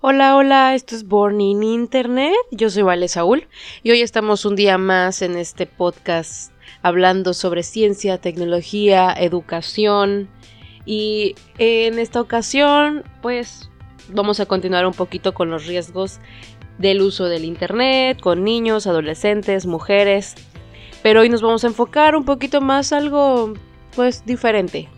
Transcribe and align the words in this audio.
Hola, 0.00 0.36
hola, 0.36 0.74
esto 0.74 0.94
es 0.94 1.08
Born 1.08 1.40
in 1.40 1.62
Internet. 1.62 2.34
Yo 2.50 2.68
soy 2.68 2.82
Vale 2.82 3.08
Saúl 3.08 3.48
y 3.82 3.90
hoy 3.90 4.02
estamos 4.02 4.44
un 4.44 4.54
día 4.54 4.76
más 4.76 5.22
en 5.22 5.36
este 5.36 5.64
podcast 5.66 6.52
hablando 6.82 7.32
sobre 7.32 7.62
ciencia, 7.62 8.18
tecnología, 8.18 9.14
educación 9.16 10.28
y 10.84 11.36
en 11.56 11.98
esta 11.98 12.20
ocasión 12.20 13.02
pues 13.22 13.70
vamos 14.10 14.40
a 14.40 14.46
continuar 14.46 14.84
un 14.84 14.92
poquito 14.92 15.32
con 15.32 15.48
los 15.48 15.66
riesgos 15.66 16.20
del 16.76 17.00
uso 17.00 17.24
del 17.24 17.46
Internet 17.46 18.20
con 18.20 18.44
niños, 18.44 18.86
adolescentes, 18.86 19.64
mujeres. 19.64 20.34
Pero 21.02 21.20
hoy 21.20 21.30
nos 21.30 21.40
vamos 21.40 21.64
a 21.64 21.68
enfocar 21.68 22.14
un 22.14 22.26
poquito 22.26 22.60
más 22.60 22.92
algo 22.92 23.54
pues 23.96 24.26
diferente. 24.26 24.88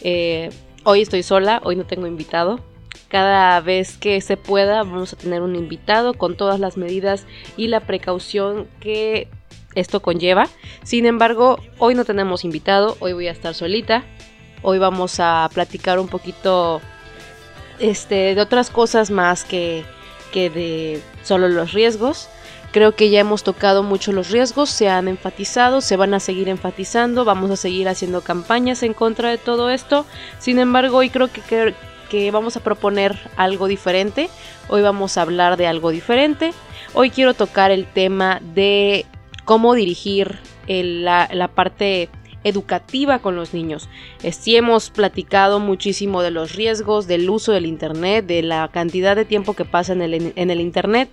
Eh, 0.00 0.48
hoy 0.84 1.02
estoy 1.02 1.22
sola, 1.22 1.60
hoy 1.62 1.76
no 1.76 1.84
tengo 1.84 2.06
invitado 2.06 2.60
cada 3.08 3.60
vez 3.60 3.96
que 3.96 4.20
se 4.20 4.36
pueda 4.36 4.82
vamos 4.82 5.12
a 5.12 5.16
tener 5.16 5.42
un 5.42 5.56
invitado 5.56 6.14
con 6.14 6.36
todas 6.36 6.60
las 6.60 6.76
medidas 6.76 7.26
y 7.56 7.68
la 7.68 7.80
precaución 7.80 8.66
que 8.80 9.28
esto 9.74 10.00
conlleva. 10.00 10.48
Sin 10.82 11.06
embargo, 11.06 11.58
hoy 11.78 11.94
no 11.94 12.04
tenemos 12.04 12.44
invitado, 12.44 12.96
hoy 13.00 13.12
voy 13.12 13.28
a 13.28 13.32
estar 13.32 13.54
solita. 13.54 14.04
Hoy 14.62 14.78
vamos 14.78 15.20
a 15.20 15.48
platicar 15.52 15.98
un 15.98 16.08
poquito 16.08 16.80
este, 17.78 18.34
de 18.34 18.40
otras 18.40 18.70
cosas 18.70 19.10
más 19.10 19.44
que, 19.44 19.84
que 20.32 20.50
de 20.50 21.02
solo 21.22 21.48
los 21.48 21.72
riesgos. 21.72 22.28
Creo 22.72 22.94
que 22.94 23.10
ya 23.10 23.20
hemos 23.20 23.42
tocado 23.42 23.82
mucho 23.82 24.12
los 24.12 24.30
riesgos, 24.30 24.68
se 24.70 24.88
han 24.88 25.08
enfatizado, 25.08 25.80
se 25.80 25.96
van 25.96 26.14
a 26.14 26.20
seguir 26.20 26.48
enfatizando, 26.48 27.24
vamos 27.24 27.50
a 27.50 27.56
seguir 27.56 27.88
haciendo 27.88 28.22
campañas 28.22 28.82
en 28.82 28.92
contra 28.92 29.30
de 29.30 29.38
todo 29.38 29.70
esto. 29.70 30.04
Sin 30.38 30.58
embargo, 30.58 30.98
hoy 30.98 31.10
creo 31.10 31.28
que, 31.28 31.40
que 31.42 31.74
vamos 32.32 32.56
a 32.56 32.60
proponer 32.60 33.18
algo 33.36 33.66
diferente. 33.66 34.28
Hoy 34.68 34.82
vamos 34.82 35.16
a 35.16 35.22
hablar 35.22 35.56
de 35.56 35.66
algo 35.66 35.90
diferente. 35.90 36.52
Hoy 36.94 37.10
quiero 37.10 37.34
tocar 37.34 37.70
el 37.70 37.86
tema 37.86 38.40
de 38.54 39.06
cómo 39.44 39.74
dirigir 39.74 40.38
la, 40.66 41.28
la, 41.32 41.48
parte 41.48 42.08
educativa 42.44 43.18
con 43.18 43.36
los 43.36 43.54
niños. 43.54 43.88
Sí 44.32 44.56
hemos 44.56 44.90
platicado 44.90 45.60
muchísimo 45.60 46.22
de 46.22 46.30
los 46.30 46.54
riesgos, 46.54 47.06
del 47.06 47.28
uso 47.28 47.52
del 47.52 47.66
Internet, 47.66 48.26
de 48.26 48.42
la 48.42 48.68
cantidad 48.68 49.16
de 49.16 49.24
tiempo 49.24 49.54
que 49.54 49.64
pasa 49.64 49.92
en 49.92 50.02
el, 50.02 50.32
en 50.34 50.50
el 50.50 50.60
Internet, 50.60 51.08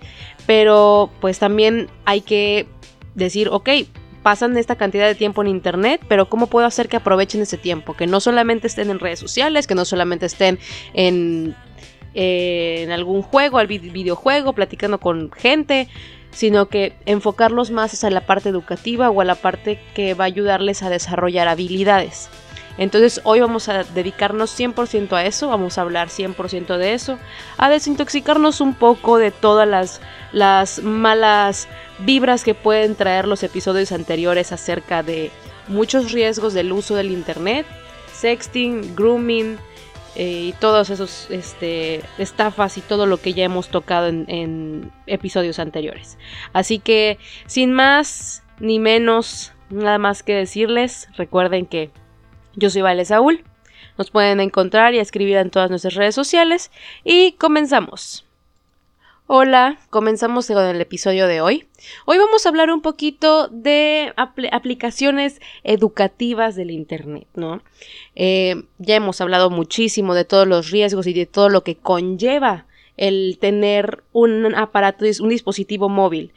pero 0.46 1.10
pues 1.20 1.38
también 1.38 1.88
hay 2.04 2.20
que 2.20 2.66
decir, 3.14 3.48
ok, 3.48 3.68
pasan 4.24 4.56
esta 4.56 4.74
cantidad 4.74 5.06
de 5.06 5.14
tiempo 5.14 5.42
en 5.42 5.48
internet, 5.48 6.00
pero 6.08 6.30
¿cómo 6.30 6.48
puedo 6.48 6.66
hacer 6.66 6.88
que 6.88 6.96
aprovechen 6.96 7.42
ese 7.42 7.58
tiempo? 7.58 7.94
Que 7.94 8.06
no 8.06 8.20
solamente 8.20 8.66
estén 8.66 8.90
en 8.90 8.98
redes 8.98 9.20
sociales, 9.20 9.66
que 9.66 9.74
no 9.74 9.84
solamente 9.84 10.24
estén 10.24 10.58
en, 10.94 11.54
en 12.14 12.90
algún 12.90 13.20
juego, 13.20 13.58
al 13.58 13.66
videojuego, 13.66 14.54
platicando 14.54 14.98
con 14.98 15.30
gente, 15.30 15.88
sino 16.30 16.68
que 16.68 16.96
enfocarlos 17.04 17.70
más 17.70 17.92
hacia 17.92 18.08
la 18.08 18.22
parte 18.22 18.48
educativa 18.48 19.10
o 19.10 19.20
a 19.20 19.24
la 19.26 19.34
parte 19.34 19.78
que 19.94 20.14
va 20.14 20.24
a 20.24 20.26
ayudarles 20.26 20.82
a 20.82 20.88
desarrollar 20.88 21.46
habilidades. 21.46 22.30
Entonces 22.76 23.20
hoy 23.24 23.40
vamos 23.40 23.68
a 23.68 23.84
dedicarnos 23.84 24.58
100% 24.58 25.12
a 25.12 25.24
eso, 25.24 25.48
vamos 25.48 25.78
a 25.78 25.82
hablar 25.82 26.08
100% 26.08 26.76
de 26.76 26.94
eso, 26.94 27.18
a 27.56 27.70
desintoxicarnos 27.70 28.60
un 28.60 28.74
poco 28.74 29.18
de 29.18 29.30
todas 29.30 29.68
las, 29.68 30.00
las 30.32 30.82
malas 30.82 31.68
vibras 32.00 32.42
que 32.42 32.54
pueden 32.54 32.96
traer 32.96 33.28
los 33.28 33.42
episodios 33.42 33.92
anteriores 33.92 34.50
acerca 34.52 35.02
de 35.02 35.30
muchos 35.68 36.12
riesgos 36.12 36.52
del 36.52 36.72
uso 36.72 36.96
del 36.96 37.10
Internet, 37.10 37.66
sexting, 38.12 38.96
grooming 38.96 39.56
eh, 40.16 40.48
y 40.48 40.52
todos 40.54 40.90
esos 40.90 41.28
este, 41.30 42.02
estafas 42.18 42.76
y 42.76 42.80
todo 42.80 43.06
lo 43.06 43.18
que 43.18 43.34
ya 43.34 43.44
hemos 43.44 43.68
tocado 43.68 44.08
en 44.08 44.92
episodios 45.06 45.60
anteriores. 45.60 46.18
Así 46.52 46.80
que 46.80 47.18
sin 47.46 47.72
más 47.72 48.42
ni 48.58 48.78
menos, 48.78 49.52
nada 49.70 49.98
más 49.98 50.22
que 50.22 50.34
decirles, 50.34 51.08
recuerden 51.16 51.66
que 51.66 51.90
yo 52.56 52.70
soy 52.70 52.82
Vale 52.82 53.04
Saúl. 53.04 53.44
Nos 53.98 54.10
pueden 54.10 54.40
encontrar 54.40 54.94
y 54.94 54.98
escribir 54.98 55.36
en 55.36 55.50
todas 55.50 55.70
nuestras 55.70 55.94
redes 55.94 56.14
sociales. 56.14 56.70
Y 57.04 57.32
comenzamos. 57.32 58.24
Hola, 59.26 59.78
comenzamos 59.88 60.48
con 60.48 60.64
el 60.64 60.80
episodio 60.80 61.26
de 61.26 61.40
hoy. 61.40 61.66
Hoy 62.04 62.18
vamos 62.18 62.44
a 62.44 62.50
hablar 62.50 62.70
un 62.70 62.82
poquito 62.82 63.48
de 63.48 64.12
aplicaciones 64.16 65.40
educativas 65.62 66.56
del 66.56 66.70
Internet, 66.70 67.26
¿no? 67.34 67.62
Eh, 68.16 68.64
ya 68.78 68.96
hemos 68.96 69.22
hablado 69.22 69.48
muchísimo 69.48 70.14
de 70.14 70.26
todos 70.26 70.46
los 70.46 70.70
riesgos 70.70 71.06
y 71.06 71.14
de 71.14 71.24
todo 71.24 71.48
lo 71.48 71.64
que 71.64 71.76
conlleva 71.76 72.66
el 72.98 73.38
tener 73.40 74.04
un 74.12 74.54
aparato, 74.54 75.06
un 75.20 75.30
dispositivo 75.30 75.88
móvil 75.88 76.32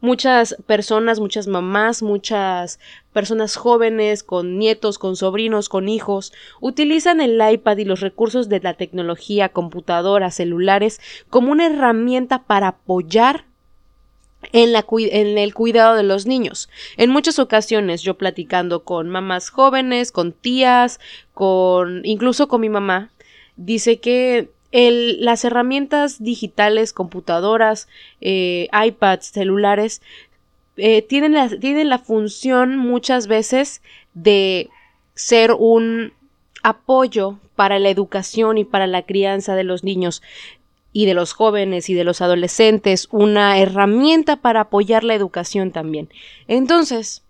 muchas 0.00 0.56
personas, 0.66 1.20
muchas 1.20 1.46
mamás, 1.46 2.02
muchas 2.02 2.78
personas 3.12 3.56
jóvenes 3.56 4.22
con 4.22 4.58
nietos, 4.58 4.98
con 4.98 5.16
sobrinos, 5.16 5.68
con 5.68 5.88
hijos, 5.88 6.32
utilizan 6.60 7.20
el 7.20 7.40
iPad 7.40 7.76
y 7.78 7.84
los 7.84 8.00
recursos 8.00 8.48
de 8.48 8.60
la 8.60 8.74
tecnología, 8.74 9.50
computadoras, 9.50 10.36
celulares, 10.36 11.00
como 11.28 11.52
una 11.52 11.66
herramienta 11.66 12.42
para 12.44 12.68
apoyar 12.68 13.44
en, 14.52 14.74
en, 14.74 15.38
el 15.38 15.54
cuidado 15.54 15.96
de 15.96 16.02
los 16.02 16.26
niños. 16.26 16.68
En 16.96 17.10
muchas 17.10 17.38
ocasiones 17.38 18.02
yo 18.02 18.16
platicando 18.16 18.84
con 18.84 19.08
mamás 19.10 19.50
jóvenes, 19.50 20.12
con 20.12 20.32
tías, 20.32 20.98
con 21.34 22.04
incluso 22.04 22.48
con 22.48 22.60
mi 22.62 22.68
mamá, 22.68 23.10
dice 23.56 24.00
que 24.00 24.50
las 24.72 25.44
herramientas 25.44 26.22
digitales, 26.22 26.92
computadoras, 26.92 27.88
eh, 28.20 28.68
iPads, 28.72 29.26
celulares, 29.26 30.00
eh, 30.76 31.02
tienen, 31.02 31.32
la, 31.32 31.48
tienen 31.48 31.88
la 31.88 31.98
función 31.98 32.76
muchas 32.76 33.26
veces 33.26 33.82
de 34.14 34.68
ser 35.14 35.52
un 35.52 36.12
apoyo 36.62 37.38
para 37.56 37.78
la 37.78 37.90
educación 37.90 38.58
y 38.58 38.64
para 38.64 38.86
la 38.86 39.02
crianza 39.02 39.54
de 39.54 39.64
los 39.64 39.84
niños 39.84 40.22
y 40.92 41.06
de 41.06 41.14
los 41.14 41.32
jóvenes 41.32 41.88
y 41.88 41.94
de 41.94 42.04
los 42.04 42.20
adolescentes, 42.20 43.08
una 43.10 43.58
herramienta 43.58 44.36
para 44.36 44.62
apoyar 44.62 45.04
la 45.04 45.14
educación 45.14 45.70
también. 45.70 46.08
Entonces, 46.48 47.22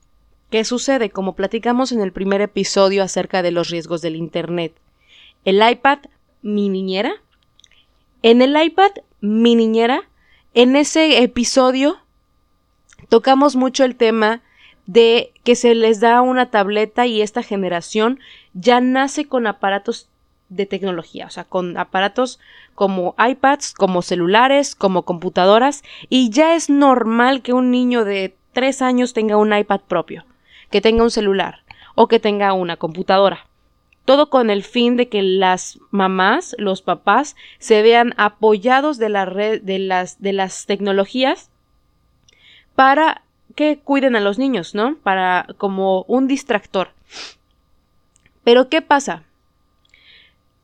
¿qué 0.50 0.64
sucede? 0.64 1.10
Como 1.10 1.34
platicamos 1.34 1.92
en 1.92 2.00
el 2.00 2.12
primer 2.12 2.40
episodio 2.40 3.02
acerca 3.02 3.42
de 3.42 3.50
los 3.50 3.68
riesgos 3.68 4.00
del 4.00 4.16
Internet, 4.16 4.72
el 5.44 5.60
iPad, 5.68 5.98
mi 6.42 6.68
niñera, 6.68 7.12
en 8.22 8.42
el 8.42 8.60
iPad, 8.60 8.90
mi 9.20 9.54
niñera, 9.54 10.02
en 10.54 10.76
ese 10.76 11.22
episodio 11.22 11.98
tocamos 13.08 13.56
mucho 13.56 13.84
el 13.84 13.96
tema 13.96 14.42
de 14.86 15.32
que 15.44 15.54
se 15.54 15.74
les 15.74 16.00
da 16.00 16.20
una 16.20 16.50
tableta 16.50 17.06
y 17.06 17.22
esta 17.22 17.42
generación 17.42 18.18
ya 18.52 18.80
nace 18.80 19.26
con 19.26 19.46
aparatos 19.46 20.08
de 20.48 20.66
tecnología, 20.66 21.26
o 21.26 21.30
sea, 21.30 21.44
con 21.44 21.78
aparatos 21.78 22.40
como 22.74 23.14
iPads, 23.18 23.74
como 23.74 24.02
celulares, 24.02 24.74
como 24.74 25.02
computadoras, 25.02 25.84
y 26.08 26.30
ya 26.30 26.56
es 26.56 26.68
normal 26.70 27.42
que 27.42 27.52
un 27.52 27.70
niño 27.70 28.04
de 28.04 28.36
tres 28.52 28.82
años 28.82 29.12
tenga 29.12 29.36
un 29.36 29.56
iPad 29.56 29.80
propio, 29.86 30.24
que 30.70 30.80
tenga 30.80 31.04
un 31.04 31.10
celular 31.10 31.62
o 31.94 32.08
que 32.08 32.18
tenga 32.18 32.52
una 32.52 32.76
computadora 32.76 33.49
todo 34.10 34.28
con 34.28 34.50
el 34.50 34.64
fin 34.64 34.96
de 34.96 35.08
que 35.08 35.22
las 35.22 35.78
mamás, 35.92 36.56
los 36.58 36.82
papás, 36.82 37.36
se 37.60 37.80
vean 37.80 38.12
apoyados 38.16 38.98
de 38.98 39.08
la 39.08 39.24
red, 39.24 39.62
de 39.62 39.78
las, 39.78 40.20
de 40.20 40.32
las 40.32 40.66
tecnologías 40.66 41.48
para 42.74 43.22
que 43.54 43.78
cuiden 43.78 44.16
a 44.16 44.20
los 44.20 44.36
niños, 44.36 44.74
¿no? 44.74 44.96
Para 44.96 45.46
como 45.58 46.02
un 46.08 46.26
distractor. 46.26 46.88
Pero 48.42 48.68
¿qué 48.68 48.82
pasa? 48.82 49.22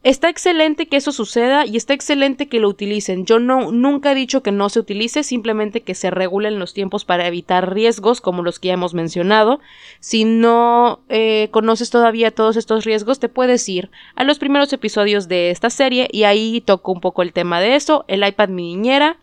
Está 0.06 0.28
excelente 0.28 0.86
que 0.86 0.98
eso 0.98 1.10
suceda 1.10 1.66
y 1.66 1.76
está 1.76 1.92
excelente 1.92 2.46
que 2.46 2.60
lo 2.60 2.68
utilicen. 2.68 3.26
Yo 3.26 3.40
no 3.40 3.72
nunca 3.72 4.12
he 4.12 4.14
dicho 4.14 4.40
que 4.40 4.52
no 4.52 4.68
se 4.68 4.78
utilice, 4.78 5.24
simplemente 5.24 5.80
que 5.80 5.96
se 5.96 6.12
regulen 6.12 6.60
los 6.60 6.74
tiempos 6.74 7.04
para 7.04 7.26
evitar 7.26 7.74
riesgos 7.74 8.20
como 8.20 8.44
los 8.44 8.60
que 8.60 8.68
ya 8.68 8.74
hemos 8.74 8.94
mencionado. 8.94 9.58
Si 9.98 10.24
no 10.24 11.00
eh, 11.08 11.48
conoces 11.50 11.90
todavía 11.90 12.30
todos 12.30 12.56
estos 12.56 12.84
riesgos, 12.84 13.18
te 13.18 13.28
puedes 13.28 13.68
ir 13.68 13.90
a 14.14 14.22
los 14.22 14.38
primeros 14.38 14.72
episodios 14.72 15.26
de 15.26 15.50
esta 15.50 15.70
serie 15.70 16.08
y 16.12 16.22
ahí 16.22 16.60
toco 16.60 16.92
un 16.92 17.00
poco 17.00 17.22
el 17.22 17.32
tema 17.32 17.58
de 17.58 17.74
eso, 17.74 18.04
el 18.06 18.24
iPad 18.24 18.50
mi 18.50 18.76
niñera. 18.76 19.16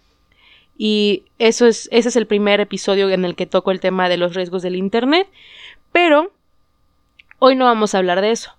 Y 0.78 1.24
eso 1.40 1.66
es, 1.66 1.88
ese 1.94 2.10
es 2.10 2.18
el 2.18 2.28
primer 2.28 2.60
episodio 2.60 3.10
en 3.10 3.24
el 3.24 3.36
que 3.36 3.46
toco 3.46 3.72
el 3.72 3.80
tema 3.80 4.10
de 4.10 4.18
los 4.18 4.36
riesgos 4.36 4.64
del 4.64 4.76
Internet. 4.76 5.30
Pero 5.94 6.34
hoy 7.40 7.56
no 7.56 7.64
vamos 7.64 7.96
a 7.96 8.00
hablar 8.00 8.20
de 8.20 8.32
eso. 8.32 8.52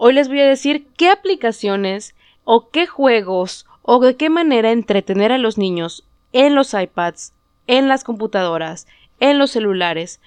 Hoy 0.00 0.12
les 0.12 0.28
voy 0.28 0.38
a 0.38 0.46
decir 0.46 0.86
qué 0.96 1.10
aplicaciones 1.10 2.14
o 2.44 2.70
qué 2.70 2.86
juegos 2.86 3.66
o 3.82 3.98
de 3.98 4.14
qué 4.14 4.30
manera 4.30 4.70
entretener 4.70 5.32
a 5.32 5.38
los 5.38 5.58
niños 5.58 6.04
en 6.32 6.54
los 6.54 6.72
iPads, 6.72 7.32
en 7.66 7.88
las 7.88 8.04
computadoras, 8.04 8.86
en 9.18 9.38
los 9.38 9.50
celulares, 9.50 10.20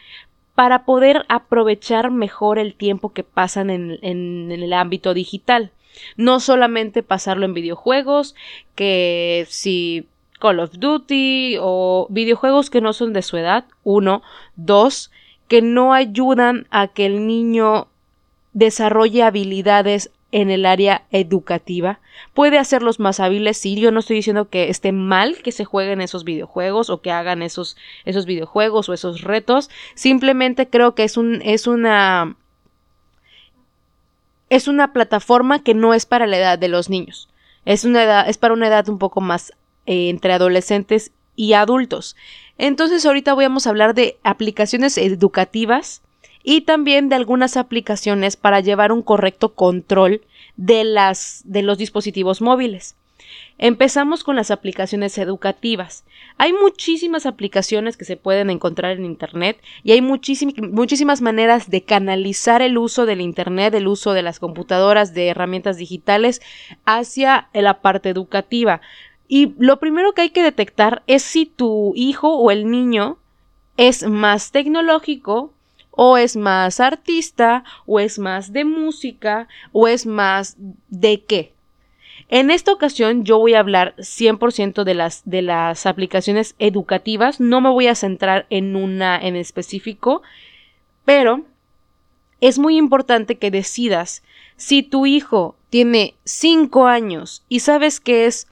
para 0.56 0.83
poder 0.83 1.23
aprovechar 1.29 2.12
mejor 2.12 2.59
el 2.59 2.75
tiempo 2.75 3.13
que 3.13 3.23
pasan 3.23 3.69
en, 3.69 4.51
el 4.51 4.73
ámbito 4.73 5.13
digital. 5.13 5.71
No 6.17 6.41
solamente 6.41 7.01
pasarlo 7.01 7.45
en 7.45 7.53
videojuegos, 7.53 8.35
que 8.75 9.47
si 9.47 10.09
Call 10.41 10.59
of 10.59 10.71
Duty 10.74 11.56
o 11.62 12.07
videojuegos 12.09 12.69
que 12.69 12.81
no 12.81 12.91
son 12.91 13.13
de 13.13 13.21
su 13.21 13.38
edad, 13.38 13.63
uno, 13.85 14.21
dos, 14.57 15.12
que 15.47 15.62
no 15.62 15.94
ayudan 15.94 16.67
a 16.71 16.89
que 16.89 17.06
el 17.06 17.25
niño 17.25 17.88
desarrolle 18.53 19.24
habilidades 19.24 20.12
en 20.31 20.50
el 20.50 20.65
área 20.65 21.03
educativa. 21.12 22.00
Puede 22.33 22.57
hacerlos 22.57 23.00
más 23.00 23.19
hábiles, 23.19 23.57
sí, 23.57 23.75
yo 23.80 23.92
no 23.92 24.00
estoy 24.00 24.18
diciendo 24.18 24.50
que 24.50 24.69
esté 24.69 24.92
mal 24.92 25.38
que 25.44 25.51
se 25.51 25.65
jueguen 25.65 26.01
esos 26.01 26.24
videojuegos 26.24 26.89
o 26.89 27.01
que 27.01 27.12
hagan 27.12 27.42
esos, 27.42 27.75
esos 28.06 28.25
videojuegos 28.25 28.88
o 28.88 28.94
esos 28.94 29.21
retos, 29.21 29.69
simplemente 29.94 30.69
creo 30.69 30.95
que 30.95 31.03
es 31.03 31.18
un, 31.18 31.42
es 31.44 31.68
una, 31.68 32.36
es 34.50 34.68
una 34.68 34.94
plataforma 34.94 35.63
que 35.63 35.74
no 35.74 35.94
es 35.94 36.06
para 36.06 36.27
la 36.27 36.38
edad 36.38 36.59
de 36.59 36.69
los 36.69 36.89
niños. 36.89 37.30
Es, 37.65 37.83
una 37.83 38.03
edad, 38.03 38.27
es 38.27 38.38
para 38.38 38.53
una 38.53 38.68
edad 38.68 38.88
un 38.89 38.98
poco 38.98 39.21
más 39.21 39.51
eh, 39.86 40.09
entre 40.09 40.33
adolescentes 40.33 41.12
y 41.36 41.53
adultos. 41.53 42.15
Entonces 42.57 43.06
ahorita 43.06 43.33
vamos 43.33 43.68
a 43.68 43.69
hablar 43.69 43.94
de 43.94 44.18
aplicaciones 44.24 44.98
educativas 44.98 46.01
y 46.43 46.61
también 46.61 47.09
de 47.09 47.15
algunas 47.15 47.57
aplicaciones 47.57 48.35
para 48.35 48.59
llevar 48.59 48.91
un 48.91 49.01
correcto 49.01 49.53
control 49.53 50.21
de, 50.57 50.83
las, 50.83 51.41
de 51.45 51.61
los 51.61 51.77
dispositivos 51.77 52.41
móviles. 52.41 52.95
Empezamos 53.57 54.23
con 54.23 54.35
las 54.35 54.49
aplicaciones 54.49 55.17
educativas. 55.17 56.03
Hay 56.38 56.51
muchísimas 56.51 57.27
aplicaciones 57.27 57.95
que 57.95 58.05
se 58.05 58.17
pueden 58.17 58.49
encontrar 58.49 58.93
en 58.93 59.05
Internet 59.05 59.61
y 59.83 59.91
hay 59.91 60.01
muchísimas 60.01 61.21
maneras 61.21 61.69
de 61.69 61.83
canalizar 61.83 62.63
el 62.63 62.77
uso 62.77 63.05
del 63.05 63.21
Internet, 63.21 63.75
el 63.75 63.88
uso 63.88 64.13
de 64.13 64.23
las 64.23 64.39
computadoras, 64.39 65.13
de 65.13 65.27
herramientas 65.27 65.77
digitales 65.77 66.41
hacia 66.85 67.49
la 67.53 67.81
parte 67.81 68.09
educativa. 68.09 68.81
Y 69.27 69.53
lo 69.59 69.79
primero 69.79 70.13
que 70.13 70.23
hay 70.23 70.29
que 70.31 70.43
detectar 70.43 71.03
es 71.05 71.21
si 71.21 71.45
tu 71.45 71.93
hijo 71.95 72.35
o 72.35 72.49
el 72.49 72.69
niño 72.69 73.17
es 73.77 74.03
más 74.03 74.51
tecnológico 74.51 75.53
o 75.91 76.17
es 76.17 76.35
más 76.35 76.79
artista, 76.79 77.63
o 77.85 77.99
es 77.99 78.17
más 78.19 78.53
de 78.53 78.65
música, 78.65 79.47
o 79.71 79.88
es 79.88 80.05
más 80.05 80.55
de 80.89 81.23
qué. 81.23 81.53
En 82.29 82.49
esta 82.49 82.71
ocasión 82.71 83.25
yo 83.25 83.38
voy 83.39 83.55
a 83.55 83.59
hablar 83.59 83.93
100% 83.97 84.85
de 84.85 84.93
las, 84.93 85.21
de 85.25 85.41
las 85.41 85.85
aplicaciones 85.85 86.55
educativas, 86.59 87.41
no 87.41 87.59
me 87.59 87.69
voy 87.69 87.88
a 87.88 87.95
centrar 87.95 88.45
en 88.49 88.75
una 88.77 89.19
en 89.19 89.35
específico, 89.35 90.21
pero 91.03 91.43
es 92.39 92.57
muy 92.57 92.77
importante 92.77 93.38
que 93.38 93.51
decidas 93.51 94.23
si 94.55 94.81
tu 94.81 95.05
hijo 95.05 95.55
tiene 95.69 96.15
5 96.23 96.88
años 96.88 97.43
y 97.49 97.59
sabes 97.59 97.99
que 97.99 98.25
es 98.25 98.47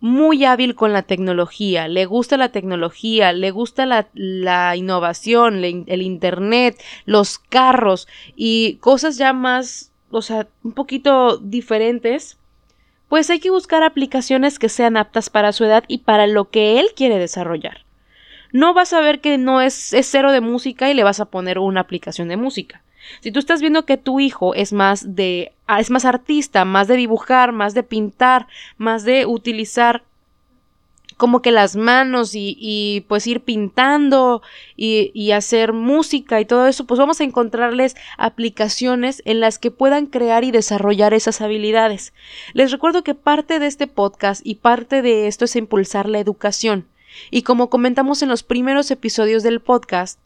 muy 0.00 0.44
hábil 0.44 0.74
con 0.74 0.92
la 0.92 1.02
tecnología, 1.02 1.88
le 1.88 2.04
gusta 2.04 2.36
la 2.36 2.50
tecnología, 2.50 3.32
le 3.32 3.50
gusta 3.50 3.86
la, 3.86 4.76
innovación, 4.76 5.64
el 5.64 6.02
Internet, 6.02 6.82
los 7.06 7.38
carros 7.38 8.06
y 8.34 8.76
cosas 8.76 9.16
ya 9.16 9.32
más, 9.32 9.92
o 10.10 10.22
sea, 10.22 10.48
un 10.62 10.72
poquito 10.72 11.38
diferentes, 11.38 12.38
pues 13.08 13.30
hay 13.30 13.38
que 13.38 13.50
buscar 13.50 13.82
aplicaciones 13.82 14.58
que 14.58 14.68
sean 14.68 14.96
aptas 14.96 15.30
para 15.30 15.52
su 15.52 15.64
edad 15.64 15.84
y 15.88 15.98
para 15.98 16.26
lo 16.26 16.50
que 16.50 16.80
él 16.80 16.88
quiere 16.94 17.18
desarrollar. 17.18 17.84
No 18.52 18.74
vas 18.74 18.92
a 18.92 19.00
ver 19.00 19.20
que 19.20 19.38
no 19.38 19.60
es, 19.60 19.92
es 19.92 20.06
cero 20.06 20.32
de 20.32 20.40
música 20.40 20.90
y 20.90 20.94
le 20.94 21.04
vas 21.04 21.20
a 21.20 21.26
poner 21.26 21.58
una 21.58 21.80
aplicación 21.80 22.28
de 22.28 22.36
música. 22.36 22.82
Si 23.20 23.32
tú 23.32 23.38
estás 23.38 23.60
viendo 23.60 23.84
que 23.84 23.96
tu 23.96 24.20
hijo 24.20 24.54
es 24.54 24.72
más 24.72 25.14
de 25.14 25.52
ah, 25.66 25.80
es 25.80 25.90
más 25.90 26.04
artista, 26.04 26.64
más 26.64 26.88
de 26.88 26.96
dibujar, 26.96 27.52
más 27.52 27.74
de 27.74 27.82
pintar, 27.82 28.46
más 28.78 29.04
de 29.04 29.26
utilizar 29.26 30.02
como 31.16 31.40
que 31.40 31.50
las 31.50 31.76
manos 31.76 32.34
y, 32.34 32.56
y 32.60 33.04
pues 33.08 33.26
ir 33.26 33.40
pintando 33.40 34.42
y, 34.76 35.10
y, 35.14 35.30
hacer 35.32 35.72
música 35.72 36.40
y 36.40 36.44
todo 36.44 36.66
eso, 36.66 36.86
pues 36.86 36.98
vamos 36.98 37.20
a 37.20 37.24
encontrarles 37.24 37.96
aplicaciones 38.18 39.22
en 39.24 39.40
las 39.40 39.58
que 39.58 39.70
puedan 39.70 40.06
crear 40.06 40.44
y 40.44 40.50
desarrollar 40.50 41.14
esas 41.14 41.40
habilidades. 41.40 42.12
Les 42.52 42.70
recuerdo 42.70 43.02
que 43.02 43.14
parte 43.14 43.58
de 43.58 43.66
este 43.66 43.86
podcast 43.86 44.42
y 44.44 44.56
parte 44.56 45.00
de 45.00 45.26
esto 45.26 45.46
es 45.46 45.56
impulsar 45.56 46.06
la 46.06 46.18
educación. 46.18 46.86
Y 47.30 47.42
como 47.42 47.70
comentamos 47.70 48.20
en 48.22 48.28
los 48.28 48.42
primeros 48.42 48.90
episodios 48.90 49.42
del 49.42 49.60
podcast, 49.60 50.18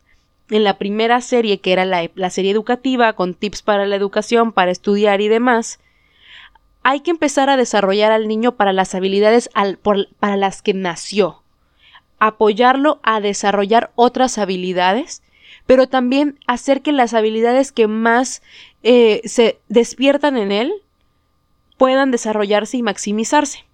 en 0.50 0.64
la 0.64 0.78
primera 0.78 1.20
serie, 1.20 1.60
que 1.60 1.72
era 1.72 1.84
la, 1.84 2.30
serie 2.30 2.50
educativa, 2.50 3.12
con 3.12 3.34
tips 3.34 3.62
para 3.62 3.86
la 3.86 3.96
educación, 3.96 4.52
para 4.52 4.70
estudiar 4.70 5.20
y 5.20 5.28
demás, 5.28 5.78
hay 6.82 7.00
que 7.00 7.10
empezar 7.10 7.50
a 7.50 7.56
desarrollar 7.56 8.12
al 8.12 8.26
niño 8.26 8.56
para 8.56 8.72
las 8.72 8.94
habilidades 8.94 9.50
para 10.18 10.36
las 10.36 10.62
que 10.62 10.74
nació, 10.74 11.42
apoyarlo 12.18 13.00
a 13.02 13.20
desarrollar 13.20 13.92
otras 13.94 14.38
habilidades, 14.38 15.22
pero 15.66 15.88
también 15.88 16.38
hacer 16.46 16.82
que 16.82 16.92
las 16.92 17.14
habilidades 17.14 17.70
que 17.70 17.86
más 17.86 18.42
eh, 18.82 19.20
se 19.24 19.60
despiertan 19.68 20.36
en 20.36 20.52
él 20.52 20.72
puedan 21.76 22.10
desarrollarse 22.10 22.76
y 22.76 22.82
maximizarse. 22.82 23.64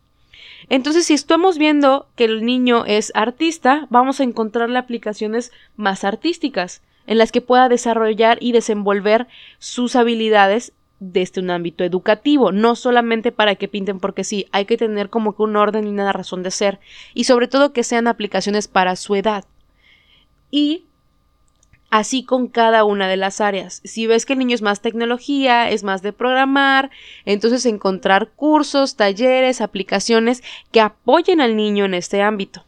Entonces, 0.69 1.07
si 1.07 1.15
estamos 1.15 1.59
viendo 1.59 2.09
que 2.17 2.25
el 2.25 2.45
niño 2.45 2.85
es 2.87 3.13
artista, 3.15 3.87
vamos 3.91 4.21
a 4.21 4.25
encontrarle 4.25 4.79
aplicaciones 4.79 5.53
más 5.77 6.03
artísticas, 6.03 6.83
en 7.07 7.19
las 7.19 7.31
que 7.31 7.41
pueda 7.41 7.69
desarrollar 7.69 8.39
y 8.41 8.53
desenvolver 8.53 9.29
sus 9.59 9.95
habilidades 9.95 10.73
desde 10.99 11.41
un 11.41 11.51
ámbito 11.51 11.85
educativo, 11.85 12.53
no 12.53 12.75
solamente 12.75 13.31
para 13.31 13.55
que 13.55 13.69
pinten 13.69 14.01
porque 14.01 14.25
sí, 14.25 14.47
hay 14.51 14.65
que 14.65 14.77
tener 14.77 15.11
como 15.11 15.37
que 15.37 15.43
un 15.43 15.57
orden 15.57 15.87
y 15.87 15.91
una 15.91 16.13
razón 16.13 16.43
de 16.43 16.51
ser, 16.51 16.81
y 17.15 17.25
sobre 17.25 17.49
todo 17.49 17.73
que 17.73 17.85
sean 17.85 18.09
aplicaciones 18.09 18.67
para 18.67 18.97
su 18.97 19.15
edad. 19.15 19.45
Y 20.51 20.86
así 21.91 22.25
con 22.25 22.49
cada 22.49 22.85
una 22.85 23.09
de 23.09 23.17
las 23.17 23.41
áreas. 23.41 23.81
Si 23.85 24.07
ves 24.07 24.27
que 24.27 24.33
el 24.33 24.41
niño 24.41 24.55
es 24.55 24.63
más 24.63 24.81
tecnología, 24.81 25.71
es 25.71 25.85
más 25.85 26.03
de 26.03 26.13
programar, 26.13 26.91
entonces 27.25 27.65
encontrar 27.67 28.31
cursos, 28.35 28.97
talleres, 28.97 29.61
aplicaciones 29.61 30.43
que 30.73 30.81
apoyen 30.81 31.41
al 31.41 31.57
niño 31.57 31.85
en 31.85 31.95
este 31.95 32.23
ámbito. 32.23 32.65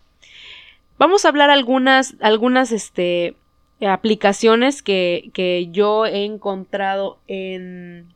Vamos 0.99 1.25
a 1.25 1.29
hablar 1.29 1.51
algunas, 1.51 2.15
algunas 2.21 2.73
este, 2.73 3.37
aplicaciones 3.87 4.83
que, 4.83 5.31
que 5.33 5.69
yo 5.71 6.07
he 6.07 6.25
encontrado 6.25 7.19
en, 7.29 8.13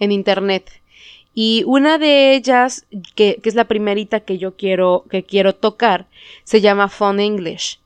en 0.00 0.12
internet. 0.12 0.80
Y 1.34 1.62
una 1.66 1.98
de 1.98 2.34
ellas, 2.34 2.84
que, 3.14 3.38
que, 3.40 3.48
es 3.48 3.54
la 3.54 3.66
primerita 3.66 4.20
que 4.20 4.38
yo 4.38 4.56
quiero, 4.56 5.04
que 5.08 5.22
quiero 5.22 5.54
tocar, 5.54 6.06
se 6.42 6.60
llama 6.60 6.88
Phone 6.88 7.20
English. 7.20 7.78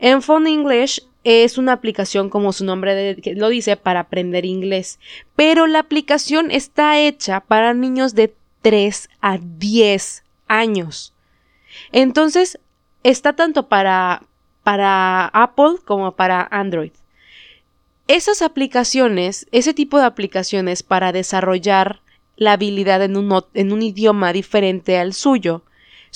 En 0.00 0.22
Phone 0.22 0.48
English 0.48 1.02
es 1.28 1.58
una 1.58 1.72
aplicación 1.72 2.30
como 2.30 2.52
su 2.52 2.64
nombre 2.64 3.16
lo 3.34 3.48
dice 3.48 3.76
para 3.76 3.98
aprender 3.98 4.44
inglés, 4.44 5.00
pero 5.34 5.66
la 5.66 5.80
aplicación 5.80 6.52
está 6.52 7.00
hecha 7.00 7.40
para 7.40 7.74
niños 7.74 8.14
de 8.14 8.32
3 8.62 9.08
a 9.20 9.38
10 9.38 10.22
años. 10.46 11.12
Entonces, 11.90 12.60
está 13.02 13.32
tanto 13.32 13.66
para, 13.66 14.22
para 14.62 15.26
Apple 15.26 15.78
como 15.84 16.12
para 16.12 16.46
Android. 16.48 16.92
Esas 18.06 18.40
aplicaciones, 18.40 19.48
ese 19.50 19.74
tipo 19.74 19.98
de 19.98 20.04
aplicaciones 20.04 20.84
para 20.84 21.10
desarrollar 21.10 22.02
la 22.36 22.52
habilidad 22.52 23.02
en 23.02 23.16
un, 23.16 23.42
en 23.54 23.72
un 23.72 23.82
idioma 23.82 24.32
diferente 24.32 24.96
al 24.96 25.12
suyo, 25.12 25.64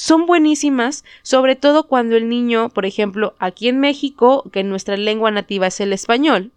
son 0.01 0.25
buenísimas, 0.25 1.05
sobre 1.21 1.57
todo 1.57 1.87
cuando 1.87 2.17
el 2.17 2.31
niño, 2.31 2.71
por 2.71 2.87
ejemplo, 2.87 3.35
aquí 3.39 3.69
en 3.69 3.81
México, 3.81 4.49
que 4.51 4.65
nuestra 4.65 4.97
lengua 4.97 5.31
nativa 5.31 5.67
es 5.67 5.79
el 5.79 5.93
español, 5.93 6.53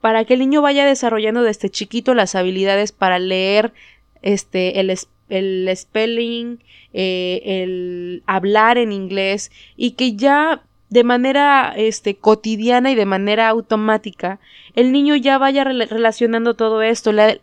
para 0.00 0.24
que 0.24 0.34
el 0.34 0.40
niño 0.40 0.62
vaya 0.62 0.84
desarrollando 0.84 1.42
desde 1.42 1.70
chiquito 1.70 2.12
las 2.12 2.34
habilidades 2.34 2.90
para 2.90 3.20
leer 3.20 3.72
este, 4.20 4.80
el, 4.80 4.92
el 5.28 5.70
spelling, 5.76 6.58
eh, 6.92 7.40
el 7.44 8.24
hablar 8.26 8.78
en 8.78 8.90
inglés 8.90 9.52
y 9.76 9.92
que 9.92 10.16
ya 10.16 10.60
de 10.90 11.04
manera 11.04 11.72
este, 11.76 12.16
cotidiana 12.16 12.90
y 12.90 12.96
de 12.96 13.06
manera 13.06 13.46
automática 13.48 14.40
el 14.74 14.90
niño 14.90 15.14
ya 15.14 15.38
vaya 15.38 15.62
relacionando 15.62 16.54
todo 16.54 16.82
esto. 16.82 17.12
La, 17.12 17.38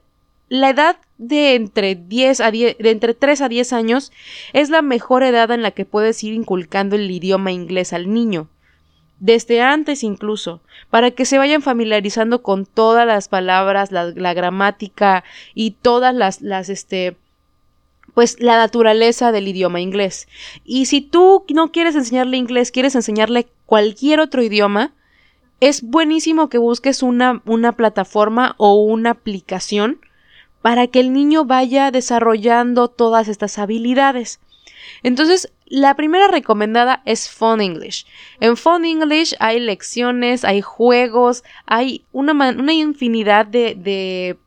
la 0.49 0.69
edad 0.69 0.97
de 1.27 1.55
entre 1.55 1.95
10 1.95 2.41
a 2.41 2.51
10, 2.51 2.77
de 2.77 2.91
entre 2.91 3.13
3 3.13 3.41
a 3.41 3.49
10 3.49 3.73
años 3.73 4.11
es 4.53 4.69
la 4.69 4.81
mejor 4.81 5.23
edad 5.23 5.51
en 5.51 5.61
la 5.61 5.71
que 5.71 5.85
puedes 5.85 6.23
ir 6.23 6.33
inculcando 6.33 6.95
el 6.95 7.09
idioma 7.09 7.51
inglés 7.51 7.93
al 7.93 8.11
niño. 8.11 8.49
Desde 9.19 9.61
antes 9.61 10.03
incluso, 10.03 10.61
para 10.89 11.11
que 11.11 11.25
se 11.25 11.37
vayan 11.37 11.61
familiarizando 11.61 12.43
con 12.43 12.65
todas 12.65 13.07
las 13.07 13.29
palabras, 13.29 13.91
la, 13.91 14.33
gramática 14.33 15.23
y 15.55 15.71
todas 15.71 16.13
las, 16.13 16.41
las, 16.41 16.67
este, 16.67 17.15
pues 18.13 18.41
la 18.41 18.57
naturaleza 18.57 19.31
del 19.31 19.47
idioma 19.47 19.79
inglés. 19.79 20.27
Y 20.65 20.87
si 20.87 20.99
tú 20.99 21.45
no 21.53 21.71
quieres 21.71 21.95
enseñarle 21.95 22.35
inglés, 22.35 22.71
quieres 22.71 22.95
enseñarle 22.95 23.47
cualquier 23.65 24.19
otro 24.19 24.43
idioma, 24.43 24.93
es 25.61 25.83
buenísimo 25.83 26.49
que 26.49 26.57
busques 26.57 27.01
una, 27.01 27.41
una 27.45 27.71
plataforma 27.71 28.55
o 28.57 28.73
una 28.73 29.11
aplicación 29.11 30.01
para 30.63 30.87
que 30.87 31.01
el 31.01 31.11
niño 31.11 31.43
vaya 31.43 31.91
desarrollando 31.91 32.87
todas 32.87 33.27
estas 33.27 33.59
habilidades. 33.59 34.39
Entonces, 35.03 35.51
la 35.65 35.93
primera 35.97 36.29
recomendada 36.29 37.03
es 37.05 37.29
Fun 37.29 37.59
English. 37.59 38.05
En 38.39 38.55
Fun 38.55 38.85
English 38.85 39.35
hay 39.41 39.59
lecciones, 39.59 40.45
hay 40.45 40.61
juegos, 40.61 41.43
hay 41.65 42.05
una, 42.13 42.33
infinidad 42.71 43.45
de, 43.45 43.75
de, 43.75 44.37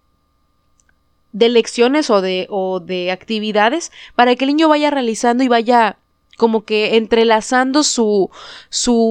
de, 1.33 1.49
lecciones 1.51 2.09
o 2.09 2.23
de, 2.23 2.47
o 2.49 2.81
de 2.81 3.11
actividades 3.11 3.93
para 4.15 4.37
que 4.37 4.47
el 4.47 4.53
niño 4.53 4.71
vaya 4.71 4.91
realizando 4.91 5.45
y 5.45 5.49
vaya 5.49 5.99
como 6.39 6.65
que 6.65 6.97
entrelazando 6.97 7.83
su 7.83 8.31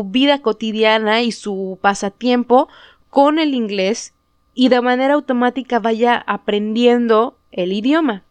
vida 0.08 0.42
cotidiana 0.42 1.22
y 1.22 1.32
su 1.32 1.78
pasatiempo 1.84 2.68
con 3.12 3.38
el 3.38 3.54
inglés 3.54 4.15
y 4.56 4.70
de 4.70 4.82
manera 4.82 5.14
automática 5.14 5.80
vaya 5.80 6.24
aprendiendo 6.26 7.38
el 7.52 7.74
idioma. 7.74 8.24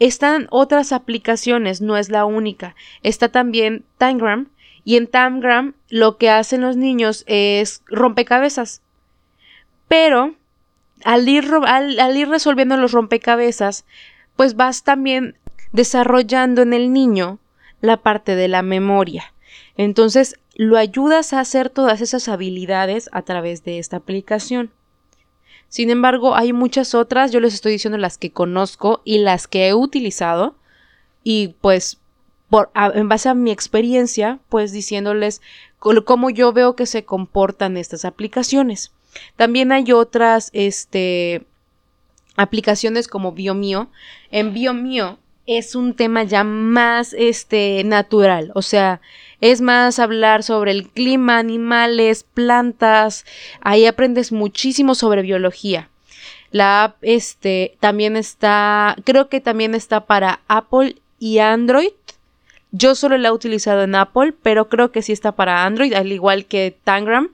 Están 0.00 0.48
otras 0.50 0.92
aplicaciones, 0.92 1.80
no 1.80 1.96
es 1.96 2.10
la 2.10 2.24
única. 2.24 2.74
Está 3.02 3.28
también 3.28 3.84
Tangram 3.98 4.48
y 4.84 4.96
en 4.96 5.06
Tangram 5.06 5.74
lo 5.88 6.18
que 6.18 6.30
hacen 6.30 6.62
los 6.62 6.76
niños 6.76 7.24
es 7.26 7.82
rompecabezas. 7.86 8.82
Pero 9.88 10.34
al 11.04 11.28
ir, 11.28 11.50
al 11.66 12.16
ir 12.16 12.28
resolviendo 12.28 12.76
los 12.76 12.92
rompecabezas, 12.92 13.84
pues 14.36 14.56
vas 14.56 14.84
también 14.84 15.36
desarrollando 15.72 16.62
en 16.62 16.72
el 16.72 16.92
niño 16.92 17.38
la 17.80 17.98
parte 17.98 18.34
de 18.34 18.48
la 18.48 18.62
memoria. 18.62 19.32
Entonces, 19.76 20.36
lo 20.54 20.76
ayudas 20.76 21.32
a 21.32 21.40
hacer 21.40 21.70
todas 21.70 22.00
esas 22.00 22.28
habilidades 22.28 23.08
a 23.12 23.22
través 23.22 23.64
de 23.64 23.78
esta 23.78 23.96
aplicación. 23.96 24.70
Sin 25.70 25.88
embargo, 25.88 26.34
hay 26.34 26.52
muchas 26.52 26.96
otras, 26.96 27.30
yo 27.30 27.38
les 27.38 27.54
estoy 27.54 27.70
diciendo 27.72 27.96
las 27.96 28.18
que 28.18 28.32
conozco 28.32 29.00
y 29.04 29.18
las 29.18 29.46
que 29.46 29.68
he 29.68 29.74
utilizado 29.74 30.56
y 31.22 31.54
pues 31.60 31.98
por, 32.48 32.72
en 32.74 33.08
base 33.08 33.28
a 33.28 33.34
mi 33.34 33.52
experiencia, 33.52 34.40
pues 34.48 34.72
diciéndoles 34.72 35.40
cómo 35.78 36.28
yo 36.28 36.52
veo 36.52 36.74
que 36.74 36.86
se 36.86 37.04
comportan 37.04 37.76
estas 37.76 38.04
aplicaciones. 38.04 38.90
También 39.36 39.70
hay 39.70 39.92
otras, 39.92 40.50
este, 40.52 41.46
aplicaciones 42.36 43.06
como 43.06 43.30
BioMío. 43.30 43.90
En 44.32 44.52
BioMío 44.52 45.19
es 45.46 45.74
un 45.74 45.94
tema 45.94 46.22
ya 46.24 46.44
más 46.44 47.12
este 47.12 47.82
natural, 47.84 48.52
o 48.54 48.62
sea, 48.62 49.00
es 49.40 49.60
más 49.60 49.98
hablar 49.98 50.42
sobre 50.42 50.70
el 50.70 50.88
clima, 50.88 51.38
animales, 51.38 52.24
plantas, 52.24 53.24
ahí 53.60 53.86
aprendes 53.86 54.32
muchísimo 54.32 54.94
sobre 54.94 55.22
biología. 55.22 55.88
La 56.50 56.84
app 56.84 56.96
este 57.02 57.76
también 57.80 58.16
está, 58.16 58.96
creo 59.04 59.28
que 59.28 59.40
también 59.40 59.74
está 59.74 60.06
para 60.06 60.40
Apple 60.48 60.96
y 61.18 61.38
Android. 61.38 61.92
Yo 62.72 62.94
solo 62.94 63.18
la 63.18 63.28
he 63.28 63.32
utilizado 63.32 63.82
en 63.82 63.94
Apple, 63.94 64.34
pero 64.42 64.68
creo 64.68 64.92
que 64.92 65.02
sí 65.02 65.12
está 65.12 65.32
para 65.32 65.64
Android, 65.64 65.92
al 65.94 66.12
igual 66.12 66.46
que 66.46 66.76
Tangram. 66.84 67.30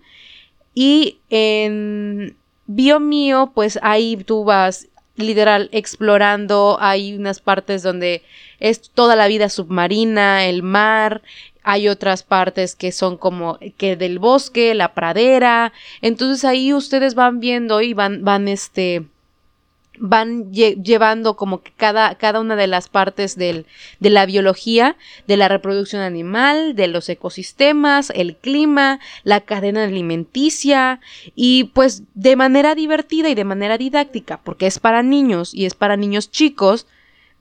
Y 0.74 1.18
en 1.30 2.36
BioMío, 2.66 3.52
pues 3.54 3.78
ahí 3.82 4.16
tú 4.16 4.44
vas 4.44 4.88
literal 5.16 5.68
explorando, 5.72 6.78
hay 6.80 7.14
unas 7.14 7.40
partes 7.40 7.82
donde 7.82 8.22
es 8.60 8.90
toda 8.90 9.16
la 9.16 9.28
vida 9.28 9.48
submarina, 9.48 10.44
el 10.46 10.62
mar, 10.62 11.22
hay 11.62 11.88
otras 11.88 12.22
partes 12.22 12.76
que 12.76 12.92
son 12.92 13.16
como 13.16 13.58
que 13.76 13.96
del 13.96 14.18
bosque, 14.18 14.74
la 14.74 14.94
pradera, 14.94 15.72
entonces 16.00 16.44
ahí 16.44 16.72
ustedes 16.72 17.14
van 17.14 17.40
viendo 17.40 17.80
y 17.80 17.92
van, 17.92 18.24
van 18.24 18.46
este, 18.48 19.04
van 19.98 20.52
llevando 20.52 21.36
como 21.36 21.62
que 21.62 21.72
cada, 21.76 22.14
cada 22.16 22.40
una 22.40 22.56
de 22.56 22.66
las 22.66 22.88
partes 22.88 23.36
del, 23.36 23.66
de 24.00 24.10
la 24.10 24.26
biología, 24.26 24.96
de 25.26 25.36
la 25.36 25.48
reproducción 25.48 26.02
animal, 26.02 26.74
de 26.74 26.88
los 26.88 27.08
ecosistemas, 27.08 28.10
el 28.14 28.36
clima, 28.36 29.00
la 29.24 29.40
cadena 29.40 29.84
alimenticia 29.84 31.00
y 31.34 31.64
pues 31.74 32.02
de 32.14 32.36
manera 32.36 32.74
divertida 32.74 33.28
y 33.28 33.34
de 33.34 33.44
manera 33.44 33.78
didáctica, 33.78 34.40
porque 34.42 34.66
es 34.66 34.78
para 34.78 35.02
niños 35.02 35.54
y 35.54 35.66
es 35.66 35.74
para 35.74 35.96
niños 35.96 36.30
chicos, 36.30 36.86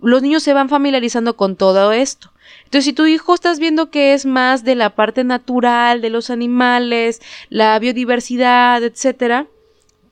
los 0.01 0.21
niños 0.21 0.43
se 0.43 0.53
van 0.53 0.69
familiarizando 0.69 1.35
con 1.35 1.55
todo 1.55 1.91
esto. 1.91 2.31
Entonces, 2.65 2.85
si 2.85 2.93
tu 2.93 3.05
hijo 3.05 3.33
estás 3.33 3.59
viendo 3.59 3.89
que 3.89 4.13
es 4.13 4.25
más 4.25 4.63
de 4.63 4.75
la 4.75 4.91
parte 4.91 5.23
natural, 5.23 6.01
de 6.01 6.09
los 6.09 6.29
animales, 6.29 7.21
la 7.49 7.77
biodiversidad, 7.79 8.83
etcétera, 8.83 9.47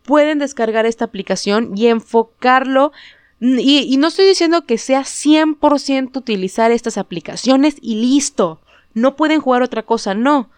pueden 0.03 0.39
descargar 0.39 0.85
esta 0.85 1.05
aplicación 1.05 1.77
y 1.77 1.87
enfocarlo. 1.87 2.91
Y, 3.39 3.97
no 3.97 4.07
estoy 4.07 4.25
diciendo 4.25 4.65
que 4.65 4.77
sea 4.77 5.01
100% 5.01 6.15
utilizar 6.15 6.71
estas 6.71 6.97
aplicaciones 6.97 7.75
y 7.81 7.95
listo. 7.95 8.61
No 8.93 9.15
pueden 9.15 9.41
jugar 9.41 9.63
otra 9.63 9.83
cosa, 9.83 10.13
no. 10.13 10.49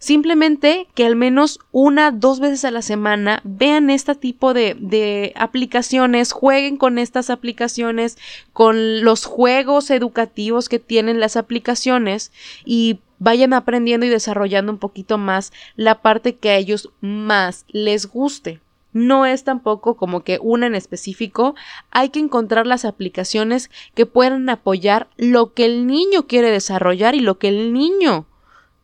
Simplemente 0.00 0.86
que 0.94 1.04
al 1.04 1.16
menos 1.16 1.58
una, 1.72 2.12
dos 2.12 2.38
veces 2.38 2.64
a 2.64 2.70
la 2.70 2.82
semana 2.82 3.40
vean 3.42 3.90
este 3.90 4.14
tipo 4.14 4.54
de, 4.54 4.76
de, 4.78 5.32
aplicaciones, 5.34 6.30
jueguen 6.30 6.76
con 6.76 6.98
estas 6.98 7.30
aplicaciones, 7.30 8.16
con 8.52 9.02
los 9.02 9.24
juegos 9.24 9.90
educativos 9.90 10.68
que 10.68 10.78
tienen 10.78 11.18
las 11.18 11.36
aplicaciones 11.36 12.30
y 12.64 13.00
vayan 13.18 13.52
aprendiendo 13.52 14.06
y 14.06 14.10
desarrollando 14.10 14.70
un 14.70 14.78
poquito 14.78 15.18
más 15.18 15.52
la 15.74 16.00
parte 16.00 16.36
que 16.36 16.50
a 16.50 16.56
ellos 16.56 16.90
más 17.00 17.64
les 17.68 18.06
guste. 18.06 18.60
No 18.92 19.26
es 19.26 19.44
tampoco 19.44 19.96
como 19.96 20.24
que 20.24 20.38
una 20.40 20.66
en 20.66 20.74
específico, 20.74 21.54
hay 21.90 22.08
que 22.08 22.20
encontrar 22.20 22.66
las 22.66 22.84
aplicaciones 22.84 23.70
que 23.94 24.06
puedan 24.06 24.48
apoyar 24.48 25.08
lo 25.16 25.52
que 25.52 25.66
el 25.66 25.86
niño 25.86 26.26
quiere 26.26 26.50
desarrollar 26.50 27.14
y 27.14 27.20
lo 27.20 27.38
que 27.38 27.48
el 27.48 27.72
niño 27.72 28.26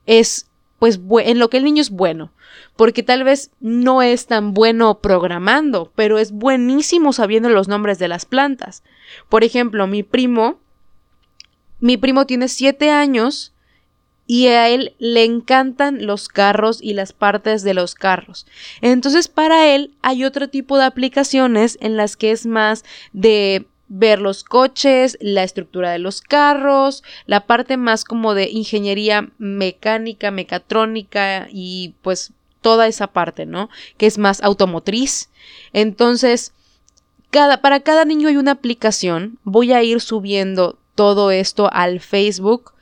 es, 0.06 0.50
pues, 0.78 1.00
en 1.25 1.38
lo 1.38 1.49
que 1.49 1.56
el 1.56 1.64
niño 1.64 1.80
es 1.80 1.90
bueno. 1.90 2.32
Porque 2.76 3.02
tal 3.02 3.25
vez 3.25 3.50
no 3.61 4.02
es 4.02 4.26
tan 4.26 4.52
bueno 4.52 4.99
programando, 4.99 5.90
pero 5.94 6.18
es 6.18 6.32
buenísimo 6.32 7.12
sabiendo 7.12 7.49
los 7.49 7.68
nombres 7.68 7.99
de 7.99 8.08
las 8.08 8.26
plantas. 8.26 8.82
Por 9.28 9.42
ejemplo, 9.42 9.87
mi 9.87 10.02
primo, 10.02 10.61
mi 11.80 11.96
primo 11.96 12.26
tiene 12.26 12.49
siete 12.49 12.90
años 12.90 13.53
y 14.26 14.47
a 14.49 14.69
él 14.69 14.95
le 14.99 15.25
encantan 15.25 16.07
los 16.07 16.28
carros 16.28 16.78
y 16.83 16.95
las 16.95 17.12
partes 17.12 17.62
de 17.62 17.75
los 17.75 17.95
carros. 17.95 18.47
Entonces 18.81 19.28
para 19.28 19.75
él 19.75 19.93
hay 20.02 20.25
otro 20.25 20.49
tipo 20.49 20.78
de 20.78 20.85
aplicaciones 20.85 21.78
en 21.81 21.97
las 21.97 22.16
que 22.16 22.31
es 22.31 22.47
más 22.47 22.85
de 23.12 23.66
ver 23.88 24.21
los 24.21 24.45
coches, 24.45 25.19
la 25.21 25.45
estructura 25.45 25.90
de 25.93 25.99
los 25.99 26.21
carros, 26.21 27.04
la 27.26 27.47
parte 27.47 27.76
más 27.76 28.04
como 28.04 28.35
de 28.35 28.50
ingeniería 28.50 29.31
mecánica, 29.38 30.31
mecatrónica 30.31 31.49
y 31.52 31.95
pues 32.02 32.33
toda 32.61 32.87
esa 32.87 33.09
parte, 33.09 33.45
¿no? 33.45 33.69
Que 33.99 34.07
es 34.07 34.16
más 34.16 34.43
automotriz. 34.43 35.28
Entonces, 35.75 36.52
cada, 37.31 37.61
para 37.61 37.81
cada 37.81 38.07
niño 38.07 38.28
hay 38.28 38.38
una 38.38 38.52
aplicación. 38.52 39.38
Voy 39.45 39.73
a 39.73 39.83
ir 39.83 40.00
subiendo 40.00 40.78
todo 40.95 41.31
esto 41.31 41.69
al 41.71 42.00
Facebook 42.00 42.74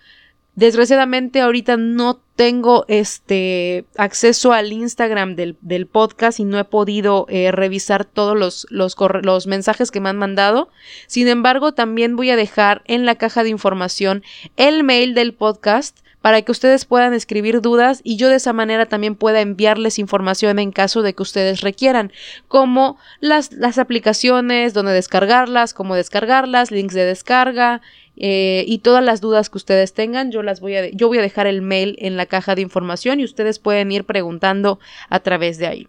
Desgraciadamente 0.54 1.40
ahorita 1.40 1.78
no 1.78 2.20
tengo 2.36 2.84
este 2.88 3.86
acceso 3.96 4.52
al 4.52 4.70
Instagram 4.72 5.34
del, 5.34 5.56
del 5.62 5.86
podcast 5.86 6.40
y 6.40 6.44
no 6.44 6.58
he 6.58 6.64
podido 6.64 7.26
eh, 7.30 7.50
revisar 7.52 8.04
todos 8.04 8.36
los, 8.36 8.66
los, 8.68 8.94
los 9.22 9.46
mensajes 9.46 9.90
que 9.90 10.00
me 10.00 10.10
han 10.10 10.18
mandado. 10.18 10.68
Sin 11.06 11.28
embargo, 11.28 11.72
también 11.72 12.16
voy 12.16 12.30
a 12.30 12.36
dejar 12.36 12.82
en 12.84 13.06
la 13.06 13.14
caja 13.14 13.44
de 13.44 13.48
información 13.48 14.22
el 14.56 14.84
mail 14.84 15.14
del 15.14 15.32
podcast 15.32 15.98
para 16.22 16.40
que 16.42 16.52
ustedes 16.52 16.84
puedan 16.84 17.12
escribir 17.12 17.60
dudas 17.60 18.00
y 18.04 18.16
yo 18.16 18.28
de 18.28 18.36
esa 18.36 18.52
manera 18.52 18.86
también 18.86 19.16
pueda 19.16 19.40
enviarles 19.40 19.98
información 19.98 20.58
en 20.58 20.72
caso 20.72 21.02
de 21.02 21.14
que 21.14 21.22
ustedes 21.22 21.60
requieran, 21.60 22.12
como 22.48 22.96
las, 23.20 23.52
las 23.52 23.78
aplicaciones, 23.78 24.72
donde 24.72 24.92
descargarlas, 24.92 25.74
cómo 25.74 25.96
descargarlas, 25.96 26.70
links 26.70 26.94
de 26.94 27.04
descarga, 27.04 27.82
eh, 28.16 28.64
y 28.66 28.78
todas 28.78 29.02
las 29.02 29.20
dudas 29.20 29.50
que 29.50 29.58
ustedes 29.58 29.94
tengan, 29.94 30.30
yo 30.30 30.42
las 30.42 30.60
voy 30.60 30.76
a, 30.76 30.88
yo 30.90 31.08
voy 31.08 31.18
a 31.18 31.22
dejar 31.22 31.46
el 31.46 31.62
mail 31.62 31.96
en 31.98 32.16
la 32.16 32.26
caja 32.26 32.54
de 32.54 32.62
información 32.62 33.20
y 33.20 33.24
ustedes 33.24 33.58
pueden 33.58 33.90
ir 33.90 34.04
preguntando 34.04 34.78
a 35.08 35.20
través 35.20 35.58
de 35.58 35.66
ahí. 35.66 35.88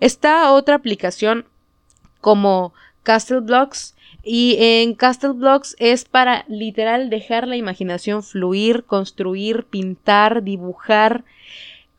Está 0.00 0.52
otra 0.52 0.74
aplicación 0.74 1.46
como 2.20 2.74
Castle 3.04 3.40
Blocks 3.40 3.94
y 4.24 4.56
en 4.60 4.94
Castle 4.94 5.32
Blocks 5.32 5.74
es 5.78 6.04
para 6.04 6.44
literal 6.48 7.10
dejar 7.10 7.48
la 7.48 7.56
imaginación 7.56 8.22
fluir, 8.22 8.84
construir, 8.84 9.64
pintar, 9.64 10.42
dibujar. 10.42 11.24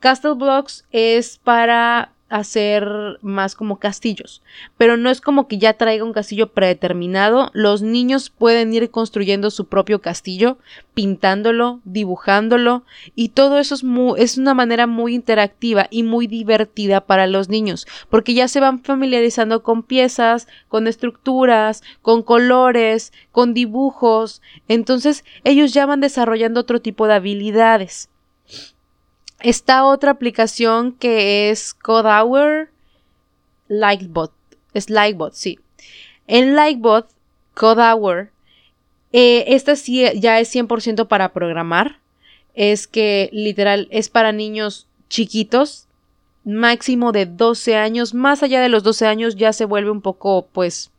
Castle 0.00 0.34
Blocks 0.34 0.86
es 0.90 1.38
para 1.38 2.13
hacer 2.34 3.20
más 3.22 3.54
como 3.54 3.78
castillos, 3.78 4.42
pero 4.76 4.96
no 4.96 5.08
es 5.08 5.20
como 5.20 5.46
que 5.46 5.58
ya 5.58 5.74
traiga 5.74 6.02
un 6.02 6.12
castillo 6.12 6.52
predeterminado, 6.52 7.52
los 7.54 7.80
niños 7.82 8.28
pueden 8.28 8.74
ir 8.74 8.90
construyendo 8.90 9.52
su 9.52 9.66
propio 9.66 10.00
castillo, 10.00 10.58
pintándolo, 10.94 11.80
dibujándolo 11.84 12.82
y 13.14 13.28
todo 13.28 13.60
eso 13.60 13.76
es, 13.76 13.84
es 14.18 14.36
una 14.36 14.52
manera 14.52 14.88
muy 14.88 15.14
interactiva 15.14 15.86
y 15.90 16.02
muy 16.02 16.26
divertida 16.26 17.02
para 17.02 17.28
los 17.28 17.48
niños, 17.48 17.86
porque 18.10 18.34
ya 18.34 18.48
se 18.48 18.58
van 18.58 18.82
familiarizando 18.82 19.62
con 19.62 19.84
piezas, 19.84 20.48
con 20.66 20.88
estructuras, 20.88 21.84
con 22.02 22.24
colores, 22.24 23.12
con 23.30 23.54
dibujos, 23.54 24.42
entonces 24.66 25.24
ellos 25.44 25.72
ya 25.72 25.86
van 25.86 26.00
desarrollando 26.00 26.58
otro 26.58 26.80
tipo 26.80 27.06
de 27.06 27.14
habilidades. 27.14 28.08
Está 29.44 29.84
otra 29.84 30.12
aplicación 30.12 30.92
que 30.92 31.50
es 31.50 31.74
CodeHour 31.74 32.70
Lightbot. 33.68 34.32
Es 34.72 34.88
Lightbot, 34.88 35.34
sí. 35.34 35.58
En 36.26 36.56
Lightbot, 36.56 37.10
CodeHour, 37.52 38.30
eh, 39.12 39.44
esta 39.48 39.76
sí 39.76 40.02
ya 40.18 40.40
es 40.40 40.48
100% 40.48 41.08
para 41.08 41.34
programar. 41.34 41.98
Es 42.54 42.86
que 42.86 43.28
literal 43.32 43.86
es 43.90 44.08
para 44.08 44.32
niños 44.32 44.86
chiquitos, 45.10 45.88
máximo 46.44 47.12
de 47.12 47.26
12 47.26 47.76
años. 47.76 48.14
Más 48.14 48.42
allá 48.42 48.62
de 48.62 48.70
los 48.70 48.82
12 48.82 49.06
años 49.06 49.36
ya 49.36 49.52
se 49.52 49.66
vuelve 49.66 49.90
un 49.90 50.00
poco, 50.00 50.48
pues, 50.54 50.90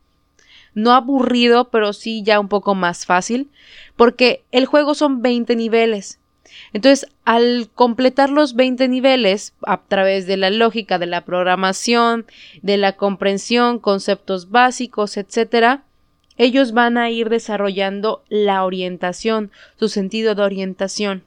no 0.72 0.92
aburrido, 0.92 1.70
pero 1.70 1.92
sí 1.92 2.22
ya 2.22 2.38
un 2.38 2.46
poco 2.46 2.76
más 2.76 3.06
fácil. 3.06 3.50
Porque 3.96 4.44
el 4.52 4.66
juego 4.66 4.94
son 4.94 5.20
20 5.20 5.56
niveles. 5.56 6.20
Entonces, 6.72 7.08
al 7.24 7.68
completar 7.74 8.30
los 8.30 8.54
20 8.54 8.88
niveles 8.88 9.54
a 9.66 9.82
través 9.82 10.26
de 10.26 10.36
la 10.36 10.50
lógica 10.50 10.98
de 10.98 11.06
la 11.06 11.24
programación, 11.24 12.26
de 12.62 12.76
la 12.76 12.96
comprensión, 12.96 13.78
conceptos 13.78 14.50
básicos, 14.50 15.16
etcétera, 15.16 15.84
ellos 16.38 16.72
van 16.72 16.98
a 16.98 17.10
ir 17.10 17.30
desarrollando 17.30 18.22
la 18.28 18.64
orientación, 18.64 19.50
su 19.78 19.88
sentido 19.88 20.34
de 20.34 20.42
orientación. 20.42 21.24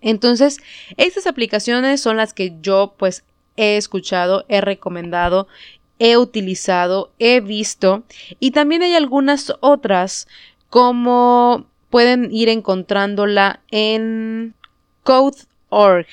Entonces, 0.00 0.58
estas 0.96 1.26
aplicaciones 1.26 2.00
son 2.00 2.16
las 2.16 2.32
que 2.32 2.56
yo 2.62 2.94
pues 2.96 3.24
he 3.56 3.76
escuchado, 3.76 4.46
he 4.48 4.62
recomendado, 4.62 5.46
he 5.98 6.16
utilizado, 6.16 7.12
he 7.18 7.40
visto 7.40 8.04
y 8.38 8.52
también 8.52 8.82
hay 8.82 8.94
algunas 8.94 9.52
otras 9.60 10.26
como 10.70 11.66
pueden 11.90 12.32
ir 12.32 12.48
encontrándola 12.48 13.60
en 13.70 14.54
Code.org. 15.02 16.06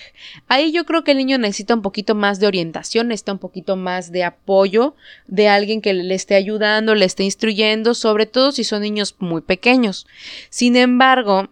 Ahí 0.47 0.71
yo 0.71 0.85
creo 0.85 1.03
que 1.03 1.11
el 1.11 1.17
niño 1.17 1.37
necesita 1.37 1.75
un 1.75 1.81
poquito 1.81 2.15
más 2.15 2.39
de 2.39 2.47
orientación, 2.47 3.07
necesita 3.07 3.33
un 3.33 3.39
poquito 3.39 3.75
más 3.75 4.11
de 4.11 4.23
apoyo 4.23 4.95
de 5.27 5.47
alguien 5.47 5.81
que 5.81 5.93
le 5.93 6.15
esté 6.15 6.35
ayudando, 6.35 6.95
le 6.95 7.05
esté 7.05 7.23
instruyendo, 7.23 7.93
sobre 7.93 8.25
todo 8.25 8.51
si 8.51 8.63
son 8.63 8.81
niños 8.81 9.15
muy 9.19 9.41
pequeños. 9.41 10.07
Sin 10.49 10.75
embargo, 10.75 11.47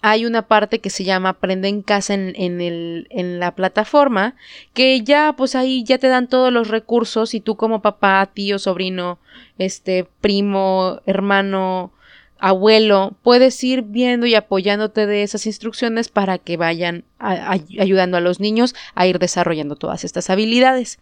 hay 0.00 0.26
una 0.26 0.42
parte 0.46 0.78
que 0.78 0.90
se 0.90 1.04
llama 1.04 1.30
Aprende 1.30 1.68
en 1.68 1.82
casa 1.82 2.14
en, 2.14 2.32
en, 2.36 2.60
el, 2.60 3.08
en 3.10 3.40
la 3.40 3.54
plataforma, 3.54 4.36
que 4.72 5.02
ya, 5.02 5.34
pues 5.36 5.56
ahí 5.56 5.82
ya 5.82 5.98
te 5.98 6.06
dan 6.08 6.28
todos 6.28 6.52
los 6.52 6.68
recursos 6.68 7.34
y 7.34 7.40
tú 7.40 7.56
como 7.56 7.82
papá, 7.82 8.30
tío, 8.32 8.58
sobrino, 8.58 9.18
este, 9.58 10.06
primo, 10.20 11.00
hermano, 11.06 11.92
abuelo, 12.38 13.16
puedes 13.22 13.62
ir 13.64 13.82
viendo 13.82 14.26
y 14.26 14.34
apoyándote 14.34 15.06
de 15.06 15.22
esas 15.22 15.46
instrucciones 15.46 16.08
para 16.08 16.38
que 16.38 16.56
vayan 16.56 17.04
ayudando 17.18 18.16
a 18.16 18.20
los 18.20 18.40
niños 18.40 18.74
a 18.94 19.06
ir 19.06 19.18
desarrollando 19.18 19.76
todas 19.76 20.04
estas 20.04 20.30
habilidades. 20.30 20.98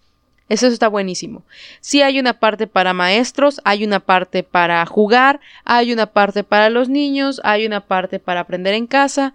Eso 0.49 0.69
está 0.69 0.87
buenísimo. 0.87 1.43
Sí 1.81 2.03
hay 2.03 2.21
una 2.21 2.35
parte 2.35 2.69
para 2.69 2.93
maestros, 2.93 3.61
hay 3.65 3.85
una 3.85 3.99
parte 3.99 4.45
para 4.45 4.87
jugar, 4.87 5.41
hay 5.65 5.93
una 5.93 6.07
parte 6.07 6.45
para 6.45 6.71
los 6.71 6.89
niños, 6.89 7.41
hay 7.43 7.67
una 7.67 7.81
parte 7.81 8.21
para 8.21 8.41
aprender 8.41 8.75
en 8.75 8.87
casa, 8.87 9.33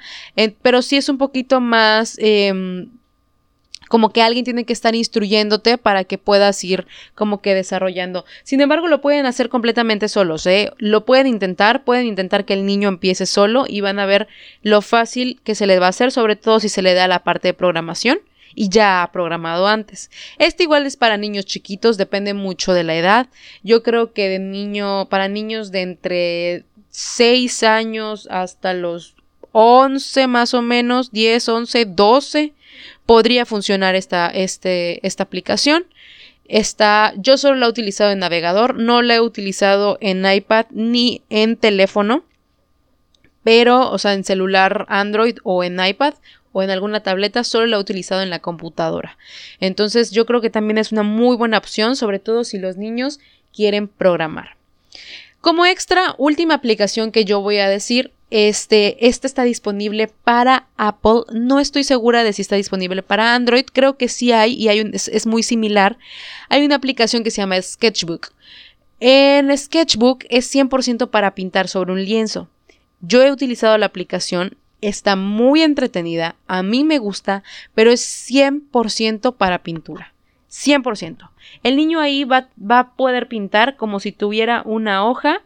pero 0.61 0.81
sí 0.81 0.95
es 0.95 1.09
un 1.09 1.17
poquito 1.17 1.59
más 1.59 2.15
em, 2.19 2.89
como 3.91 4.13
que 4.13 4.21
alguien 4.21 4.45
tiene 4.45 4.63
que 4.63 4.71
estar 4.71 4.95
instruyéndote 4.95 5.77
para 5.77 6.05
que 6.05 6.17
puedas 6.17 6.63
ir 6.63 6.87
como 7.13 7.41
que 7.41 7.53
desarrollando. 7.53 8.23
Sin 8.43 8.61
embargo, 8.61 8.87
lo 8.87 9.01
pueden 9.01 9.25
hacer 9.25 9.49
completamente 9.49 10.07
solos, 10.07 10.45
¿eh? 10.47 10.71
Lo 10.77 11.03
pueden 11.03 11.27
intentar, 11.27 11.83
pueden 11.83 12.07
intentar 12.07 12.45
que 12.45 12.53
el 12.53 12.65
niño 12.65 12.87
empiece 12.87 13.25
solo 13.25 13.65
y 13.67 13.81
van 13.81 13.99
a 13.99 14.05
ver 14.05 14.29
lo 14.61 14.81
fácil 14.81 15.41
que 15.43 15.55
se 15.55 15.67
le 15.67 15.77
va 15.77 15.87
a 15.87 15.89
hacer, 15.89 16.13
sobre 16.13 16.37
todo 16.37 16.61
si 16.61 16.69
se 16.69 16.81
le 16.81 16.93
da 16.93 17.09
la 17.09 17.25
parte 17.25 17.49
de 17.49 17.53
programación 17.53 18.19
y 18.55 18.69
ya 18.69 19.03
ha 19.03 19.11
programado 19.11 19.67
antes. 19.67 20.09
Este 20.37 20.63
igual 20.63 20.85
es 20.85 20.95
para 20.95 21.17
niños 21.17 21.45
chiquitos, 21.45 21.97
depende 21.97 22.33
mucho 22.33 22.71
de 22.71 22.85
la 22.85 22.95
edad. 22.95 23.27
Yo 23.61 23.83
creo 23.83 24.13
que 24.13 24.29
de 24.29 24.39
niño, 24.39 25.09
para 25.09 25.27
niños 25.27 25.69
de 25.69 25.81
entre 25.81 26.63
6 26.91 27.63
años 27.63 28.29
hasta 28.31 28.73
los 28.73 29.15
11 29.51 30.27
más 30.27 30.53
o 30.53 30.61
menos, 30.61 31.11
10, 31.11 31.49
11, 31.49 31.85
12, 31.87 32.53
podría 33.05 33.45
funcionar 33.45 33.95
esta, 33.95 34.27
este, 34.27 35.05
esta 35.05 35.23
aplicación. 35.23 35.85
Está, 36.45 37.13
yo 37.17 37.37
solo 37.37 37.55
la 37.55 37.65
he 37.65 37.69
utilizado 37.69 38.11
en 38.11 38.19
navegador, 38.19 38.75
no 38.75 39.01
la 39.01 39.15
he 39.15 39.21
utilizado 39.21 39.97
en 40.01 40.25
iPad 40.29 40.65
ni 40.71 41.21
en 41.29 41.55
teléfono, 41.55 42.25
pero, 43.43 43.89
o 43.89 43.97
sea, 43.97 44.13
en 44.13 44.23
celular 44.23 44.85
Android 44.89 45.37
o 45.43 45.63
en 45.63 45.83
iPad 45.83 46.15
o 46.51 46.61
en 46.61 46.69
alguna 46.69 47.01
tableta, 47.01 47.43
solo 47.43 47.67
la 47.67 47.77
he 47.77 47.79
utilizado 47.79 48.21
en 48.21 48.29
la 48.29 48.39
computadora. 48.39 49.17
Entonces, 49.59 50.11
yo 50.11 50.25
creo 50.25 50.41
que 50.41 50.49
también 50.49 50.77
es 50.77 50.91
una 50.91 51.03
muy 51.03 51.37
buena 51.37 51.57
opción, 51.57 51.95
sobre 51.95 52.19
todo 52.19 52.43
si 52.43 52.59
los 52.59 52.75
niños 52.75 53.19
quieren 53.53 53.87
programar. 53.87 54.57
Como 55.39 55.65
extra, 55.65 56.13
última 56.17 56.53
aplicación 56.53 57.11
que 57.11 57.25
yo 57.25 57.41
voy 57.41 57.57
a 57.57 57.69
decir 57.69 58.11
este, 58.31 59.07
esta 59.07 59.27
está 59.27 59.43
disponible 59.43 60.07
para 60.07 60.67
Apple. 60.77 61.23
No 61.33 61.59
estoy 61.59 61.83
segura 61.83 62.23
de 62.23 62.31
si 62.31 62.41
está 62.41 62.55
disponible 62.55 63.03
para 63.03 63.35
Android. 63.35 63.65
Creo 63.71 63.97
que 63.97 64.07
sí 64.07 64.31
hay 64.31 64.53
y 64.53 64.69
hay 64.69 64.89
es, 64.93 65.27
muy 65.27 65.43
similar. 65.43 65.97
Hay 66.47 66.65
una 66.65 66.75
aplicación 66.75 67.23
que 67.23 67.31
se 67.31 67.41
llama 67.41 67.61
Sketchbook. 67.61 68.29
En 69.01 69.55
Sketchbook 69.55 70.25
es 70.29 70.53
100% 70.53 71.09
para 71.09 71.35
pintar 71.35 71.67
sobre 71.67 71.91
un 71.91 72.03
lienzo. 72.03 72.47
Yo 73.01 73.21
he 73.21 73.31
utilizado 73.31 73.77
la 73.77 73.87
aplicación, 73.87 74.55
está 74.79 75.15
muy 75.17 75.61
entretenida, 75.61 76.35
a 76.47 76.63
mí 76.63 76.83
me 76.83 76.99
gusta, 76.99 77.43
pero 77.75 77.91
es 77.91 78.01
100% 78.29 79.35
para 79.35 79.63
pintura. 79.63 80.13
100%. 80.49 81.29
El 81.63 81.75
niño 81.75 81.99
ahí 81.99 82.23
va, 82.23 82.47
va 82.59 82.79
a 82.79 82.91
poder 82.93 83.27
pintar 83.27 83.75
como 83.75 83.99
si 83.99 84.11
tuviera 84.11 84.61
una 84.63 85.05
hoja 85.05 85.41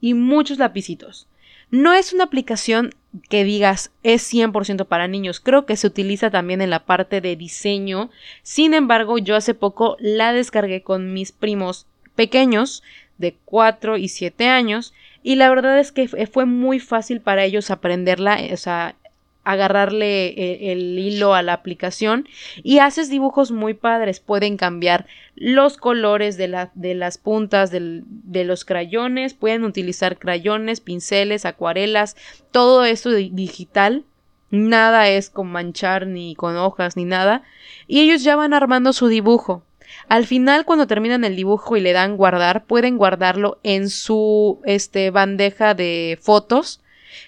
y 0.00 0.14
muchos 0.14 0.58
lapicitos. 0.58 1.26
No 1.72 1.94
es 1.94 2.12
una 2.12 2.24
aplicación 2.24 2.90
que 3.30 3.44
digas 3.44 3.92
es 4.02 4.30
100% 4.30 4.86
para 4.86 5.08
niños, 5.08 5.40
creo 5.40 5.64
que 5.64 5.78
se 5.78 5.86
utiliza 5.86 6.30
también 6.30 6.60
en 6.60 6.68
la 6.68 6.84
parte 6.84 7.22
de 7.22 7.34
diseño. 7.34 8.10
Sin 8.42 8.74
embargo, 8.74 9.16
yo 9.16 9.36
hace 9.36 9.54
poco 9.54 9.96
la 9.98 10.34
descargué 10.34 10.82
con 10.82 11.14
mis 11.14 11.32
primos 11.32 11.86
pequeños 12.14 12.82
de 13.16 13.36
4 13.46 13.96
y 13.96 14.08
7 14.08 14.48
años 14.48 14.92
y 15.22 15.36
la 15.36 15.48
verdad 15.48 15.78
es 15.78 15.92
que 15.92 16.08
fue 16.26 16.44
muy 16.44 16.78
fácil 16.78 17.22
para 17.22 17.44
ellos 17.44 17.70
aprenderla, 17.70 18.38
o 18.52 18.56
sea, 18.58 18.96
agarrarle 19.44 20.26
eh, 20.28 20.72
el, 20.72 20.98
hilo 20.98 21.34
a 21.34 21.42
la 21.42 21.52
aplicación 21.52 22.28
y 22.62 22.78
haces 22.78 23.10
dibujos 23.10 23.50
muy 23.50 23.74
padres. 23.74 24.20
Pueden 24.20 24.56
cambiar 24.56 25.06
los 25.34 25.76
colores 25.76 26.36
de, 26.36 26.48
la, 26.48 26.70
de 26.74 26.94
las 26.94 27.18
puntas 27.18 27.70
de 27.70 28.44
los 28.44 28.64
crayones, 28.64 29.34
pueden 29.34 29.64
utilizar 29.64 30.18
crayones, 30.18 30.80
pinceles, 30.80 31.44
acuarelas, 31.44 32.16
todo 32.50 32.84
esto 32.84 33.10
digital. 33.10 34.04
Nada 34.50 35.08
es 35.08 35.30
con 35.30 35.50
manchar 35.50 36.06
ni 36.06 36.34
con 36.34 36.56
hojas 36.56 36.96
ni 36.96 37.04
nada. 37.06 37.42
Y 37.88 38.00
ellos 38.00 38.22
ya 38.22 38.36
van 38.36 38.52
armando 38.52 38.92
su 38.92 39.08
dibujo. 39.08 39.62
Al 40.08 40.26
final, 40.26 40.64
cuando 40.64 40.86
terminan 40.86 41.24
el 41.24 41.36
dibujo 41.36 41.76
y 41.76 41.80
le 41.80 41.92
dan 41.92 42.16
guardar, 42.16 42.64
pueden 42.64 42.98
guardarlo 42.98 43.58
en 43.62 43.88
su 43.88 44.60
este, 44.64 45.10
bandeja 45.10 45.74
de 45.74 46.18
fotos 46.20 46.81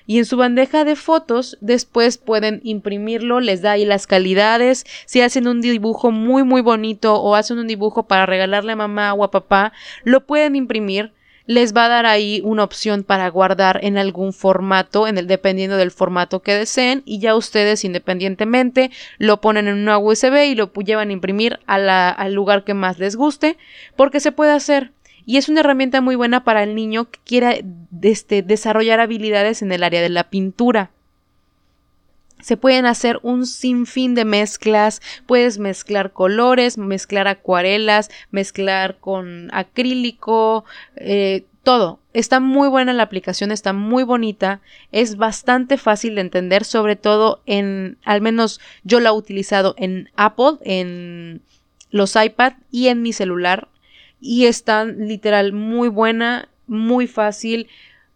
y 0.07 0.19
en 0.19 0.25
su 0.25 0.37
bandeja 0.37 0.85
de 0.85 0.97
fotos 0.97 1.57
después 1.61 2.19
pueden 2.19 2.61
imprimirlo, 2.65 3.41
les 3.41 3.63
da 3.63 3.73
ahí 3.73 3.85
las 3.85 4.07
calidades, 4.07 4.85
si 5.07 5.21
hacen 5.21 5.49
un 5.49 5.61
dibujo 5.61 6.11
muy 6.11 6.43
muy 6.45 6.61
bonito 6.61 7.15
o 7.15 7.35
hacen 7.35 7.59
un 7.59 7.67
dibujo 7.67 8.05
para 8.05 8.27
regalarle 8.27 8.73
a 8.73 8.77
mamá 8.77 9.15
o 9.15 9.25
a 9.25 9.31
papá, 9.31 9.73
lo 10.05 10.27
pueden 10.27 10.57
imprimir. 10.57 11.13
Les 11.47 11.77
va 11.77 11.85
a 11.85 11.89
dar 11.91 12.07
ahí 12.07 12.41
una 12.43 12.65
opción 12.65 13.03
para 13.03 13.29
guardar 13.29 13.81
en 13.83 13.99
algún 13.99 14.33
formato, 14.33 15.07
en 15.07 15.19
el 15.19 15.27
dependiendo 15.27 15.77
del 15.77 15.91
formato 15.91 16.41
que 16.41 16.55
deseen, 16.55 17.03
y 17.05 17.19
ya 17.19 17.37
ustedes 17.37 17.85
independientemente 17.85 18.91
lo 19.19 19.43
ponen 19.43 19.69
en 19.69 19.75
una 19.75 19.99
USB 19.99 20.47
y 20.47 20.55
lo 20.55 20.73
llevan 20.73 21.11
a 21.11 21.13
imprimir 21.13 21.61
al 21.67 22.33
lugar 22.33 22.65
que 22.65 22.73
más 22.73 22.99
les 22.99 23.15
guste, 23.15 23.59
porque 23.95 24.21
se 24.21 24.33
puede 24.33 24.53
hacer 24.53 24.93
y 25.27 25.37
es 25.37 25.49
una 25.49 25.61
herramienta 25.61 26.01
muy 26.01 26.17
buena 26.17 26.45
para 26.45 26.63
el 26.63 26.75
niño 26.75 27.11
que 27.11 27.21
quiera 27.25 27.55
este, 28.03 28.43
desarrollar 28.43 29.01
habilidades 29.01 29.63
en 29.63 29.73
el 29.73 29.83
área 29.83 30.03
de 30.03 30.11
la 30.11 30.25
pintura. 30.31 30.91
se 32.41 32.59
pueden 32.59 32.85
hacer 32.85 33.21
un 33.23 33.47
sinfín 33.47 34.15
de 34.15 34.27
mezclas, 34.27 35.01
puedes 35.27 35.59
mezclar 35.59 36.13
colores, 36.13 36.77
mezclar 36.77 37.27
acuarelas, 37.27 38.11
mezclar 38.31 38.99
con 38.99 39.49
acrílico, 39.53 40.67
eh, 40.97 41.47
todo. 41.63 42.01
Está 42.13 42.39
muy 42.39 42.69
buena 42.69 42.93
la 42.93 43.03
aplicación, 43.03 43.51
está 43.51 43.73
muy 43.73 44.05
bonita, 44.05 44.61
es 44.93 45.17
bastante 45.17 45.79
fácil 45.79 46.17
de 46.17 46.21
entender, 46.21 46.65
sobre 46.65 46.97
todo 46.97 47.41
en, 47.47 47.97
al 48.05 48.21
menos 48.21 48.61
yo 48.85 49.01
la 49.01 49.09
he 49.09 49.13
utilizado 49.13 49.75
en 49.79 50.11
Apple, 50.15 50.59
en 50.65 51.41
los 51.91 52.15
iPad 52.15 52.53
y 52.71 52.89
en 52.89 53.03
mi 53.03 53.13
celular 53.13 53.69
y 54.25 54.47
está 54.47 54.87
literal 54.87 55.53
muy 55.53 55.89
buena, 55.89 56.49
muy 56.67 57.07
fácil, 57.07 57.69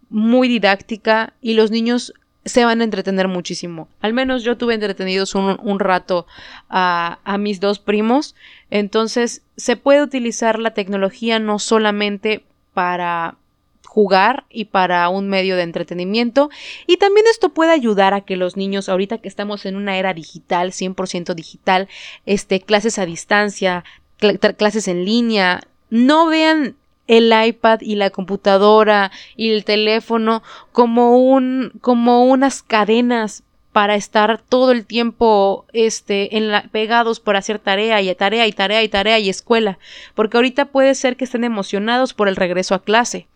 muy 0.09 0.49
didáctica 0.49 1.35
y 1.43 1.53
los 1.53 1.71
niños 1.71 2.15
se 2.47 2.65
van 2.65 2.81
a 2.81 2.85
entretener 2.85 3.29
muchísimo. 3.29 3.89
Al 4.01 4.15
menos 4.15 4.43
yo 4.43 4.57
tuve 4.57 4.73
entretenidos 4.73 5.35
un, 5.35 5.79
rato 5.79 6.27
a, 6.71 7.19
a, 7.25 7.37
mis 7.37 7.61
dos 7.61 7.79
primos. 7.79 8.35
Entonces 8.71 9.43
se 9.59 9.77
puede 9.77 10.03
utilizar 10.03 10.59
la 10.59 10.73
tecnología 10.73 11.39
no 11.41 11.59
solamente 11.59 12.43
para 12.73 13.37
jugar 13.85 14.47
y 14.49 14.67
para 14.67 15.11
un 15.11 15.29
medio 15.29 15.57
de 15.57 15.63
entretenimiento. 15.63 16.49
Y 16.87 16.97
también 16.97 17.27
esto 17.31 17.51
puede 17.51 17.73
ayudar 17.73 18.15
a 18.15 18.23
que 18.23 18.37
los 18.37 18.57
niños, 18.57 18.89
ahorita 18.89 19.19
que 19.19 19.29
estamos 19.29 19.67
en 19.67 19.77
una 19.77 19.99
era 19.99 20.15
digital, 20.15 20.73
100% 20.73 21.35
digital, 21.35 21.87
este, 22.25 22.61
clases 22.61 22.99
a 22.99 23.05
distancia, 23.05 23.85
clases 24.57 24.89
en 24.89 25.05
línea, 25.05 25.61
no 25.91 26.27
vean 26.27 26.77
el 27.07 27.33
iPad 27.33 27.81
y 27.81 27.97
la 27.97 28.11
computadora 28.11 29.11
y 29.37 29.51
el 29.51 29.65
teléfono 29.65 30.43
como 30.73 31.17
un 31.17 31.73
como 31.81 32.25
unas 32.25 32.63
cadenas 32.63 33.43
para 33.73 33.95
estar 33.95 34.43
todo 34.43 34.73
el 34.73 34.85
tiempo 34.85 35.65
este 35.73 36.37
en 36.37 36.51
la, 36.51 36.65
pegados 36.65 37.21
por 37.21 37.37
hacer 37.37 37.59
tarea 37.59 38.01
y 38.03 38.15
tarea 38.15 38.47
y 38.47 38.53
tarea 38.53 38.83
y 38.83 38.89
tarea 38.89 39.19
y 39.19 39.29
escuela, 39.29 39.79
porque 40.15 40.37
ahorita 40.37 40.67
puede 40.67 40.95
ser 40.95 41.17
que 41.17 41.25
estén 41.25 41.45
emocionados 41.45 42.13
por 42.13 42.29
el 42.29 42.37
regreso 42.37 42.75
a 42.75 42.83
clase. 42.83 43.29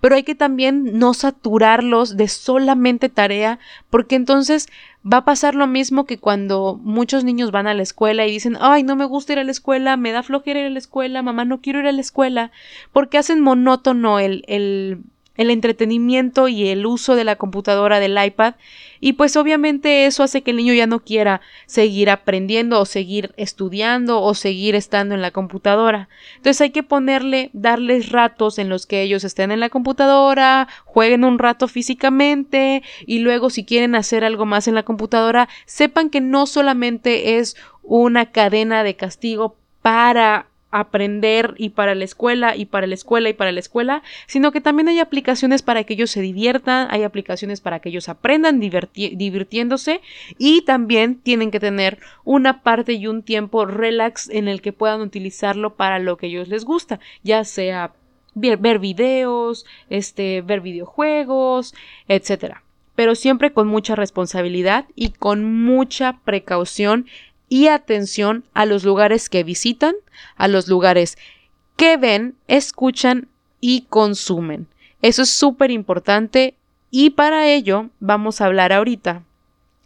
Pero 0.00 0.14
hay 0.14 0.22
que 0.22 0.34
también 0.34 0.98
no 0.98 1.14
saturarlos 1.14 2.16
de 2.16 2.28
solamente 2.28 3.08
tarea, 3.08 3.58
porque 3.90 4.16
entonces 4.16 4.68
va 5.04 5.18
a 5.18 5.24
pasar 5.24 5.54
lo 5.54 5.66
mismo 5.66 6.04
que 6.04 6.18
cuando 6.18 6.80
muchos 6.82 7.24
niños 7.24 7.50
van 7.50 7.66
a 7.66 7.74
la 7.74 7.82
escuela 7.82 8.26
y 8.26 8.32
dicen, 8.32 8.56
ay, 8.60 8.82
no 8.82 8.96
me 8.96 9.04
gusta 9.04 9.34
ir 9.34 9.38
a 9.38 9.44
la 9.44 9.52
escuela, 9.52 9.96
me 9.96 10.12
da 10.12 10.22
flojera 10.22 10.60
ir 10.60 10.66
a 10.66 10.70
la 10.70 10.78
escuela, 10.78 11.22
mamá, 11.22 11.44
no 11.44 11.60
quiero 11.60 11.80
ir 11.80 11.86
a 11.86 11.92
la 11.92 12.00
escuela, 12.00 12.50
porque 12.92 13.18
hacen 13.18 13.40
monótono 13.40 14.18
el, 14.18 14.44
el 14.48 15.02
el 15.36 15.50
entretenimiento 15.50 16.48
y 16.48 16.68
el 16.68 16.86
uso 16.86 17.14
de 17.14 17.24
la 17.24 17.36
computadora 17.36 18.00
del 18.00 18.22
iPad 18.22 18.54
y 19.00 19.14
pues 19.14 19.36
obviamente 19.36 20.06
eso 20.06 20.22
hace 20.22 20.42
que 20.42 20.52
el 20.52 20.56
niño 20.56 20.74
ya 20.74 20.86
no 20.86 21.00
quiera 21.00 21.40
seguir 21.66 22.10
aprendiendo 22.10 22.80
o 22.80 22.84
seguir 22.86 23.34
estudiando 23.36 24.22
o 24.22 24.34
seguir 24.34 24.74
estando 24.74 25.14
en 25.14 25.22
la 25.22 25.30
computadora. 25.30 26.08
Entonces 26.36 26.60
hay 26.60 26.70
que 26.70 26.82
ponerle, 26.82 27.50
darles 27.52 28.10
ratos 28.10 28.58
en 28.58 28.68
los 28.68 28.86
que 28.86 29.02
ellos 29.02 29.24
estén 29.24 29.50
en 29.50 29.60
la 29.60 29.68
computadora, 29.68 30.68
jueguen 30.84 31.24
un 31.24 31.38
rato 31.38 31.68
físicamente 31.68 32.82
y 33.06 33.18
luego 33.18 33.50
si 33.50 33.64
quieren 33.64 33.94
hacer 33.94 34.24
algo 34.24 34.46
más 34.46 34.68
en 34.68 34.74
la 34.74 34.84
computadora, 34.84 35.48
sepan 35.66 36.10
que 36.10 36.20
no 36.20 36.46
solamente 36.46 37.38
es 37.38 37.56
una 37.82 38.32
cadena 38.32 38.82
de 38.82 38.96
castigo 38.96 39.56
para 39.82 40.46
aprender 40.80 41.54
y 41.56 41.70
para 41.70 41.94
la 41.94 42.04
escuela 42.04 42.54
y 42.56 42.66
para 42.66 42.86
la 42.86 42.94
escuela 42.94 43.28
y 43.28 43.32
para 43.32 43.52
la 43.52 43.60
escuela, 43.60 44.02
sino 44.26 44.52
que 44.52 44.60
también 44.60 44.88
hay 44.88 45.00
aplicaciones 45.00 45.62
para 45.62 45.84
que 45.84 45.94
ellos 45.94 46.10
se 46.10 46.20
diviertan, 46.20 46.88
hay 46.90 47.02
aplicaciones 47.02 47.60
para 47.60 47.80
que 47.80 47.88
ellos 47.88 48.08
aprendan 48.08 48.60
divirtiéndose 48.60 50.02
y 50.38 50.62
también 50.62 51.16
tienen 51.16 51.50
que 51.50 51.60
tener 51.60 51.98
una 52.24 52.62
parte 52.62 52.92
y 52.92 53.06
un 53.06 53.22
tiempo 53.22 53.64
relax 53.64 54.28
en 54.28 54.48
el 54.48 54.60
que 54.60 54.72
puedan 54.72 55.00
utilizarlo 55.00 55.74
para 55.74 55.98
lo 55.98 56.16
que 56.16 56.26
ellos 56.26 56.48
les 56.48 56.64
gusta, 56.64 57.00
ya 57.22 57.44
sea 57.44 57.94
ver, 58.34 58.58
ver 58.58 58.78
videos, 58.78 59.64
este, 59.88 60.42
ver 60.42 60.60
videojuegos, 60.60 61.74
etcétera. 62.06 62.62
Pero 62.94 63.14
siempre 63.14 63.52
con 63.52 63.66
mucha 63.66 63.94
responsabilidad 63.94 64.86
y 64.94 65.10
con 65.10 65.44
mucha 65.44 66.18
precaución 66.24 67.06
y 67.48 67.68
atención 67.68 68.44
a 68.54 68.66
los 68.66 68.84
lugares 68.84 69.28
que 69.28 69.44
visitan, 69.44 69.94
a 70.36 70.48
los 70.48 70.68
lugares 70.68 71.16
que 71.76 71.96
ven, 71.96 72.34
escuchan 72.48 73.28
y 73.60 73.82
consumen. 73.82 74.66
Eso 75.02 75.22
es 75.22 75.30
súper 75.30 75.70
importante 75.70 76.54
y 76.90 77.10
para 77.10 77.48
ello 77.48 77.90
vamos 78.00 78.40
a 78.40 78.46
hablar 78.46 78.72
ahorita 78.72 79.22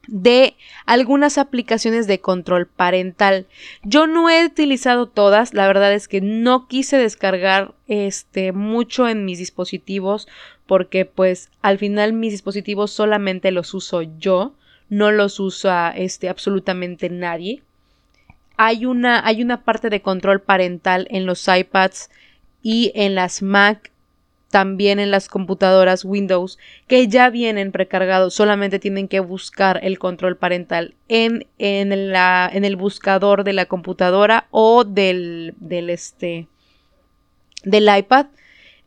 de 0.07 0.57
algunas 0.87 1.39
aplicaciones 1.39 2.07
de 2.07 2.21
control 2.21 2.67
parental. 2.67 3.47
Yo 3.85 4.07
no 4.07 4.29
he 4.29 4.45
utilizado 4.45 5.07
todas, 5.07 5.55
la 5.55 5.67
verdad 5.67 5.93
es 5.93 6.09
que 6.09 6.21
no 6.21 6.67
quise 6.67 6.97
descargar 6.97 7.75
este 7.87 8.53
mucho 8.53 9.09
en 9.09 9.25
mis 9.25 9.39
dispositivos 9.39 10.27
porque 10.67 11.05
pues 11.05 11.51
al 11.63 11.79
final 11.79 12.13
mis 12.13 12.33
dispositivos 12.33 12.91
solamente 12.91 13.51
los 13.51 13.75
uso 13.75 14.03
yo 14.03 14.55
no 14.91 15.13
los 15.13 15.41
usa 15.41 15.95
este, 15.97 16.29
absolutamente 16.29 17.09
nadie. 17.09 17.63
Hay 18.57 18.85
una, 18.85 19.27
hay 19.27 19.43
una 19.43 19.65
parte 19.65 19.89
de 19.89 20.03
control 20.03 20.43
parental 20.43 21.07
en 21.11 21.25
los 21.25 21.49
iPads 21.49 22.11
y 22.63 22.93
en 22.95 23.15
las 23.15 23.41
Mac, 23.41 23.91
también 24.51 24.99
en 24.99 25.13
las 25.13 25.29
computadoras 25.29 26.05
Windows, 26.05 26.59
que 26.89 27.07
ya 27.07 27.31
vienen 27.31 27.71
precargados, 27.73 28.35
solamente 28.35 28.81
tienen 28.81 29.07
que 29.07 29.21
buscar 29.21 29.79
el 29.83 29.99
control 29.99 30.37
parental 30.37 30.95
en, 31.09 31.47
en, 31.59 32.13
la, 32.13 32.51
en 32.53 32.65
el 32.65 32.77
buscador 32.77 33.45
de 33.45 33.53
la 33.53 33.67
computadora 33.67 34.49
o 34.51 34.85
del, 34.85 35.55
del, 35.59 35.89
este, 35.89 36.49
del 37.63 37.89
iPad 37.97 38.27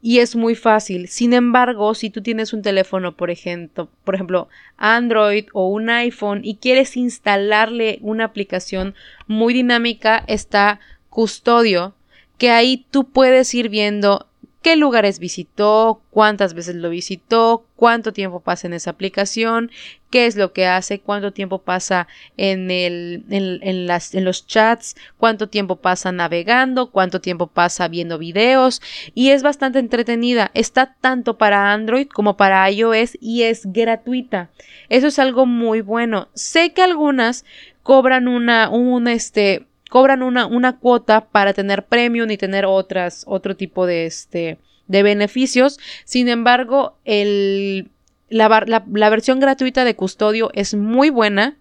y 0.06 0.20
es 0.20 0.36
muy 0.36 0.54
fácil. 0.54 1.08
Sin 1.08 1.32
embargo, 1.32 1.96
si 1.96 2.10
tú 2.10 2.22
tienes 2.22 2.52
un 2.52 2.62
teléfono, 2.62 3.16
por 3.16 3.32
ejemplo, 3.32 3.88
por 4.04 4.16
ejemplo, 4.16 4.50
Android 4.76 5.46
o 5.54 5.70
un 5.70 5.90
iPhone 5.90 6.42
y 6.44 6.58
quieres 6.58 6.98
instalarle 6.98 8.00
una 8.02 8.26
aplicación 8.26 8.96
muy 9.28 9.54
dinámica, 9.54 10.22
está 10.28 10.82
Custodio, 11.10 11.96
que 12.38 12.52
ahí 12.52 12.86
tú 12.92 13.06
puedes 13.12 13.54
ir 13.54 13.70
viendo 13.70 14.28
qué 14.64 14.78
lugares 14.78 15.20
visitó, 15.20 16.02
cuántas 16.10 16.54
veces 16.54 16.76
lo 16.76 16.90
visitó, 16.90 17.66
cuánto 17.76 18.14
tiempo 18.14 18.40
pasa 18.40 18.66
en 18.66 18.74
esa 18.74 18.92
aplicación, 18.92 19.70
qué 20.10 20.26
es 20.26 20.38
lo 20.38 20.54
que 20.54 20.66
hace, 20.66 21.02
cuánto 21.02 21.34
tiempo 21.34 21.60
pasa 21.60 22.08
en, 22.38 22.72
el, 22.72 23.26
en, 23.30 23.88
las, 23.88 24.16
en 24.16 24.24
los 24.24 24.48
chats, 24.48 24.96
cuánto 25.18 25.50
tiempo 25.50 25.76
pasa 25.76 26.14
navegando, 26.14 26.92
cuánto 26.92 27.20
tiempo 27.20 27.48
pasa 27.48 27.90
viendo 27.90 28.18
videos 28.18 28.82
y 29.14 29.32
es 29.32 29.44
bastante 29.44 29.80
entretenida. 29.80 30.50
Está 30.54 30.96
tanto 31.02 31.38
para 31.38 31.74
Android 31.74 32.08
como 32.08 32.38
para 32.38 32.72
iOS 32.72 33.18
y 33.20 33.44
es 33.44 33.66
gratuita. 33.66 34.50
Eso 34.88 35.08
es 35.08 35.20
algo 35.20 35.46
muy 35.46 35.82
bueno. 35.82 36.30
Sé 36.36 36.72
que 36.72 36.82
algunas 36.82 37.44
cobran 37.84 38.30
una, 38.30 38.70
un, 38.70 39.10
este, 39.10 39.68
cobran 39.94 40.24
una, 40.24 40.48
una 40.48 40.80
cuota 40.80 41.26
para 41.26 41.54
tener 41.54 41.86
premium 41.86 42.32
y 42.32 42.38
tener 42.38 42.66
otras, 42.66 43.26
otro 43.28 43.56
tipo 43.56 43.86
de, 43.86 44.08
este, 44.08 44.58
de 44.88 45.04
beneficios. 45.04 45.80
Sin 46.04 46.30
embargo, 46.30 46.98
el, 47.06 47.92
la, 48.28 48.66
la, 48.66 49.10
versión 49.12 49.40
gratuita 49.40 49.86
de 49.86 49.96
custodio 49.96 50.50
es 50.56 50.74
muy 50.74 51.12
buena. 51.12 51.58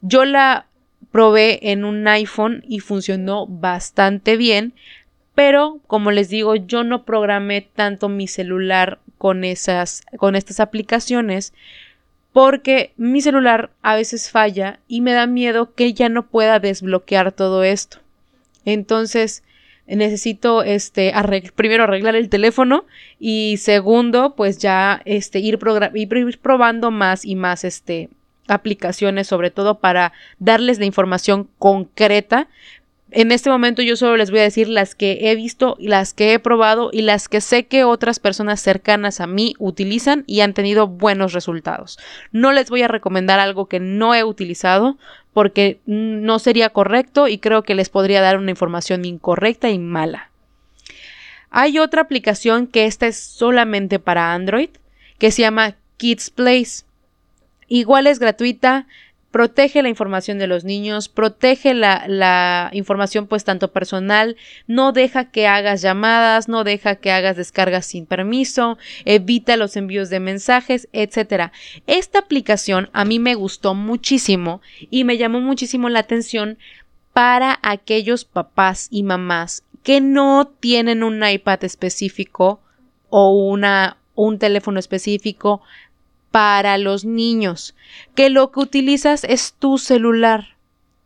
Yo 0.00 0.24
la 0.24 0.66
probé 1.12 1.70
en 1.70 1.84
un 1.84 2.08
iPhone 2.08 2.64
y 2.66 2.80
funcionó 2.80 3.46
bastante 3.46 4.36
bien. 4.36 4.74
Pero, 5.36 5.78
como 5.86 6.10
les 6.10 6.30
digo, 6.30 6.56
yo 6.56 6.82
no 6.82 7.04
programé 7.04 7.60
tanto 7.60 8.08
mi 8.08 8.26
celular 8.26 8.98
con 9.18 9.44
esas, 9.44 10.02
con 10.16 10.34
estas 10.34 10.58
aplicaciones 10.58 11.54
porque 12.32 12.92
mi 12.96 13.20
celular 13.20 13.70
a 13.82 13.94
veces 13.94 14.30
falla 14.30 14.80
y 14.88 15.00
me 15.00 15.12
da 15.12 15.26
miedo 15.26 15.74
que 15.74 15.92
ya 15.92 16.08
no 16.08 16.26
pueda 16.26 16.58
desbloquear 16.60 17.32
todo 17.32 17.62
esto. 17.62 17.98
Entonces, 18.64 19.42
necesito 19.86 20.62
este 20.62 21.12
primero 21.54 21.84
arreglar 21.84 22.16
el 22.16 22.28
teléfono 22.28 22.86
y 23.18 23.56
segundo, 23.58 24.34
pues 24.36 24.58
ya 24.58 25.02
este 25.04 25.40
ir, 25.40 25.58
ir 25.94 26.38
probando 26.38 26.90
más 26.90 27.24
y 27.24 27.34
más 27.34 27.64
este 27.64 28.08
aplicaciones 28.48 29.28
sobre 29.28 29.50
todo 29.50 29.78
para 29.78 30.12
darles 30.38 30.78
la 30.78 30.84
información 30.84 31.48
concreta 31.58 32.48
en 33.14 33.30
este 33.32 33.50
momento 33.50 33.82
yo 33.82 33.96
solo 33.96 34.16
les 34.16 34.30
voy 34.30 34.40
a 34.40 34.44
decir 34.44 34.68
las 34.68 34.94
que 34.94 35.18
he 35.22 35.36
visto, 35.36 35.76
las 35.78 36.14
que 36.14 36.32
he 36.32 36.38
probado 36.38 36.90
y 36.92 37.02
las 37.02 37.28
que 37.28 37.40
sé 37.40 37.66
que 37.66 37.84
otras 37.84 38.18
personas 38.18 38.60
cercanas 38.60 39.20
a 39.20 39.26
mí 39.26 39.54
utilizan 39.58 40.24
y 40.26 40.40
han 40.40 40.54
tenido 40.54 40.88
buenos 40.88 41.32
resultados. 41.32 41.98
No 42.32 42.52
les 42.52 42.70
voy 42.70 42.82
a 42.82 42.88
recomendar 42.88 43.38
algo 43.38 43.66
que 43.66 43.80
no 43.80 44.14
he 44.14 44.24
utilizado 44.24 44.96
porque 45.32 45.80
no 45.86 46.38
sería 46.38 46.70
correcto 46.70 47.28
y 47.28 47.38
creo 47.38 47.62
que 47.62 47.74
les 47.74 47.88
podría 47.88 48.20
dar 48.20 48.38
una 48.38 48.50
información 48.50 49.04
incorrecta 49.04 49.70
y 49.70 49.78
mala. 49.78 50.30
Hay 51.50 51.78
otra 51.78 52.02
aplicación 52.02 52.66
que 52.66 52.86
esta 52.86 53.06
es 53.06 53.18
solamente 53.18 53.98
para 53.98 54.32
Android 54.32 54.70
que 55.18 55.30
se 55.30 55.42
llama 55.42 55.76
Kids 55.98 56.30
Place. 56.30 56.84
Igual 57.68 58.06
es 58.06 58.18
gratuita, 58.18 58.86
protege 59.32 59.82
la 59.82 59.88
información 59.88 60.38
de 60.38 60.46
los 60.46 60.62
niños, 60.62 61.08
protege 61.08 61.74
la, 61.74 62.70
información 62.72 63.26
pues 63.26 63.44
tanto 63.44 63.72
personal, 63.72 64.36
no 64.68 64.92
deja 64.92 65.30
que 65.30 65.48
hagas 65.48 65.82
llamadas, 65.82 66.48
no 66.48 66.62
deja 66.62 66.96
que 66.96 67.10
hagas 67.10 67.36
descargas 67.36 67.86
sin 67.86 68.06
permiso, 68.06 68.78
evita 69.04 69.56
los 69.56 69.76
envíos 69.76 70.10
de 70.10 70.20
mensajes, 70.20 70.88
etc. 70.92 71.50
Esta 71.86 72.20
aplicación 72.20 72.90
a 72.92 73.04
mí 73.04 73.18
me 73.18 73.34
gustó 73.34 73.74
muchísimo 73.74 74.60
y 74.90 75.04
me 75.04 75.16
llamó 75.16 75.40
muchísimo 75.40 75.88
la 75.88 76.00
atención 76.00 76.58
para 77.14 77.58
aquellos 77.62 78.24
papás 78.24 78.88
y 78.90 79.02
mamás 79.02 79.64
que 79.82 80.00
no 80.00 80.52
tienen 80.60 81.02
un 81.02 81.26
iPad 81.26 81.64
específico 81.64 82.60
o 83.08 83.30
una, 83.30 83.96
un 84.14 84.38
teléfono 84.38 84.78
específico 84.78 85.62
para 86.32 86.78
los 86.78 87.04
niños, 87.04 87.76
que 88.16 88.30
lo 88.30 88.50
que 88.50 88.60
utilizas 88.60 89.22
es 89.22 89.52
tu 89.52 89.78
celular. 89.78 90.56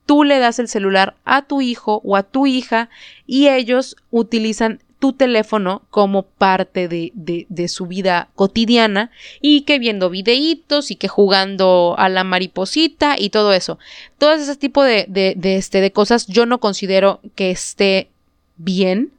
Tú 0.07 0.23
le 0.23 0.39
das 0.39 0.61
el 0.61 0.69
celular 0.69 1.17
a 1.25 1.43
tu 1.43 1.61
hijo 1.61 2.01
o 2.05 2.17
a 2.17 2.23
tu 2.23 2.47
hija 2.47 2.89
y 3.27 3.49
ellos 3.49 3.97
utilizan 4.13 4.81
tu 5.01 5.13
teléfono 5.13 5.83
como 5.91 6.23
parte 6.23 6.89
de, 6.89 7.69
su 7.69 7.87
vida 7.87 8.29
cotidiana 8.35 9.11
y 9.43 9.63
que 9.63 9.79
viendo 9.79 10.09
videitos 10.09 10.91
y 10.91 10.97
que 10.97 11.09
jugando 11.09 11.97
a 11.99 12.09
la 12.09 12.25
mariposita 12.25 13.17
y 13.19 13.31
todo 13.31 13.53
eso. 13.53 13.79
Todo 14.19 14.33
ese 14.33 14.57
tipo 14.57 14.85
de, 14.85 15.07
este, 15.43 15.81
de 15.81 15.93
cosas 15.93 16.29
yo 16.29 16.47
no 16.47 16.61
considero 16.61 17.21
que 17.35 17.51
esté 17.51 18.09
bien. 18.57 19.11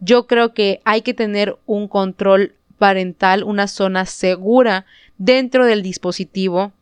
Yo 0.00 0.26
creo 0.26 0.52
que 0.52 0.80
hay 0.84 1.02
que 1.02 1.14
tener 1.14 1.56
un 1.66 1.86
control 1.86 2.54
parental, 2.78 3.44
una 3.44 3.68
zona 3.68 4.06
segura 4.06 4.86
dentro 5.24 5.66
del 5.66 5.82
dispositivo 5.82 6.72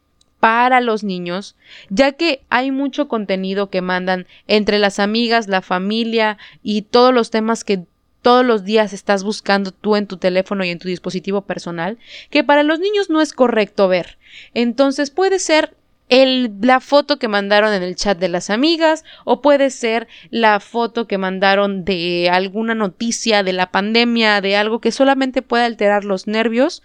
para 0.41 0.81
los 0.81 1.05
niños, 1.05 1.57
ya 1.91 2.13
que 2.13 2.41
hay 2.49 2.71
mucho 2.71 3.07
contenido 3.07 3.69
que 3.69 3.83
mandan 3.83 4.27
entre 4.47 4.79
las 4.79 4.99
amigas, 4.99 5.49
la 5.49 5.61
familia 5.61 6.39
y 6.63 6.83
todos 6.83 7.13
los 7.13 7.31
temas 7.31 7.65
que 7.65 7.85
todos 8.23 8.45
los 8.45 8.65
días 8.65 8.95
estás 8.95 9.25
buscando 9.25 9.73
tú 9.73 9.97
en 9.97 10.07
tu 10.07 10.17
teléfono 10.17 10.65
y 10.65 10.71
en 10.71 10.79
tu 10.79 10.89
dispositivo 10.89 11.43
personal, 11.43 11.99
que 12.31 12.43
para 12.43 12.63
los 12.63 12.79
niños 12.79 13.11
no 13.11 13.21
es 13.21 13.35
correcto 13.35 13.89
ver. 13.89 14.17
Entonces 14.55 15.11
puede 15.11 15.39
ser 15.39 15.75
el, 16.09 16.51
la 16.63 16.81
foto 16.81 17.19
que 17.19 17.29
mandaron 17.29 17.75
en 17.75 17.83
el 17.83 17.95
chat 17.95 18.19
de 18.19 18.29
las 18.29 18.49
amigas 18.49 19.05
o 19.25 19.43
puede 19.43 19.69
ser 19.69 20.09
la 20.31 20.61
foto 20.61 21.07
que 21.07 21.19
mandaron 21.19 21.85
de 21.85 22.31
alguna 22.31 22.75
noticia 22.75 23.43
de 23.43 23.53
la 23.53 23.71
pandemia, 23.71 24.41
de 24.41 24.57
algo 24.57 24.81
que 24.81 24.93
solamente 24.93 25.43
puede 25.43 25.65
alterar 25.65 26.05
los 26.05 26.27
nervios 26.27 26.83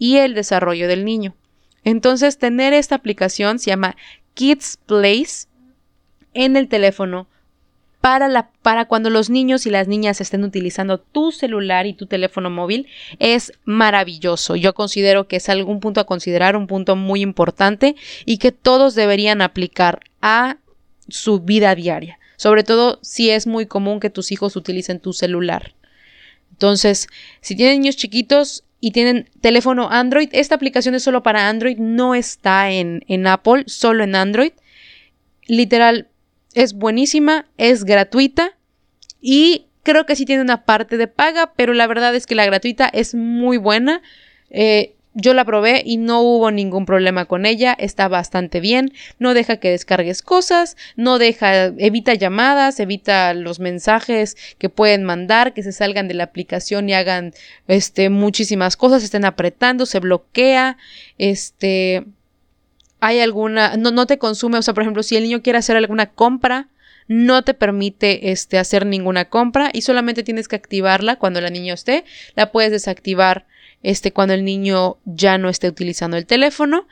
y 0.00 0.16
el 0.16 0.34
desarrollo 0.34 0.88
del 0.88 1.04
niño. 1.04 1.36
Entonces, 1.84 2.38
tener 2.38 2.72
esta 2.72 2.96
aplicación 2.96 3.60
se 3.60 3.70
llama 3.70 3.96
Kids 4.34 4.78
Place 4.86 5.46
en 6.34 6.56
el 6.56 6.68
teléfono 6.68 7.28
para, 8.00 8.28
la, 8.28 8.50
para 8.62 8.86
cuando 8.86 9.10
los 9.10 9.28
niños 9.28 9.66
y 9.66 9.70
las 9.70 9.86
niñas 9.86 10.22
estén 10.22 10.42
utilizando 10.42 10.98
tu 10.98 11.32
celular 11.32 11.86
y 11.86 11.92
tu 11.92 12.06
teléfono 12.06 12.48
móvil 12.48 12.88
es 13.18 13.52
maravilloso. 13.64 14.56
Yo 14.56 14.74
considero 14.74 15.28
que 15.28 15.36
es 15.36 15.48
algún 15.50 15.80
punto 15.80 16.00
a 16.00 16.06
considerar, 16.06 16.56
un 16.56 16.66
punto 16.66 16.96
muy 16.96 17.20
importante 17.20 17.94
y 18.24 18.38
que 18.38 18.52
todos 18.52 18.94
deberían 18.94 19.42
aplicar 19.42 20.00
a 20.22 20.56
su 21.08 21.40
vida 21.40 21.74
diaria. 21.74 22.18
Sobre 22.36 22.64
todo 22.64 23.00
si 23.02 23.28
es 23.28 23.46
muy 23.46 23.66
común 23.66 24.00
que 24.00 24.08
tus 24.08 24.32
hijos 24.32 24.56
utilicen 24.56 24.98
tu 24.98 25.12
celular. 25.12 25.74
Entonces, 26.52 27.06
si 27.42 27.54
tienen 27.54 27.80
niños 27.80 27.96
chiquitos, 27.96 28.64
y 28.80 28.92
tienen 28.92 29.28
teléfono 29.40 29.90
Android, 29.90 30.28
esta 30.32 30.54
aplicación 30.54 30.94
es 30.94 31.02
solo 31.02 31.22
para 31.22 31.48
Android, 31.48 31.76
no 31.78 32.14
está 32.14 32.70
en, 32.70 33.04
en 33.08 33.26
Apple, 33.26 33.64
solo 33.66 34.04
en 34.04 34.14
Android. 34.14 34.52
Literal, 35.46 36.08
es 36.54 36.72
buenísima, 36.72 37.46
es 37.58 37.84
gratuita 37.84 38.56
y 39.20 39.66
creo 39.82 40.06
que 40.06 40.16
sí 40.16 40.24
tiene 40.24 40.42
una 40.42 40.64
parte 40.64 40.96
de 40.96 41.08
paga, 41.08 41.52
pero 41.54 41.74
la 41.74 41.86
verdad 41.86 42.14
es 42.14 42.26
que 42.26 42.34
la 42.34 42.46
gratuita 42.46 42.88
es 42.88 43.14
muy 43.14 43.56
buena. 43.56 44.02
Eh, 44.50 44.94
yo 45.14 45.34
la 45.34 45.44
probé 45.44 45.82
y 45.84 45.96
no 45.96 46.20
hubo 46.20 46.50
ningún 46.50 46.86
problema 46.86 47.24
con 47.24 47.44
ella, 47.44 47.74
está 47.78 48.08
bastante 48.08 48.60
bien, 48.60 48.92
no 49.18 49.34
deja 49.34 49.56
que 49.56 49.70
descargues 49.70 50.22
cosas, 50.22 50.76
no 50.96 51.18
deja, 51.18 51.66
evita 51.78 52.14
llamadas, 52.14 52.78
evita 52.78 53.34
los 53.34 53.58
mensajes 53.58 54.36
que 54.58 54.68
pueden 54.68 55.02
mandar, 55.02 55.52
que 55.52 55.62
se 55.62 55.72
salgan 55.72 56.06
de 56.06 56.14
la 56.14 56.24
aplicación 56.24 56.88
y 56.88 56.94
hagan 56.94 57.32
este 57.66 58.08
muchísimas 58.08 58.76
cosas, 58.76 59.02
estén 59.02 59.24
apretando, 59.24 59.84
se 59.86 59.98
bloquea, 60.00 60.76
este 61.18 62.04
hay 63.00 63.20
alguna, 63.20 63.76
no, 63.76 63.90
no 63.90 64.06
te 64.06 64.18
consume, 64.18 64.58
o 64.58 64.62
sea, 64.62 64.74
por 64.74 64.82
ejemplo, 64.82 65.02
si 65.02 65.16
el 65.16 65.24
niño 65.24 65.42
quiere 65.42 65.58
hacer 65.58 65.76
alguna 65.76 66.10
compra, 66.10 66.68
no 67.08 67.42
te 67.42 67.54
permite 67.54 68.30
este, 68.30 68.58
hacer 68.58 68.86
ninguna 68.86 69.24
compra 69.24 69.70
y 69.72 69.82
solamente 69.82 70.22
tienes 70.22 70.46
que 70.46 70.54
activarla 70.54 71.16
cuando 71.16 71.40
la 71.40 71.50
niña 71.50 71.74
esté, 71.74 72.04
la 72.36 72.52
puedes 72.52 72.70
desactivar 72.70 73.46
este, 73.82 74.12
cuando 74.12 74.34
el 74.34 74.44
niño 74.44 74.98
ya 75.04 75.38
no 75.38 75.48
esté 75.48 75.68
utilizando 75.68 76.16
el 76.16 76.26
teléfono. 76.26 76.86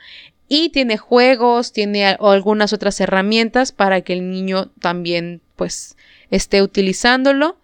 Y 0.47 0.69
tiene 0.69 0.97
juegos, 0.97 1.73
tiene 1.73 2.05
algunas 2.05 2.73
otras 2.73 2.99
herramientas 2.99 3.71
para 3.71 4.01
que 4.01 4.13
el 4.13 4.31
niño 4.31 4.71
también 4.79 5.41
pues 5.55 5.95
esté 6.31 6.63
utilizándolo 6.63 7.59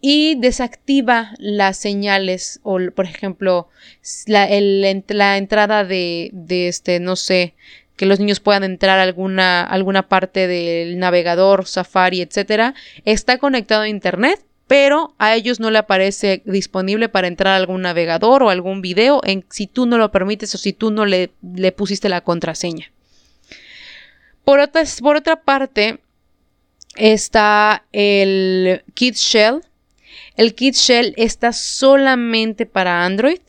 y 0.00 0.34
desactiva 0.34 1.32
las 1.38 1.78
señales 1.78 2.60
o 2.62 2.78
por 2.94 3.06
ejemplo 3.06 3.68
la, 4.26 4.48
la 4.50 5.36
entrada 5.38 5.84
de, 5.84 6.30
de, 6.32 6.68
este 6.68 7.00
no 7.00 7.16
sé 7.16 7.54
que 7.96 8.06
los 8.06 8.20
niños 8.20 8.40
puedan 8.40 8.64
entrar 8.64 8.98
a 8.98 9.02
alguna, 9.02 9.62
alguna 9.62 10.08
parte 10.08 10.46
del 10.46 10.98
navegador, 10.98 11.66
Safari, 11.66 12.20
etcétera, 12.20 12.74
está 13.04 13.38
conectado 13.38 13.82
a 13.82 13.88
internet, 13.88 14.44
pero 14.66 15.14
a 15.18 15.34
ellos 15.34 15.60
no 15.60 15.70
le 15.70 15.78
aparece 15.78 16.42
disponible 16.46 17.08
para 17.08 17.28
entrar 17.28 17.54
algún 17.54 17.82
navegador 17.82 18.42
o 18.42 18.50
algún 18.50 18.80
video 18.80 19.20
en, 19.24 19.44
si 19.50 19.66
tú 19.66 19.86
no 19.86 19.98
lo 19.98 20.10
permites 20.10 20.54
o 20.54 20.58
si 20.58 20.72
tú 20.72 20.90
no 20.90 21.04
le, 21.04 21.30
pusiste 21.76 22.08
la 22.08 22.22
contraseña. 22.22 22.90
Por 24.44 24.60
por 25.02 25.16
otra 25.16 25.36
parte, 25.42 26.00
está 26.96 27.84
el 27.92 28.82
Kid 28.94 29.14
Shell. 29.14 29.62
El 30.36 30.54
Kid 30.54 30.74
Shell 30.74 31.14
está 31.16 31.52
solamente 31.52 32.66
para 32.66 33.04
Android 33.04 33.40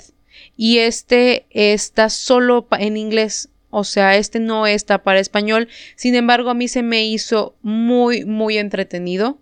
y 0.58 0.80
este 0.80 1.46
está 1.50 2.10
solo 2.10 2.68
en 2.72 2.98
inglés. 2.98 3.50
O 3.70 3.84
sea, 3.84 4.16
este 4.16 4.40
no 4.40 4.68
está 4.68 5.04
para 5.04 5.20
español. 5.20 5.68
Sin 5.96 6.16
embargo, 6.16 6.50
a 6.50 6.54
mí 6.54 6.68
se 6.68 6.82
me 6.82 7.06
hizo 7.06 7.56
muy, 7.62 8.24
muy 8.24 8.58
entretenido. 8.58 9.38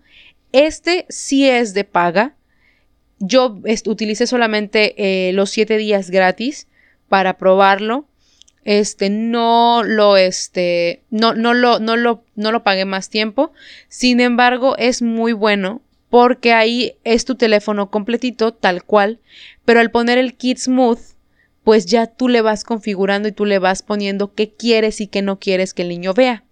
Este 0.54 1.08
sí 1.10 1.50
es 1.50 1.74
de 1.74 1.84
paga. 1.84 2.36
Yo 3.20 3.60
utilicé 3.88 4.28
solamente 4.28 4.94
eh, 4.98 5.34
los 5.34 5.50
siete 5.50 5.78
días 5.78 6.12
gratis 6.12 6.68
para 7.10 7.38
probarlo. 7.38 8.06
Este, 8.64 9.10
no 9.10 9.82
lo, 9.84 10.16
este, 10.16 11.04
no, 11.10 11.34
no 11.34 11.54
lo, 11.54 11.80
no 11.80 11.98
lo, 11.98 12.24
no 12.36 12.52
lo 12.52 12.64
pagué 12.64 12.86
más 12.86 13.10
tiempo. 13.10 13.52
Sin 13.90 14.20
embargo, 14.22 14.78
es 14.78 15.02
muy 15.02 15.34
bueno 15.34 15.82
porque 16.10 16.54
ahí 16.54 16.98
es 17.04 17.26
tu 17.26 17.34
teléfono 17.34 17.90
completito, 17.90 18.54
tal 18.54 18.84
cual. 18.84 19.20
Pero 19.66 19.80
al 19.80 19.90
poner 19.90 20.20
el 20.20 20.36
kit 20.36 20.60
smooth, 20.60 21.00
pues 21.64 21.88
ya 21.88 22.06
tú 22.06 22.30
le 22.30 22.42
vas 22.42 22.64
configurando 22.64 23.28
y 23.28 23.32
tú 23.32 23.46
le 23.46 23.58
vas 23.58 23.82
poniendo 23.82 24.36
qué 24.36 24.54
quieres 24.54 25.02
y 25.02 25.08
qué 25.08 25.24
no 25.24 25.40
quieres 25.40 25.74
que 25.74 25.82
el 25.82 25.90
niño 25.90 26.14
vea 26.14 26.44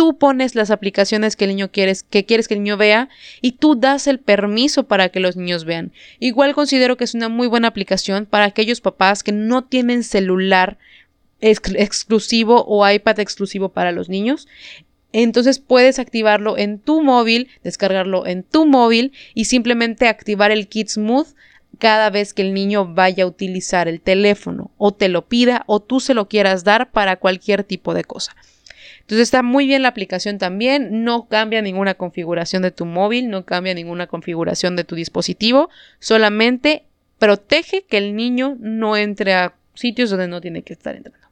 tú 0.00 0.16
pones 0.16 0.54
las 0.54 0.70
aplicaciones 0.70 1.36
que 1.36 1.44
el 1.44 1.50
niño 1.50 1.70
quieres, 1.70 2.04
que 2.04 2.24
quieres 2.24 2.48
que 2.48 2.54
el 2.54 2.62
niño 2.62 2.78
vea 2.78 3.10
y 3.42 3.52
tú 3.52 3.74
das 3.74 4.06
el 4.06 4.18
permiso 4.18 4.84
para 4.84 5.10
que 5.10 5.20
los 5.20 5.36
niños 5.36 5.66
vean. 5.66 5.92
Igual 6.20 6.54
considero 6.54 6.96
que 6.96 7.04
es 7.04 7.12
una 7.12 7.28
muy 7.28 7.48
buena 7.48 7.68
aplicación 7.68 8.24
para 8.24 8.46
aquellos 8.46 8.80
papás 8.80 9.22
que 9.22 9.32
no 9.32 9.64
tienen 9.64 10.02
celular 10.02 10.78
exclusivo 11.42 12.64
o 12.66 12.88
iPad 12.88 13.20
exclusivo 13.20 13.68
para 13.68 13.92
los 13.92 14.08
niños. 14.08 14.48
Entonces 15.12 15.58
puedes 15.58 15.98
activarlo 15.98 16.56
en 16.56 16.78
tu 16.78 17.02
móvil, 17.02 17.50
descargarlo 17.62 18.26
en 18.26 18.42
tu 18.42 18.64
móvil 18.64 19.12
y 19.34 19.44
simplemente 19.44 20.08
activar 20.08 20.50
el 20.50 20.68
Kit 20.68 20.88
Smooth 20.88 21.28
cada 21.78 22.08
vez 22.08 22.32
que 22.32 22.40
el 22.40 22.54
niño 22.54 22.86
vaya 22.94 23.24
a 23.24 23.26
utilizar 23.26 23.86
el 23.86 24.00
teléfono 24.00 24.70
o 24.78 24.94
te 24.94 25.10
lo 25.10 25.28
pida 25.28 25.64
o 25.66 25.78
tú 25.78 26.00
se 26.00 26.14
lo 26.14 26.26
quieras 26.26 26.64
dar 26.64 26.90
para 26.90 27.16
cualquier 27.16 27.64
tipo 27.64 27.92
de 27.92 28.04
cosa. 28.04 28.34
Entonces 29.10 29.26
está 29.26 29.42
muy 29.42 29.66
bien 29.66 29.82
la 29.82 29.88
aplicación 29.88 30.38
también, 30.38 31.02
no 31.02 31.26
cambia 31.26 31.60
ninguna 31.62 31.94
configuración 31.94 32.62
de 32.62 32.70
tu 32.70 32.86
móvil, 32.86 33.28
no 33.28 33.44
cambia 33.44 33.74
ninguna 33.74 34.06
configuración 34.06 34.76
de 34.76 34.84
tu 34.84 34.94
dispositivo, 34.94 35.68
solamente 35.98 36.84
protege 37.18 37.82
que 37.82 37.98
el 37.98 38.14
niño 38.14 38.56
no 38.60 38.96
entre 38.96 39.34
a 39.34 39.54
sitios 39.74 40.10
donde 40.10 40.28
no 40.28 40.40
tiene 40.40 40.62
que 40.62 40.74
estar 40.74 40.94
entrando. 40.94 41.26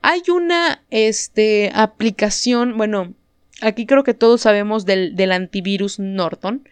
Hay 0.00 0.22
una 0.34 0.82
este, 0.88 1.70
aplicación, 1.74 2.78
bueno, 2.78 3.12
aquí 3.60 3.84
creo 3.84 4.02
que 4.02 4.14
todos 4.14 4.40
sabemos 4.40 4.86
del, 4.86 5.14
del 5.14 5.32
antivirus 5.32 5.98
Norton 5.98 6.66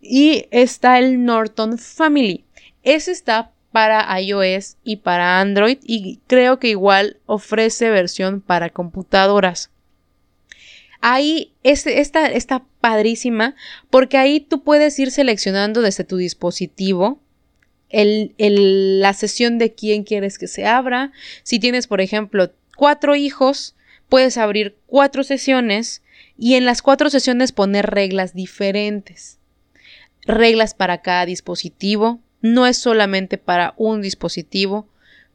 y 0.00 0.46
está 0.50 0.98
el 0.98 1.24
Norton 1.24 1.78
Family. 1.78 2.44
Ese 2.82 3.12
está 3.12 3.52
para 3.72 4.20
iOS 4.20 4.76
y 4.84 4.96
para 4.96 5.40
Android 5.40 5.78
y 5.82 6.20
creo 6.26 6.58
que 6.58 6.68
igual 6.68 7.18
ofrece 7.26 7.90
versión 7.90 8.40
para 8.40 8.70
computadoras. 8.70 9.70
Ahí 11.00 11.54
está 11.62 12.64
padrísima 12.80 13.54
porque 13.88 14.18
ahí 14.18 14.40
tú 14.40 14.62
puedes 14.62 14.98
ir 14.98 15.10
seleccionando 15.10 15.80
desde 15.80 16.04
tu 16.04 16.16
dispositivo 16.16 17.20
la 17.90 19.12
sesión 19.14 19.58
de 19.58 19.74
quién 19.74 20.04
quieres 20.04 20.38
que 20.38 20.46
se 20.46 20.66
abra. 20.66 21.12
Si 21.42 21.58
tienes, 21.58 21.86
por 21.86 22.00
ejemplo, 22.00 22.52
cuatro 22.76 23.16
hijos, 23.16 23.74
puedes 24.08 24.36
abrir 24.36 24.76
cuatro 24.86 25.24
sesiones 25.24 26.02
y 26.38 26.54
en 26.54 26.64
las 26.64 26.82
cuatro 26.82 27.10
sesiones 27.10 27.52
poner 27.52 27.86
reglas 27.86 28.34
diferentes. 28.34 29.38
Reglas 30.22 30.74
para 30.74 31.00
cada 31.00 31.26
dispositivo, 31.26 32.20
no 32.42 32.66
es 32.66 32.78
solamente 32.78 33.38
para 33.38 33.74
un 33.76 34.02
dispositivo. 34.02 34.88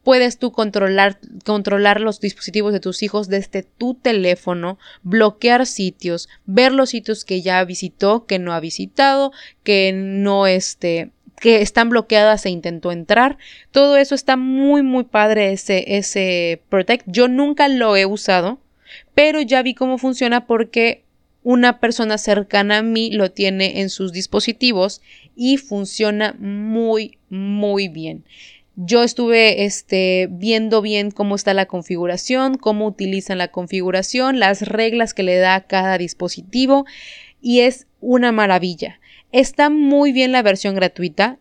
Puedes 0.03 0.37
tú 0.37 0.51
controlar, 0.51 1.19
controlar 1.45 1.99
los 1.99 2.19
dispositivos 2.19 2.71
de 2.73 2.79
tus 2.79 3.01
hijos 3.01 3.27
desde 3.27 3.63
tu 3.63 3.95
teléfono, 3.95 4.77
bloquear 5.01 5.65
sitios, 5.65 6.29
ver 6.45 6.71
los 6.71 6.91
sitios 6.91 7.25
que 7.25 7.41
ya 7.41 7.63
visitó, 7.63 8.25
que 8.25 8.37
no 8.37 8.53
ha 8.53 8.59
visitado, 8.59 9.31
que 9.63 9.93
no 9.93 10.45
este, 10.45 11.09
que 11.39 11.61
están 11.61 11.89
bloqueadas 11.89 12.45
e 12.45 12.49
intentó 12.49 12.91
entrar. 12.91 13.37
Todo 13.71 13.97
eso 13.97 14.15
está 14.15 14.37
muy, 14.37 14.83
muy 14.83 15.05
padre 15.05 15.51
ese, 15.51 15.97
ese 15.97 16.61
Protect. 16.69 17.05
Yo 17.07 17.27
nunca 17.27 17.67
lo 17.67 17.95
he 17.95 18.05
usado, 18.05 18.59
pero 19.13 19.41
ya 19.41 19.63
vi 19.63 19.73
cómo 19.73 19.97
funciona 19.97 20.45
porque 20.45 21.03
una 21.43 21.79
persona 21.79 22.17
cercana 22.17 22.79
a 22.79 22.81
mí 22.81 23.11
lo 23.11 23.31
tiene 23.31 23.81
en 23.81 23.91
sus 23.91 24.11
dispositivos 24.11 25.01
y 25.35 25.57
funciona 25.57 26.35
muy, 26.39 27.17
muy 27.29 27.87
bien. 27.87 28.25
Yo 28.77 29.03
estuve 29.03 29.63
este, 29.65 30.27
viendo 30.29 30.81
bien 30.81 31.11
cómo 31.11 31.35
está 31.35 31.53
la 31.53 31.65
configuración, 31.65 32.55
cómo 32.57 32.87
utilizan 32.87 33.37
la 33.37 33.47
configuración, 33.47 34.39
las 34.39 34.63
reglas 34.63 35.13
que 35.13 35.23
le 35.23 35.37
da 35.37 35.55
a 35.55 35.67
cada 35.67 35.97
dispositivo 35.97 36.85
y 37.41 37.61
es 37.61 37.87
una 38.01 38.31
maravilla. 38.31 38.99
Está 39.31 39.69
muy 39.69 40.11
bien 40.11 40.31
la 40.33 40.41
versión 40.41 40.75
gratuita, 40.75 41.39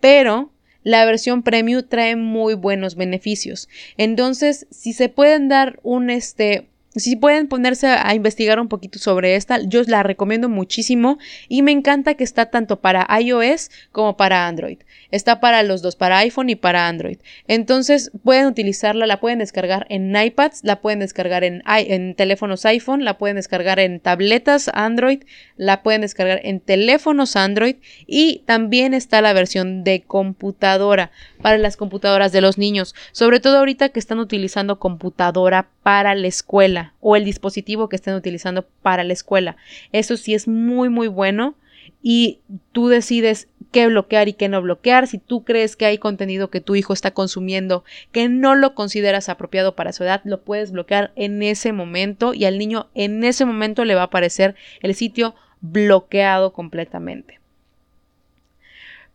pero 0.00 0.50
la 0.82 1.04
versión 1.04 1.42
premium 1.42 1.82
trae 1.88 2.16
muy 2.16 2.54
buenos 2.54 2.96
beneficios. 2.96 3.68
Entonces, 3.96 4.66
si 4.70 4.92
se 4.92 5.08
pueden 5.08 5.48
dar 5.48 5.78
un 5.82 6.10
este 6.10 6.68
si 6.96 7.16
pueden 7.16 7.48
ponerse 7.48 7.88
a 7.88 8.14
investigar 8.14 8.58
un 8.58 8.68
poquito 8.68 8.98
sobre 8.98 9.36
esta, 9.36 9.60
yo 9.60 9.82
la 9.86 10.02
recomiendo 10.02 10.48
muchísimo 10.48 11.18
y 11.48 11.62
me 11.62 11.72
encanta 11.72 12.14
que 12.14 12.24
está 12.24 12.46
tanto 12.46 12.80
para 12.80 13.06
iOS 13.20 13.70
como 13.92 14.16
para 14.16 14.46
Android. 14.46 14.78
Está 15.10 15.40
para 15.40 15.62
los 15.62 15.82
dos, 15.82 15.96
para 15.96 16.18
iPhone 16.18 16.50
y 16.50 16.56
para 16.56 16.88
Android. 16.88 17.18
Entonces 17.48 18.10
pueden 18.24 18.46
utilizarla, 18.46 19.06
la 19.06 19.20
pueden 19.20 19.38
descargar 19.38 19.86
en 19.90 20.14
iPads, 20.16 20.64
la 20.64 20.80
pueden 20.80 21.00
descargar 21.00 21.44
en, 21.44 21.62
en 21.66 22.14
teléfonos 22.14 22.64
iPhone, 22.64 23.04
la 23.04 23.18
pueden 23.18 23.36
descargar 23.36 23.78
en 23.78 24.00
tabletas 24.00 24.70
Android, 24.72 25.22
la 25.56 25.82
pueden 25.82 26.00
descargar 26.00 26.40
en 26.44 26.60
teléfonos 26.60 27.36
Android 27.36 27.76
y 28.06 28.42
también 28.46 28.94
está 28.94 29.20
la 29.20 29.32
versión 29.32 29.84
de 29.84 30.02
computadora 30.02 31.10
para 31.42 31.58
las 31.58 31.76
computadoras 31.76 32.32
de 32.32 32.40
los 32.40 32.58
niños, 32.58 32.94
sobre 33.12 33.40
todo 33.40 33.58
ahorita 33.58 33.90
que 33.90 34.00
están 34.00 34.18
utilizando 34.18 34.78
computadora 34.78 35.68
para 35.82 36.14
la 36.14 36.26
escuela 36.26 36.85
o 37.00 37.16
el 37.16 37.24
dispositivo 37.24 37.88
que 37.88 37.96
estén 37.96 38.14
utilizando 38.14 38.66
para 38.82 39.04
la 39.04 39.12
escuela. 39.12 39.56
Eso 39.92 40.16
sí 40.16 40.34
es 40.34 40.48
muy 40.48 40.88
muy 40.88 41.08
bueno 41.08 41.54
y 42.02 42.40
tú 42.72 42.88
decides 42.88 43.48
qué 43.72 43.86
bloquear 43.88 44.28
y 44.28 44.32
qué 44.32 44.48
no 44.48 44.62
bloquear. 44.62 45.06
Si 45.06 45.18
tú 45.18 45.44
crees 45.44 45.76
que 45.76 45.86
hay 45.86 45.98
contenido 45.98 46.50
que 46.50 46.60
tu 46.60 46.74
hijo 46.74 46.92
está 46.92 47.12
consumiendo 47.12 47.84
que 48.12 48.28
no 48.28 48.54
lo 48.54 48.74
consideras 48.74 49.28
apropiado 49.28 49.74
para 49.74 49.92
su 49.92 50.04
edad, 50.04 50.20
lo 50.24 50.42
puedes 50.42 50.72
bloquear 50.72 51.12
en 51.16 51.42
ese 51.42 51.72
momento 51.72 52.34
y 52.34 52.44
al 52.44 52.58
niño 52.58 52.88
en 52.94 53.24
ese 53.24 53.44
momento 53.44 53.84
le 53.84 53.94
va 53.94 54.02
a 54.02 54.04
aparecer 54.06 54.54
el 54.80 54.94
sitio 54.94 55.34
bloqueado 55.60 56.52
completamente. 56.52 57.40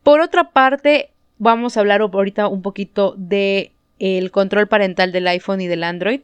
Por 0.04 0.20
otra 0.20 0.52
parte, 0.52 1.12
vamos 1.38 1.78
a 1.78 1.80
hablar 1.80 2.02
ahorita 2.02 2.48
un 2.48 2.62
poquito 2.62 3.16
de 3.18 3.72
el 4.00 4.32
control 4.32 4.68
parental 4.68 5.12
del 5.12 5.28
iPhone 5.28 5.62
y 5.62 5.68
del 5.68 5.84
Android. 5.84 6.22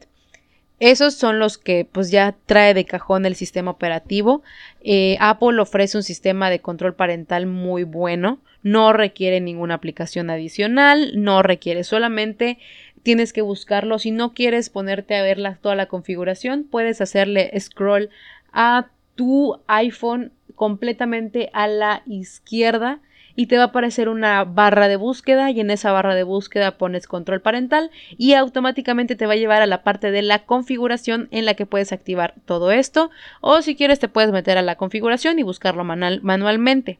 Esos 0.80 1.14
son 1.14 1.38
los 1.38 1.58
que 1.58 1.84
pues 1.90 2.10
ya 2.10 2.36
trae 2.46 2.72
de 2.74 2.84
cajón 2.84 3.26
el 3.26 3.34
sistema 3.34 3.70
operativo. 3.70 4.42
Eh, 4.80 5.16
Apple 5.20 5.60
ofrece 5.60 5.96
un 5.96 6.04
sistema 6.04 6.50
de 6.50 6.60
control 6.60 6.94
parental 6.94 7.46
muy 7.46 7.84
bueno. 7.84 8.38
No 8.62 8.92
requiere 8.92 9.40
ninguna 9.40 9.74
aplicación 9.74 10.30
adicional. 10.30 11.12
No 11.16 11.42
requiere 11.42 11.82
solamente 11.84 12.58
tienes 13.02 13.32
que 13.32 13.42
buscarlo. 13.42 13.98
Si 13.98 14.10
no 14.10 14.34
quieres 14.34 14.70
ponerte 14.70 15.16
a 15.16 15.22
ver 15.22 15.38
toda 15.60 15.74
la 15.74 15.86
configuración, 15.86 16.64
puedes 16.64 17.00
hacerle 17.00 17.50
scroll 17.58 18.10
a 18.52 18.88
tu 19.14 19.60
iPhone 19.66 20.32
completamente 20.54 21.50
a 21.52 21.66
la 21.66 22.02
izquierda 22.06 23.00
y 23.38 23.46
te 23.46 23.56
va 23.56 23.62
a 23.62 23.66
aparecer 23.66 24.08
una 24.08 24.42
barra 24.42 24.88
de 24.88 24.96
búsqueda 24.96 25.52
y 25.52 25.60
en 25.60 25.70
esa 25.70 25.92
barra 25.92 26.16
de 26.16 26.24
búsqueda 26.24 26.76
pones 26.76 27.06
control 27.06 27.40
parental 27.40 27.92
y 28.16 28.32
automáticamente 28.32 29.14
te 29.14 29.26
va 29.26 29.34
a 29.34 29.36
llevar 29.36 29.62
a 29.62 29.66
la 29.66 29.84
parte 29.84 30.10
de 30.10 30.22
la 30.22 30.44
configuración 30.44 31.28
en 31.30 31.44
la 31.44 31.54
que 31.54 31.64
puedes 31.64 31.92
activar 31.92 32.34
todo 32.46 32.72
esto 32.72 33.12
o 33.40 33.62
si 33.62 33.76
quieres 33.76 34.00
te 34.00 34.08
puedes 34.08 34.32
meter 34.32 34.58
a 34.58 34.62
la 34.62 34.74
configuración 34.74 35.38
y 35.38 35.44
buscarlo 35.44 35.84
manualmente. 35.84 36.98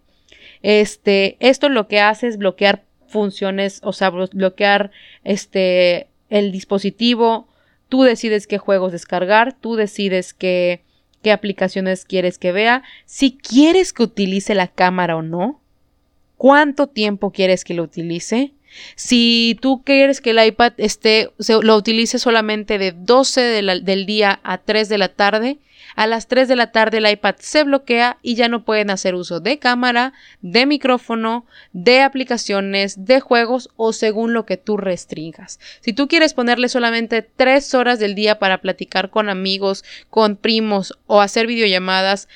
Este, 0.62 1.38
esto 1.40 1.70
lo 1.70 1.88
que 1.88 1.98
hace 1.98 2.28
es 2.28 2.38
bloquear 2.38 2.84
funciones, 3.08 3.80
o 3.82 3.92
sea, 3.92 4.10
bloquear 4.10 4.92
este 5.24 6.06
el 6.30 6.52
dispositivo, 6.52 7.48
tú 7.88 8.04
decides 8.04 8.46
qué 8.46 8.58
juegos 8.58 8.92
descargar, 8.92 9.56
tú 9.60 9.74
decides 9.74 10.34
qué, 10.34 10.84
qué 11.20 11.32
aplicaciones 11.32 12.04
quieres 12.04 12.38
que 12.38 12.52
vea, 12.52 12.84
si 13.06 13.36
quieres 13.36 13.92
que 13.92 14.04
utilice 14.04 14.54
la 14.54 14.68
cámara 14.68 15.16
o 15.16 15.22
no, 15.22 15.60
cuánto 16.38 16.86
tiempo 16.86 17.30
quieres 17.30 17.64
que 17.64 17.74
lo 17.74 17.82
utilice. 17.82 18.54
Si 18.96 19.58
tú 19.60 19.82
quieres 19.82 20.20
que 20.20 20.30
el 20.30 20.44
iPad 20.44 20.72
esté, 20.78 21.30
lo 21.62 21.76
utilice 21.76 22.18
solamente 22.18 22.78
de 22.78 22.92
12 22.92 23.40
del 23.40 24.06
día 24.06 24.40
a 24.42 24.58
3 24.58 24.88
de 24.88 24.98
la 24.98 25.08
tarde, 25.08 25.58
a 25.96 26.06
las 26.06 26.28
3 26.28 26.46
de 26.46 26.54
la 26.54 26.70
tarde 26.70 26.98
el 26.98 27.10
iPad 27.10 27.36
se 27.40 27.64
bloquea 27.64 28.18
y 28.22 28.36
ya 28.36 28.48
no 28.48 28.64
pueden 28.64 28.90
hacer 28.90 29.14
uso 29.14 29.40
de 29.40 29.58
cámara, 29.58 30.12
de 30.42 30.64
micrófono, 30.66 31.44
de 31.72 32.02
aplicaciones, 32.02 33.04
de 33.04 33.18
juegos 33.20 33.70
o 33.76 33.92
según 33.92 34.32
lo 34.32 34.46
que 34.46 34.58
tú 34.58 34.76
restringas. 34.76 35.58
Si 35.80 35.92
tú 35.92 36.06
quieres 36.06 36.34
ponerle 36.34 36.68
solamente 36.68 37.22
3 37.22 37.74
horas 37.74 37.98
del 37.98 38.14
día 38.14 38.38
para 38.38 38.60
platicar 38.60 39.10
con 39.10 39.28
amigos, 39.28 39.82
con 40.08 40.36
primos 40.36 40.96
o 41.06 41.20
hacer 41.20 41.48
videollamadas, 41.48 42.28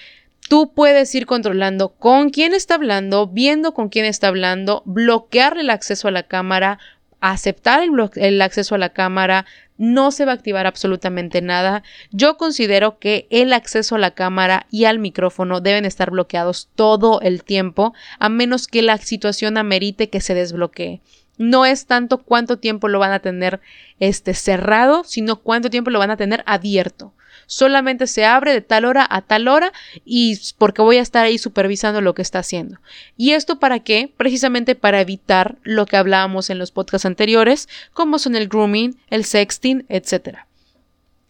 Tú 0.48 0.72
puedes 0.74 1.14
ir 1.14 1.26
controlando 1.26 1.90
con 1.90 2.31
quién 2.31 2.52
está 2.52 2.74
hablando, 2.74 3.26
viendo 3.26 3.72
con 3.72 3.88
quién 3.88 4.05
está 4.05 4.28
hablando, 4.28 4.83
bloquearle 4.85 5.62
el 5.62 5.70
acceso 5.70 6.09
a 6.09 6.11
la 6.11 6.24
cámara, 6.24 6.78
aceptar 7.20 7.83
el, 7.83 7.90
el, 8.16 8.42
acceso 8.42 8.74
a 8.74 8.78
la 8.78 8.90
cámara, 8.90 9.46
no 9.78 10.11
se 10.11 10.24
va 10.24 10.33
a 10.33 10.35
activar 10.35 10.66
absolutamente 10.66 11.40
nada. 11.40 11.83
Yo 12.11 12.37
considero 12.37 12.98
que 12.98 13.26
el 13.31 13.52
acceso 13.52 13.94
a 13.94 13.98
la 13.98 14.11
cámara 14.11 14.66
y 14.70 14.85
al 14.85 14.98
micrófono 14.98 15.61
deben 15.61 15.85
estar 15.85 16.11
bloqueados 16.11 16.68
todo 16.74 17.20
el 17.20 17.44
tiempo, 17.44 17.94
a 18.18 18.28
menos 18.28 18.66
que 18.66 18.83
la 18.83 18.98
situación 18.98 19.57
amerite 19.57 20.11
que 20.11 20.20
se 20.20 20.35
desbloquee. 20.35 21.00
No 21.38 21.64
es 21.64 21.87
tanto 21.87 22.18
cuánto 22.18 22.59
tiempo 22.59 22.88
lo 22.88 22.99
van 22.99 23.12
a 23.12 23.21
tener 23.21 23.61
este 24.01 24.35
cerrado, 24.35 25.05
sino 25.05 25.37
cuánto 25.37 25.71
tiempo 25.71 25.90
lo 25.90 25.99
van 25.99 26.11
a 26.11 26.16
tener 26.16 26.42
abierto 26.47 27.12
solamente 27.53 28.07
se 28.07 28.25
abre 28.25 28.53
de 28.53 28.62
tal 28.62 28.87
hora 28.87 29.07
a 29.09 29.21
tal 29.21 29.49
hora 29.49 29.73
y 30.05 30.38
porque 30.59 30.81
voy 30.83 30.97
a 30.97 31.03
estar 31.03 31.25
ahí 31.25 31.37
supervisando 31.37 32.01
lo 32.01 32.14
que 32.14 32.23
está 32.23 32.38
haciendo. 32.38 32.81
¿Y 33.16 33.33
esto 33.33 33.59
para 33.59 33.81
qué? 33.81 34.12
Precisamente 34.16 34.75
para 34.75 35.01
evitar 35.01 35.59
lo 35.62 35.87
que 35.87 35.99
hablábamos 35.99 36.51
en 36.51 36.59
los 36.59 36.71
podcasts 36.71 37.07
anteriores, 37.07 37.68
como 37.92 38.18
son 38.18 38.37
el 38.37 38.49
grooming, 38.49 38.97
el 39.11 39.25
sexting, 39.25 39.85
etc. 39.88 40.38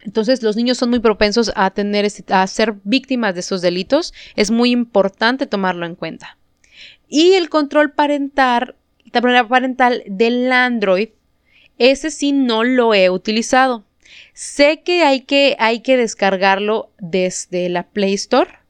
Entonces 0.00 0.42
los 0.42 0.56
niños 0.56 0.78
son 0.78 0.90
muy 0.90 1.00
propensos 1.00 1.52
a 1.54 1.70
tener 1.70 2.06
a 2.28 2.46
ser 2.46 2.74
víctimas 2.84 3.34
de 3.34 3.40
esos 3.40 3.60
delitos. 3.60 4.14
Es 4.36 4.50
muy 4.50 4.70
importante 4.70 5.46
tomarlo 5.46 5.86
en 5.86 5.96
cuenta. 5.96 6.38
Y 7.08 7.34
el 7.34 7.50
control 7.50 7.92
parental, 7.92 8.76
parental 9.12 10.02
del 10.06 10.50
Android, 10.50 11.10
ese 11.78 12.10
sí 12.10 12.32
no 12.32 12.64
lo 12.64 12.94
he 12.94 13.10
utilizado. 13.10 13.84
Sé 14.34 14.82
que 14.82 15.04
hay 15.04 15.22
que, 15.22 15.56
hay 15.58 15.80
que 15.80 15.96
descargarlo 15.96 16.90
desde 16.98 17.68
la 17.68 17.84
Play 17.84 18.14
Store 18.14 18.62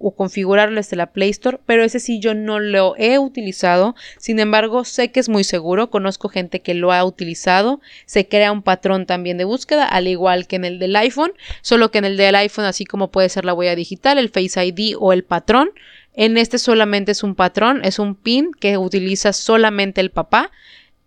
o 0.00 0.14
configurarlo 0.14 0.76
desde 0.76 0.96
la 0.96 1.12
Play 1.12 1.30
Store, 1.30 1.58
pero 1.66 1.84
ese 1.84 2.00
sí 2.00 2.20
yo 2.20 2.34
no 2.34 2.60
lo 2.60 2.94
he 2.96 3.18
utilizado. 3.18 3.96
Sin 4.18 4.38
embargo, 4.38 4.84
sé 4.84 5.10
que 5.10 5.20
es 5.20 5.28
muy 5.28 5.44
seguro, 5.44 5.90
conozco 5.90 6.28
gente 6.28 6.60
que 6.60 6.74
lo 6.74 6.92
ha 6.92 7.04
utilizado, 7.04 7.80
se 8.06 8.28
crea 8.28 8.52
un 8.52 8.62
patrón 8.62 9.06
también 9.06 9.38
de 9.38 9.44
búsqueda, 9.44 9.86
al 9.86 10.06
igual 10.06 10.46
que 10.46 10.56
en 10.56 10.64
el 10.64 10.78
del 10.78 10.94
iPhone, 10.96 11.32
solo 11.62 11.90
que 11.90 11.98
en 11.98 12.04
el 12.04 12.16
del 12.16 12.36
iPhone, 12.36 12.64
así 12.64 12.84
como 12.84 13.10
puede 13.10 13.28
ser 13.28 13.44
la 13.44 13.54
huella 13.54 13.74
digital, 13.74 14.18
el 14.18 14.30
Face 14.30 14.64
ID 14.64 14.96
o 14.98 15.12
el 15.12 15.24
patrón, 15.24 15.70
en 16.14 16.36
este 16.36 16.58
solamente 16.58 17.12
es 17.12 17.22
un 17.22 17.34
patrón, 17.34 17.80
es 17.84 17.98
un 17.98 18.14
pin 18.14 18.50
que 18.52 18.76
utiliza 18.76 19.32
solamente 19.32 20.00
el 20.00 20.10
papá 20.10 20.50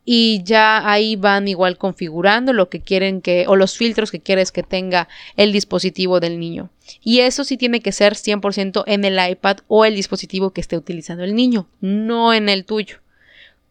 y 0.03 0.41
ya 0.43 0.89
ahí 0.89 1.15
van 1.15 1.47
igual 1.47 1.77
configurando 1.77 2.53
lo 2.53 2.69
que 2.69 2.81
quieren 2.81 3.21
que 3.21 3.45
o 3.47 3.55
los 3.55 3.77
filtros 3.77 4.11
que 4.11 4.19
quieres 4.19 4.51
que 4.51 4.63
tenga 4.63 5.07
el 5.35 5.53
dispositivo 5.53 6.19
del 6.19 6.39
niño. 6.39 6.69
Y 7.03 7.19
eso 7.19 7.43
sí 7.43 7.57
tiene 7.57 7.81
que 7.81 7.91
ser 7.91 8.13
100% 8.13 8.83
en 8.87 9.05
el 9.05 9.19
iPad 9.29 9.57
o 9.67 9.85
el 9.85 9.95
dispositivo 9.95 10.51
que 10.51 10.61
esté 10.61 10.77
utilizando 10.77 11.23
el 11.23 11.35
niño, 11.35 11.67
no 11.81 12.33
en 12.33 12.49
el 12.49 12.65
tuyo. 12.65 12.97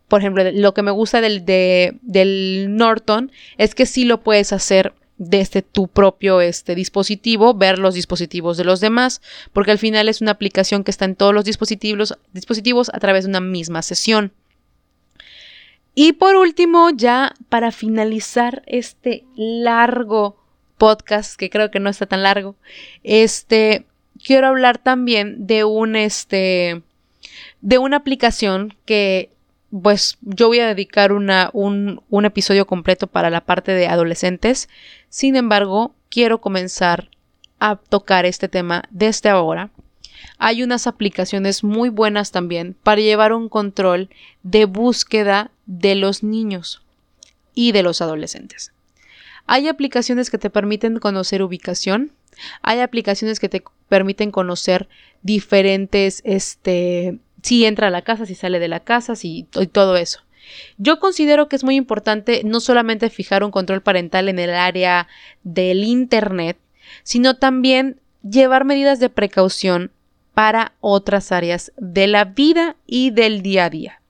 Por 0.09 0.21
ejemplo, 0.21 0.45
lo 0.53 0.75
que 0.75 0.83
me 0.83 0.91
gusta 0.91 1.21
del, 1.21 1.45
del 1.45 2.67
Norton 2.71 3.31
es 3.59 3.75
que 3.75 3.87
sí 3.87 4.05
lo 4.05 4.23
puedes 4.23 4.53
hacer 4.53 4.93
desde 5.21 5.61
tu 5.61 5.87
propio 5.87 6.41
este, 6.41 6.75
dispositivo, 6.75 7.53
ver 7.53 7.79
los 7.79 7.95
dispositivos 7.95 8.57
de 8.57 8.65
los 8.65 8.81
demás, 8.81 9.21
porque 9.53 9.71
al 9.71 9.79
final 9.79 10.09
es 10.09 10.23
una 10.23 10.31
aplicación 10.31 10.83
que 10.83 10.91
está 10.91 11.05
en 11.05 11.15
todos 11.15 11.35
los 11.35 11.45
dispositivos, 11.45 12.17
dispositivos 12.33 12.91
a 12.95 12.99
través 13.01 13.25
de 13.25 13.29
una 13.29 13.41
misma 13.41 13.83
sesión. 13.83 14.33
Y 15.95 16.15
por 16.15 16.37
último, 16.37 16.89
ya 16.89 17.35
para 17.51 17.71
finalizar 17.71 18.63
este 18.65 19.25
largo 19.37 20.43
podcast, 20.79 21.37
que 21.37 21.51
creo 21.51 21.71
que 21.71 21.81
no 21.81 21.91
está 21.91 22.07
tan 22.07 22.23
largo, 22.23 22.57
este, 23.03 23.85
quiero 24.25 24.47
hablar 24.47 24.79
también 24.79 25.47
de 25.47 25.65
un, 25.65 25.97
este, 25.97 26.81
de 27.61 27.77
una 27.77 27.99
aplicación 27.99 28.75
que 28.87 29.29
pues 29.71 30.19
yo 30.21 30.49
voy 30.49 30.61
a 30.61 30.67
dedicar 30.67 31.13
un, 31.13 31.31
un, 32.09 32.25
episodio 32.25 32.67
completo 32.67 33.07
para 33.07 33.31
la 33.31 33.43
parte 33.43 33.73
de 33.73 33.87
adolescentes. 33.87 34.69
Sin 35.09 35.37
embargo, 35.37 35.95
quiero 36.09 36.41
comenzar 36.41 37.09
a 37.61 37.77
tocar 37.77 38.27
este 38.27 38.49
tema 38.49 38.85
desde 38.91 39.29
ahora. 39.29 39.71
Hay 40.39 40.63
unas 40.63 40.87
aplicaciones 40.87 41.63
muy 41.63 41.89
buenas 41.89 42.33
también 42.33 42.75
para 42.83 43.01
llevar 43.01 43.33
un 43.33 43.49
control 43.49 44.11
de 44.43 44.65
búsqueda 44.65 45.51
de 45.67 45.95
los 45.95 46.23
niños 46.23 46.83
y 47.55 47.73
de 47.73 47.83
los 47.83 48.01
adolescentes. 48.01 48.73
Hay 49.47 49.69
aplicaciones 49.69 50.31
que 50.31 50.39
te 50.39 50.51
permiten 50.51 50.99
conocer 50.99 51.43
ubicación, 51.43 52.13
hay 52.63 52.81
aplicaciones 52.81 53.41
que 53.41 53.49
te 53.49 53.63
permiten 53.89 54.31
conocer 54.31 54.89
diferentes 55.23 56.23
este, 56.25 57.19
si 57.43 57.65
entra 57.65 57.89
a 57.89 57.91
la 57.91 58.03
casa, 58.03 58.27
si 58.27 58.35
sale 58.35 58.59
de 58.59 58.69
la 58.69 58.81
casa, 58.81 59.17
si 59.17 59.47
y 59.55 59.67
todo 59.67 59.97
eso. 59.97 60.21
Yo 60.79 60.99
considero 60.99 61.49
que 61.49 61.57
es 61.57 61.65
muy 61.65 61.77
importante 61.77 62.43
no 62.45 62.61
solamente 62.61 63.11
fijar 63.11 63.45
un 63.45 63.51
control 63.51 63.83
parental 63.83 64.29
en 64.29 64.39
el 64.39 64.51
área 64.51 65.09
del 65.43 65.85
Internet, 65.85 66.59
sino 67.03 67.37
también 67.37 68.01
llevar 68.29 68.65
medidas 68.65 69.01
de 69.01 69.11
precaución 69.11 69.93
para 70.35 70.73
otras 70.81 71.33
áreas 71.33 71.73
de 71.77 72.07
la 72.07 72.25
vida 72.25 72.77
y 72.87 73.11
del 73.11 73.43
día 73.43 73.67
a 73.67 73.71
día, 73.71 74.01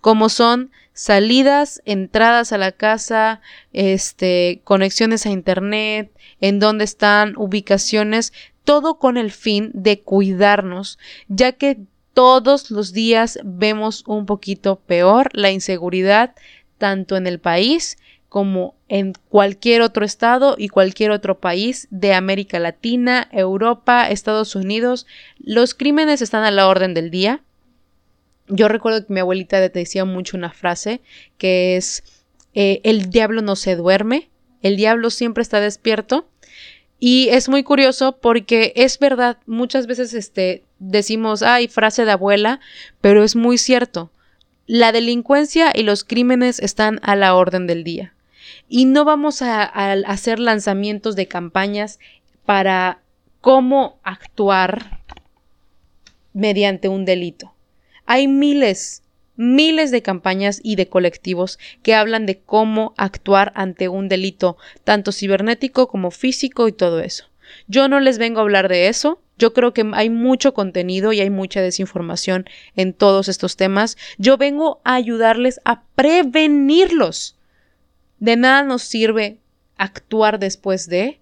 como 0.00 0.28
son 0.28 0.70
salidas, 0.92 1.80
entradas 1.84 2.52
a 2.52 2.58
la 2.58 2.72
casa, 2.72 3.40
este, 3.72 4.60
conexiones 4.64 5.26
a 5.26 5.30
internet, 5.30 6.10
en 6.40 6.58
dónde 6.58 6.84
están, 6.84 7.34
ubicaciones, 7.36 8.32
todo 8.64 8.98
con 8.98 9.16
el 9.16 9.30
fin 9.30 9.70
de 9.74 10.00
cuidarnos, 10.00 10.98
ya 11.28 11.52
que 11.52 11.78
todos 12.18 12.72
los 12.72 12.92
días 12.92 13.38
vemos 13.44 14.02
un 14.08 14.26
poquito 14.26 14.80
peor 14.80 15.30
la 15.34 15.52
inseguridad 15.52 16.34
tanto 16.76 17.16
en 17.16 17.28
el 17.28 17.38
país 17.38 17.96
como 18.28 18.74
en 18.88 19.12
cualquier 19.28 19.82
otro 19.82 20.04
estado 20.04 20.56
y 20.58 20.68
cualquier 20.68 21.12
otro 21.12 21.38
país 21.38 21.86
de 21.92 22.14
América 22.14 22.58
Latina, 22.58 23.28
Europa, 23.30 24.10
Estados 24.10 24.56
Unidos. 24.56 25.06
Los 25.38 25.74
crímenes 25.74 26.20
están 26.20 26.42
a 26.42 26.50
la 26.50 26.66
orden 26.66 26.92
del 26.92 27.12
día. 27.12 27.44
Yo 28.48 28.66
recuerdo 28.66 29.06
que 29.06 29.12
mi 29.12 29.20
abuelita 29.20 29.60
decía 29.68 30.04
mucho 30.04 30.36
una 30.36 30.50
frase 30.50 31.00
que 31.36 31.76
es 31.76 32.02
eh, 32.52 32.80
el 32.82 33.10
diablo 33.10 33.42
no 33.42 33.54
se 33.54 33.76
duerme, 33.76 34.28
el 34.60 34.76
diablo 34.76 35.10
siempre 35.10 35.42
está 35.42 35.60
despierto 35.60 36.28
y 36.98 37.28
es 37.28 37.48
muy 37.48 37.62
curioso 37.62 38.18
porque 38.20 38.72
es 38.74 38.98
verdad, 38.98 39.38
muchas 39.46 39.86
veces 39.86 40.14
este, 40.14 40.64
decimos, 40.78 41.42
ay, 41.42 41.68
frase 41.68 42.04
de 42.04 42.12
abuela, 42.12 42.60
pero 43.00 43.24
es 43.24 43.36
muy 43.36 43.58
cierto. 43.58 44.10
La 44.66 44.92
delincuencia 44.92 45.72
y 45.74 45.82
los 45.82 46.04
crímenes 46.04 46.60
están 46.60 47.00
a 47.02 47.16
la 47.16 47.34
orden 47.34 47.66
del 47.66 47.84
día. 47.84 48.14
Y 48.68 48.84
no 48.84 49.04
vamos 49.04 49.42
a, 49.42 49.62
a 49.62 49.92
hacer 49.92 50.38
lanzamientos 50.38 51.16
de 51.16 51.26
campañas 51.26 51.98
para 52.44 53.00
cómo 53.40 53.98
actuar 54.02 55.00
mediante 56.32 56.88
un 56.88 57.04
delito. 57.04 57.54
Hay 58.06 58.28
miles, 58.28 59.02
miles 59.36 59.90
de 59.90 60.02
campañas 60.02 60.60
y 60.62 60.76
de 60.76 60.88
colectivos 60.88 61.58
que 61.82 61.94
hablan 61.94 62.26
de 62.26 62.38
cómo 62.40 62.94
actuar 62.96 63.52
ante 63.54 63.88
un 63.88 64.08
delito, 64.08 64.56
tanto 64.84 65.12
cibernético 65.12 65.88
como 65.88 66.10
físico 66.10 66.68
y 66.68 66.72
todo 66.72 67.00
eso. 67.00 67.24
Yo 67.66 67.88
no 67.88 68.00
les 68.00 68.18
vengo 68.18 68.40
a 68.40 68.42
hablar 68.42 68.68
de 68.68 68.88
eso. 68.88 69.20
Yo 69.38 69.52
creo 69.52 69.72
que 69.72 69.88
hay 69.94 70.10
mucho 70.10 70.52
contenido 70.52 71.12
y 71.12 71.20
hay 71.20 71.30
mucha 71.30 71.62
desinformación 71.62 72.46
en 72.74 72.92
todos 72.92 73.28
estos 73.28 73.56
temas. 73.56 73.96
Yo 74.18 74.36
vengo 74.36 74.80
a 74.84 74.94
ayudarles 74.94 75.60
a 75.64 75.82
prevenirlos. 75.94 77.36
De 78.18 78.36
nada 78.36 78.64
nos 78.64 78.82
sirve 78.82 79.38
actuar 79.76 80.38
después 80.38 80.88
de 80.88 81.20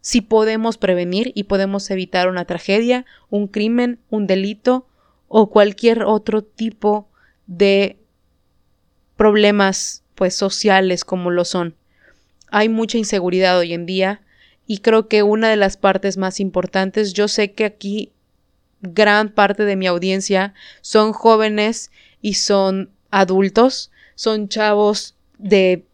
si 0.00 0.20
podemos 0.20 0.76
prevenir 0.76 1.30
y 1.36 1.44
podemos 1.44 1.88
evitar 1.90 2.28
una 2.28 2.44
tragedia, 2.44 3.06
un 3.30 3.46
crimen, 3.46 4.00
un 4.10 4.26
delito 4.26 4.86
o 5.28 5.48
cualquier 5.48 6.02
otro 6.02 6.42
tipo 6.42 7.08
de 7.46 7.96
problemas 9.16 10.02
pues 10.16 10.34
sociales 10.34 11.04
como 11.04 11.30
lo 11.30 11.44
son. 11.44 11.76
Hay 12.50 12.68
mucha 12.68 12.98
inseguridad 12.98 13.56
hoy 13.58 13.72
en 13.72 13.86
día 13.86 14.20
y 14.66 14.78
creo 14.78 15.08
que 15.08 15.22
una 15.22 15.48
de 15.48 15.56
las 15.56 15.76
partes 15.76 16.16
más 16.16 16.40
importantes, 16.40 17.12
yo 17.12 17.28
sé 17.28 17.52
que 17.52 17.64
aquí 17.64 18.12
gran 18.80 19.30
parte 19.30 19.64
de 19.64 19.76
mi 19.76 19.86
audiencia 19.86 20.54
son 20.80 21.12
jóvenes 21.12 21.90
y 22.20 22.34
son 22.34 22.90
adultos, 23.10 23.90
son 24.14 24.48
chavos 24.48 25.14
de 25.38 25.84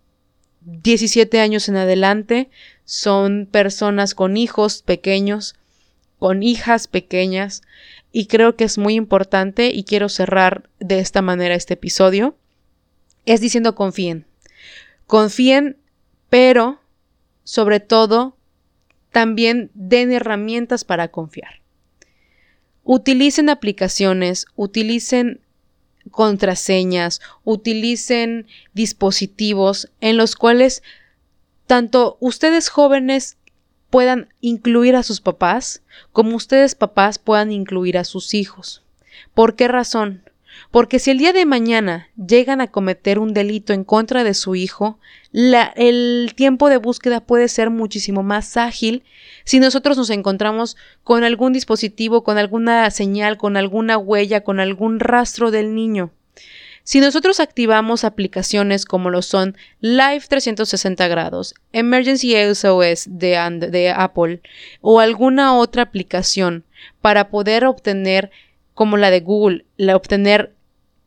17 0.61 1.41
años 1.41 1.69
en 1.69 1.77
adelante, 1.77 2.51
son 2.85 3.49
personas 3.51 4.14
con 4.14 4.37
hijos 4.37 4.83
pequeños, 4.83 5.57
con 6.19 6.43
hijas 6.43 6.89
pequeñas, 6.89 7.62
y 8.12 8.27
creo 8.27 8.57
que 8.57 8.64
es 8.64 8.79
muy 8.79 8.95
importante 8.95 9.69
y 9.69 9.85
quiero 9.85 10.09
cerrar 10.09 10.69
de 10.81 10.99
esta 10.99 11.23
manera 11.23 11.55
este 11.55 11.75
episodio, 11.75 12.37
es 13.27 13.41
diciendo 13.41 13.75
confíen. 13.75 14.27
Confíen, 15.07 15.77
pero 16.31 16.81
sobre 17.45 17.81
todo 17.81 18.38
también 19.11 19.70
den 19.74 20.12
herramientas 20.12 20.84
para 20.84 21.09
confiar. 21.09 21.61
Utilicen 22.84 23.48
aplicaciones, 23.50 24.46
utilicen 24.56 25.40
contraseñas, 26.11 27.20
utilicen 27.44 28.46
dispositivos 28.72 29.90
en 30.00 30.16
los 30.16 30.36
cuales 30.36 30.82
tanto 31.66 32.16
ustedes 32.20 32.68
jóvenes 32.70 33.36
puedan 33.90 34.28
incluir 34.40 34.96
a 34.96 35.02
sus 35.02 35.20
papás, 35.20 35.82
como 36.12 36.36
ustedes 36.36 36.74
papás 36.74 37.18
puedan 37.18 37.52
incluir 37.52 37.98
a 37.98 38.04
sus 38.04 38.34
hijos. 38.34 38.82
¿Por 39.34 39.56
qué 39.56 39.68
razón? 39.68 40.22
Porque 40.70 40.98
si 40.98 41.11
el 41.11 41.18
día 41.18 41.32
de 41.32 41.46
mañana 41.46 42.09
llegan 42.16 42.61
a 42.61 42.70
cometer 42.70 43.18
un 43.18 43.32
delito 43.32 43.72
en 43.72 43.84
contra 43.84 44.24
de 44.24 44.34
su 44.34 44.54
hijo, 44.54 44.98
el 45.32 46.32
tiempo 46.34 46.68
de 46.68 46.76
búsqueda 46.78 47.20
puede 47.20 47.48
ser 47.48 47.70
muchísimo 47.70 48.22
más 48.22 48.56
ágil 48.56 49.04
si 49.44 49.61
nosotros 49.61 49.96
nos 49.96 50.11
encontramos 50.11 50.76
con 51.04 51.24
algún 51.24 51.52
dispositivo, 51.52 52.24
con 52.24 52.38
alguna 52.38 52.90
señal, 52.90 53.36
con 53.36 53.56
alguna 53.56 53.98
huella, 53.98 54.42
con 54.42 54.61
algún 54.61 55.00
rastro 55.00 55.50
del 55.50 55.74
niño. 55.74 56.12
Si 56.88 57.00
nosotros 57.00 57.38
activamos 57.38 58.02
aplicaciones 58.02 58.86
como 58.86 59.11
lo 59.11 59.20
son 59.20 59.59
Live 59.80 60.22
360 60.26 61.06
grados, 61.09 61.54
Emergency 61.72 62.34
SOS 62.54 63.04
de, 63.11 63.68
de 63.70 63.90
Apple 63.90 64.40
o 64.80 64.98
alguna 64.98 65.54
otra 65.54 65.82
aplicación 65.82 66.64
para 67.02 67.28
poder 67.28 67.66
obtener 67.66 68.30
como 68.79 68.97
la 68.97 69.11
de 69.11 69.18
Google, 69.18 69.66
la 69.76 69.97
obtener 69.97 70.55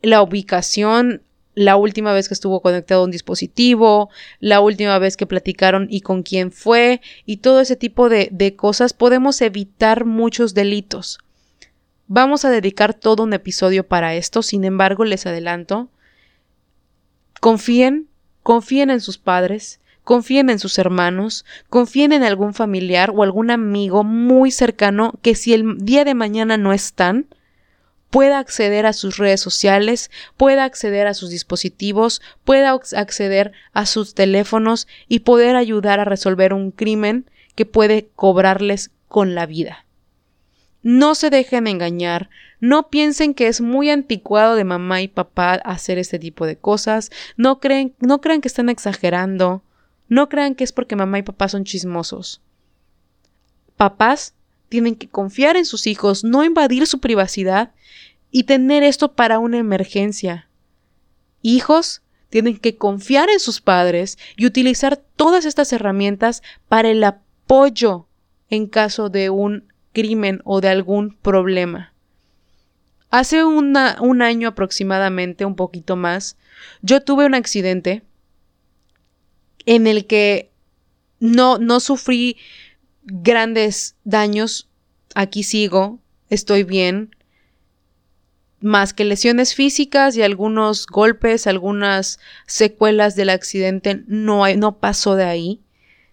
la 0.01 0.21
ubicación, 0.21 1.21
la 1.55 1.77
última 1.77 2.11
vez 2.11 2.27
que 2.27 2.33
estuvo 2.33 2.61
conectado 2.61 2.99
a 2.99 3.05
un 3.05 3.11
dispositivo, 3.11 4.09
la 4.41 4.59
última 4.59 4.99
vez 4.99 5.15
que 5.15 5.25
platicaron 5.25 5.87
y 5.89 6.01
con 6.01 6.21
quién 6.21 6.51
fue, 6.51 6.99
y 7.25 7.37
todo 7.37 7.61
ese 7.61 7.77
tipo 7.77 8.09
de, 8.09 8.27
de 8.29 8.57
cosas, 8.57 8.91
podemos 8.91 9.41
evitar 9.41 10.03
muchos 10.03 10.53
delitos. 10.53 11.19
Vamos 12.07 12.43
a 12.43 12.49
dedicar 12.49 12.93
todo 12.93 13.23
un 13.23 13.31
episodio 13.31 13.87
para 13.87 14.15
esto, 14.15 14.41
sin 14.41 14.65
embargo, 14.65 15.05
les 15.05 15.25
adelanto, 15.25 15.87
confíen, 17.39 18.09
confíen 18.43 18.89
en 18.89 18.99
sus 18.99 19.17
padres, 19.17 19.79
confíen 20.03 20.49
en 20.49 20.59
sus 20.59 20.77
hermanos, 20.77 21.45
confíen 21.69 22.11
en 22.11 22.23
algún 22.23 22.53
familiar 22.53 23.13
o 23.15 23.23
algún 23.23 23.49
amigo 23.49 24.03
muy 24.03 24.51
cercano 24.51 25.13
que 25.21 25.35
si 25.35 25.53
el 25.53 25.77
día 25.77 26.03
de 26.03 26.15
mañana 26.15 26.57
no 26.57 26.73
están, 26.73 27.27
pueda 28.11 28.39
acceder 28.39 28.85
a 28.85 28.93
sus 28.93 29.17
redes 29.17 29.39
sociales, 29.39 30.11
pueda 30.37 30.65
acceder 30.65 31.07
a 31.07 31.15
sus 31.15 31.31
dispositivos, 31.31 32.21
pueda 32.43 32.77
acceder 32.95 33.53
a 33.73 33.87
sus 33.87 34.13
teléfonos 34.13 34.87
y 35.07 35.19
poder 35.21 35.55
ayudar 35.55 35.99
a 35.99 36.05
resolver 36.05 36.53
un 36.53 36.71
crimen 36.71 37.25
que 37.55 37.65
puede 37.65 38.09
cobrarles 38.15 38.91
con 39.07 39.33
la 39.33 39.45
vida. 39.45 39.85
No 40.83 41.15
se 41.15 41.29
dejen 41.29 41.67
engañar, 41.67 42.29
no 42.59 42.89
piensen 42.89 43.33
que 43.33 43.47
es 43.47 43.61
muy 43.61 43.89
anticuado 43.89 44.55
de 44.55 44.65
mamá 44.65 45.01
y 45.01 45.07
papá 45.07 45.53
hacer 45.53 45.97
este 45.97 46.19
tipo 46.19 46.45
de 46.45 46.57
cosas, 46.57 47.11
no 47.37 47.59
creen, 47.59 47.95
no 47.99 48.19
crean 48.19 48.41
que 48.41 48.47
están 48.47 48.67
exagerando, 48.69 49.63
no 50.09 50.27
crean 50.27 50.55
que 50.55 50.63
es 50.65 50.73
porque 50.73 50.97
mamá 50.97 51.19
y 51.19 51.23
papá 51.23 51.47
son 51.47 51.63
chismosos. 51.63 52.41
Papás 53.77 54.33
tienen 54.71 54.95
que 54.95 55.09
confiar 55.09 55.57
en 55.57 55.65
sus 55.65 55.85
hijos, 55.85 56.23
no 56.23 56.45
invadir 56.45 56.87
su 56.87 57.01
privacidad 57.01 57.73
y 58.31 58.43
tener 58.43 58.83
esto 58.83 59.11
para 59.11 59.37
una 59.37 59.57
emergencia. 59.57 60.47
Hijos 61.41 62.03
tienen 62.29 62.57
que 62.57 62.77
confiar 62.77 63.29
en 63.29 63.41
sus 63.41 63.59
padres 63.59 64.17
y 64.37 64.45
utilizar 64.45 64.95
todas 65.17 65.43
estas 65.43 65.73
herramientas 65.73 66.41
para 66.69 66.87
el 66.87 67.03
apoyo 67.03 68.07
en 68.49 68.65
caso 68.65 69.09
de 69.09 69.29
un 69.29 69.67
crimen 69.91 70.39
o 70.45 70.61
de 70.61 70.69
algún 70.69 71.17
problema. 71.17 71.93
Hace 73.09 73.43
un 73.43 73.75
año 73.75 74.47
aproximadamente, 74.47 75.43
un 75.43 75.57
poquito 75.57 75.97
más, 75.97 76.37
yo 76.81 77.03
tuve 77.03 77.25
un 77.25 77.35
accidente 77.35 78.03
en 79.65 79.85
el 79.85 80.07
que 80.07 80.49
no, 81.19 81.57
no 81.57 81.81
sufrí 81.81 82.37
grandes 83.03 83.95
daños. 84.03 84.69
Aquí 85.15 85.43
sigo, 85.43 85.99
estoy 86.29 86.63
bien. 86.63 87.15
Más 88.59 88.93
que 88.93 89.05
lesiones 89.05 89.55
físicas 89.55 90.15
y 90.15 90.21
algunos 90.21 90.85
golpes, 90.85 91.47
algunas 91.47 92.19
secuelas 92.45 93.15
del 93.15 93.29
accidente, 93.29 94.03
no, 94.07 94.43
hay, 94.43 94.55
no 94.55 94.77
pasó 94.77 95.15
de 95.15 95.23
ahí. 95.23 95.61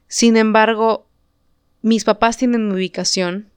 Sin 0.07 0.36
embargo, 0.36 1.07
mis 1.82 2.05
papás 2.05 2.39
tienen 2.39 2.68
mi 2.68 2.74
ubicación, 2.74 3.51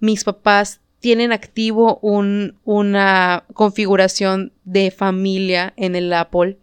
mis 0.00 0.24
papás 0.24 0.80
tienen 0.98 1.32
activo 1.32 1.98
un, 2.02 2.58
una 2.64 3.44
configuración 3.54 4.52
de 4.64 4.90
familia 4.90 5.72
en 5.76 5.94
el 5.96 6.12
Apple 6.12 6.58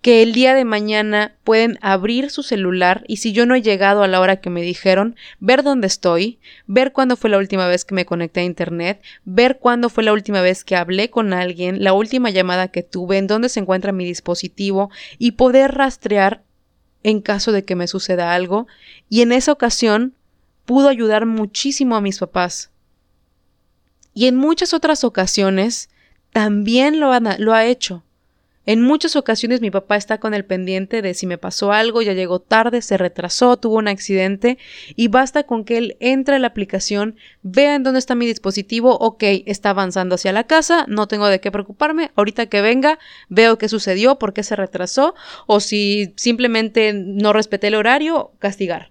que 0.00 0.22
el 0.22 0.32
día 0.32 0.54
de 0.54 0.64
mañana 0.64 1.34
pueden 1.42 1.78
abrir 1.82 2.30
su 2.30 2.42
celular 2.42 3.04
y 3.08 3.16
si 3.16 3.32
yo 3.32 3.46
no 3.46 3.56
he 3.56 3.62
llegado 3.62 4.02
a 4.02 4.08
la 4.08 4.20
hora 4.20 4.40
que 4.40 4.48
me 4.48 4.62
dijeron, 4.62 5.16
ver 5.40 5.64
dónde 5.64 5.88
estoy, 5.88 6.38
ver 6.66 6.92
cuándo 6.92 7.16
fue 7.16 7.30
la 7.30 7.38
última 7.38 7.66
vez 7.66 7.84
que 7.84 7.94
me 7.94 8.06
conecté 8.06 8.40
a 8.40 8.44
Internet, 8.44 9.02
ver 9.24 9.58
cuándo 9.58 9.88
fue 9.88 10.04
la 10.04 10.12
última 10.12 10.40
vez 10.40 10.62
que 10.62 10.76
hablé 10.76 11.10
con 11.10 11.32
alguien, 11.32 11.82
la 11.82 11.92
última 11.94 12.30
llamada 12.30 12.68
que 12.68 12.84
tuve, 12.84 13.18
en 13.18 13.26
dónde 13.26 13.48
se 13.48 13.60
encuentra 13.60 13.90
mi 13.90 14.04
dispositivo 14.04 14.90
y 15.18 15.32
poder 15.32 15.74
rastrear 15.74 16.42
en 17.02 17.20
caso 17.20 17.52
de 17.52 17.64
que 17.64 17.74
me 17.74 17.88
suceda 17.88 18.34
algo. 18.34 18.68
Y 19.08 19.22
en 19.22 19.32
esa 19.32 19.52
ocasión 19.52 20.14
pudo 20.64 20.88
ayudar 20.88 21.26
muchísimo 21.26 21.96
a 21.96 22.00
mis 22.00 22.18
papás. 22.18 22.70
Y 24.14 24.26
en 24.26 24.36
muchas 24.36 24.74
otras 24.74 25.02
ocasiones 25.02 25.88
también 26.32 27.00
lo, 27.00 27.12
lo 27.38 27.54
ha 27.54 27.64
hecho. 27.66 28.04
En 28.68 28.82
muchas 28.82 29.16
ocasiones 29.16 29.62
mi 29.62 29.70
papá 29.70 29.96
está 29.96 30.18
con 30.20 30.34
el 30.34 30.44
pendiente 30.44 31.00
de 31.00 31.14
si 31.14 31.26
me 31.26 31.38
pasó 31.38 31.72
algo, 31.72 32.02
ya 32.02 32.12
llegó 32.12 32.38
tarde, 32.38 32.82
se 32.82 32.98
retrasó, 32.98 33.56
tuvo 33.56 33.76
un 33.76 33.88
accidente 33.88 34.58
y 34.94 35.08
basta 35.08 35.44
con 35.44 35.64
que 35.64 35.78
él 35.78 35.96
entre 36.00 36.36
a 36.36 36.38
la 36.38 36.48
aplicación, 36.48 37.16
vea 37.42 37.76
en 37.76 37.82
dónde 37.82 37.98
está 37.98 38.14
mi 38.14 38.26
dispositivo, 38.26 38.98
ok, 38.98 39.22
está 39.46 39.70
avanzando 39.70 40.16
hacia 40.16 40.34
la 40.34 40.44
casa, 40.44 40.84
no 40.86 41.08
tengo 41.08 41.28
de 41.28 41.40
qué 41.40 41.50
preocuparme, 41.50 42.10
ahorita 42.14 42.44
que 42.44 42.60
venga 42.60 42.98
veo 43.30 43.56
qué 43.56 43.70
sucedió, 43.70 44.18
por 44.18 44.34
qué 44.34 44.42
se 44.42 44.54
retrasó 44.54 45.14
o 45.46 45.60
si 45.60 46.12
simplemente 46.16 46.92
no 46.92 47.32
respeté 47.32 47.68
el 47.68 47.74
horario, 47.74 48.32
castigar. 48.38 48.90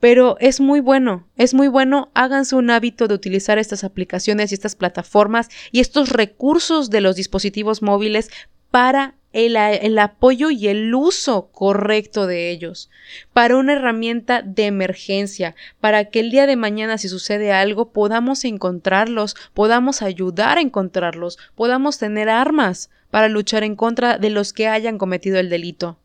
Pero 0.00 0.36
es 0.40 0.58
muy 0.58 0.80
bueno, 0.80 1.28
es 1.36 1.54
muy 1.54 1.68
bueno, 1.68 2.10
háganse 2.14 2.56
un 2.56 2.70
hábito 2.70 3.06
de 3.06 3.14
utilizar 3.14 3.58
estas 3.58 3.84
aplicaciones 3.84 4.50
y 4.50 4.54
estas 4.54 4.74
plataformas 4.74 5.48
y 5.70 5.78
estos 5.78 6.08
recursos 6.08 6.90
de 6.90 7.02
los 7.02 7.14
dispositivos 7.14 7.82
móviles 7.82 8.30
para 8.70 9.14
el, 9.32 9.98
apoyo 9.98 10.50
y 10.50 10.68
el 10.68 10.94
uso 10.94 11.50
correcto 11.52 12.26
de 12.26 12.50
ellos, 12.50 12.90
para 13.32 13.56
una 13.56 13.74
herramienta 13.74 14.42
de 14.42 14.66
emergencia, 14.66 15.54
para 15.80 16.06
que 16.06 16.20
el 16.20 16.30
día 16.30 16.46
de 16.46 16.56
mañana 16.56 16.98
si 16.98 17.08
sucede 17.08 17.52
algo 17.52 17.92
podamos 17.92 18.44
encontrarlos, 18.44 19.36
podamos 19.54 20.02
ayudar 20.02 20.58
a 20.58 20.62
encontrarlos, 20.62 21.38
podamos 21.54 21.98
tener 21.98 22.28
armas 22.28 22.90
para 23.10 23.28
luchar 23.28 23.62
en 23.62 23.76
contra 23.76 24.18
de 24.18 24.30
los 24.30 24.52
que 24.52 24.68
hayan 24.68 24.98
cometido 24.98 25.38
el 25.38 25.48
delito. 25.48 25.98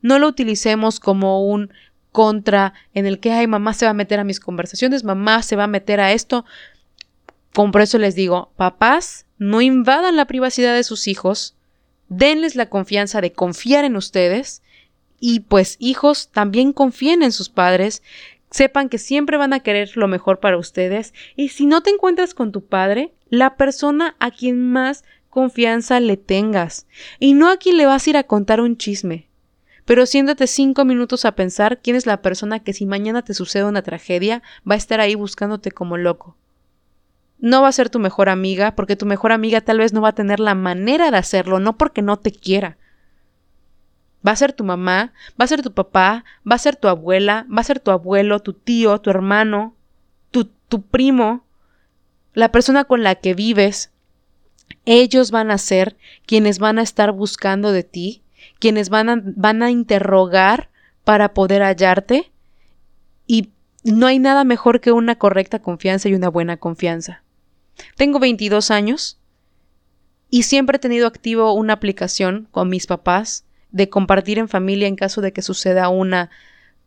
No 0.00 0.18
lo 0.18 0.26
utilicemos 0.26 0.98
como 0.98 1.46
un 1.46 1.72
contra 2.10 2.74
en 2.92 3.06
el 3.06 3.18
que, 3.20 3.32
ay, 3.32 3.46
mamá 3.46 3.72
se 3.72 3.86
va 3.86 3.90
a 3.90 3.94
meter 3.94 4.20
a 4.20 4.24
mis 4.24 4.38
conversaciones, 4.38 5.02
mamá 5.02 5.42
se 5.42 5.56
va 5.56 5.64
a 5.64 5.68
meter 5.68 5.98
a 5.98 6.12
esto. 6.12 6.44
Con 7.54 7.70
por 7.70 7.82
eso 7.82 7.98
les 7.98 8.14
digo, 8.14 8.52
papás, 8.56 9.26
no 9.38 9.60
invadan 9.60 10.16
la 10.16 10.26
privacidad 10.26 10.74
de 10.74 10.84
sus 10.84 11.06
hijos, 11.06 11.54
denles 12.08 12.56
la 12.56 12.70
confianza 12.70 13.20
de 13.20 13.32
confiar 13.32 13.84
en 13.84 13.96
ustedes 13.96 14.62
y 15.20 15.40
pues 15.40 15.76
hijos 15.78 16.30
también 16.32 16.72
confíen 16.72 17.22
en 17.22 17.30
sus 17.30 17.50
padres, 17.50 18.02
sepan 18.50 18.88
que 18.88 18.98
siempre 18.98 19.36
van 19.36 19.52
a 19.52 19.60
querer 19.60 19.96
lo 19.96 20.08
mejor 20.08 20.40
para 20.40 20.56
ustedes 20.56 21.12
y 21.36 21.48
si 21.50 21.66
no 21.66 21.82
te 21.82 21.90
encuentras 21.90 22.32
con 22.32 22.52
tu 22.52 22.64
padre, 22.64 23.12
la 23.28 23.56
persona 23.56 24.16
a 24.18 24.30
quien 24.30 24.70
más 24.72 25.04
confianza 25.28 26.00
le 26.00 26.16
tengas 26.16 26.86
y 27.18 27.34
no 27.34 27.50
a 27.50 27.58
quien 27.58 27.76
le 27.76 27.86
vas 27.86 28.06
a 28.06 28.10
ir 28.10 28.16
a 28.16 28.24
contar 28.24 28.62
un 28.62 28.78
chisme. 28.78 29.28
Pero 29.84 30.06
siéntate 30.06 30.46
cinco 30.46 30.84
minutos 30.86 31.24
a 31.26 31.34
pensar 31.34 31.80
quién 31.82 31.96
es 31.96 32.06
la 32.06 32.22
persona 32.22 32.60
que 32.60 32.72
si 32.72 32.86
mañana 32.86 33.22
te 33.22 33.34
sucede 33.34 33.64
una 33.64 33.82
tragedia 33.82 34.42
va 34.68 34.74
a 34.74 34.78
estar 34.78 35.00
ahí 35.00 35.16
buscándote 35.16 35.70
como 35.70 35.98
loco 35.98 36.36
no 37.42 37.60
va 37.60 37.68
a 37.68 37.72
ser 37.72 37.90
tu 37.90 37.98
mejor 37.98 38.28
amiga, 38.28 38.76
porque 38.76 38.94
tu 38.94 39.04
mejor 39.04 39.32
amiga 39.32 39.60
tal 39.60 39.78
vez 39.78 39.92
no 39.92 40.00
va 40.00 40.10
a 40.10 40.14
tener 40.14 40.38
la 40.38 40.54
manera 40.54 41.10
de 41.10 41.16
hacerlo, 41.16 41.58
no 41.58 41.76
porque 41.76 42.00
no 42.00 42.16
te 42.16 42.30
quiera. 42.30 42.78
Va 44.24 44.30
a 44.30 44.36
ser 44.36 44.52
tu 44.52 44.62
mamá, 44.62 45.12
va 45.38 45.44
a 45.44 45.48
ser 45.48 45.60
tu 45.60 45.72
papá, 45.72 46.24
va 46.48 46.54
a 46.54 46.60
ser 46.60 46.76
tu 46.76 46.86
abuela, 46.86 47.44
va 47.52 47.60
a 47.60 47.64
ser 47.64 47.80
tu 47.80 47.90
abuelo, 47.90 48.38
tu 48.38 48.52
tío, 48.52 49.00
tu 49.00 49.10
hermano, 49.10 49.74
tu, 50.30 50.82
primo, 50.82 51.44
la 52.32 52.50
persona 52.52 52.84
con 52.84 53.02
la 53.02 53.16
que 53.16 53.34
vives. 53.34 53.90
Ellos 54.86 55.32
van 55.32 55.50
a 55.50 55.58
ser 55.58 55.96
quienes 56.24 56.60
van 56.60 56.78
a 56.78 56.82
estar 56.82 57.10
buscando 57.10 57.72
de 57.72 57.82
ti, 57.82 58.22
quienes 58.60 58.88
van 58.88 59.08
a, 59.10 59.20
van 59.20 59.64
a 59.64 59.70
interrogar 59.70 60.70
para 61.04 61.34
poder 61.34 61.60
hallarte 61.60 62.30
y 63.26 63.50
no 63.82 64.06
hay 64.06 64.20
nada 64.20 64.44
mejor 64.44 64.80
que 64.80 64.92
una 64.92 65.16
correcta 65.16 65.58
confianza 65.58 66.08
y 66.08 66.14
una 66.14 66.28
buena 66.28 66.56
confianza. 66.56 67.21
Tengo 67.96 68.18
22 68.18 68.70
años 68.70 69.18
y 70.30 70.44
siempre 70.44 70.76
he 70.76 70.80
tenido 70.80 71.06
activo 71.06 71.52
una 71.52 71.74
aplicación 71.74 72.48
con 72.50 72.68
mis 72.68 72.86
papás 72.86 73.44
de 73.70 73.88
compartir 73.88 74.38
en 74.38 74.48
familia 74.48 74.88
en 74.88 74.96
caso 74.96 75.20
de 75.20 75.32
que 75.32 75.42
suceda 75.42 75.88
una, 75.88 76.30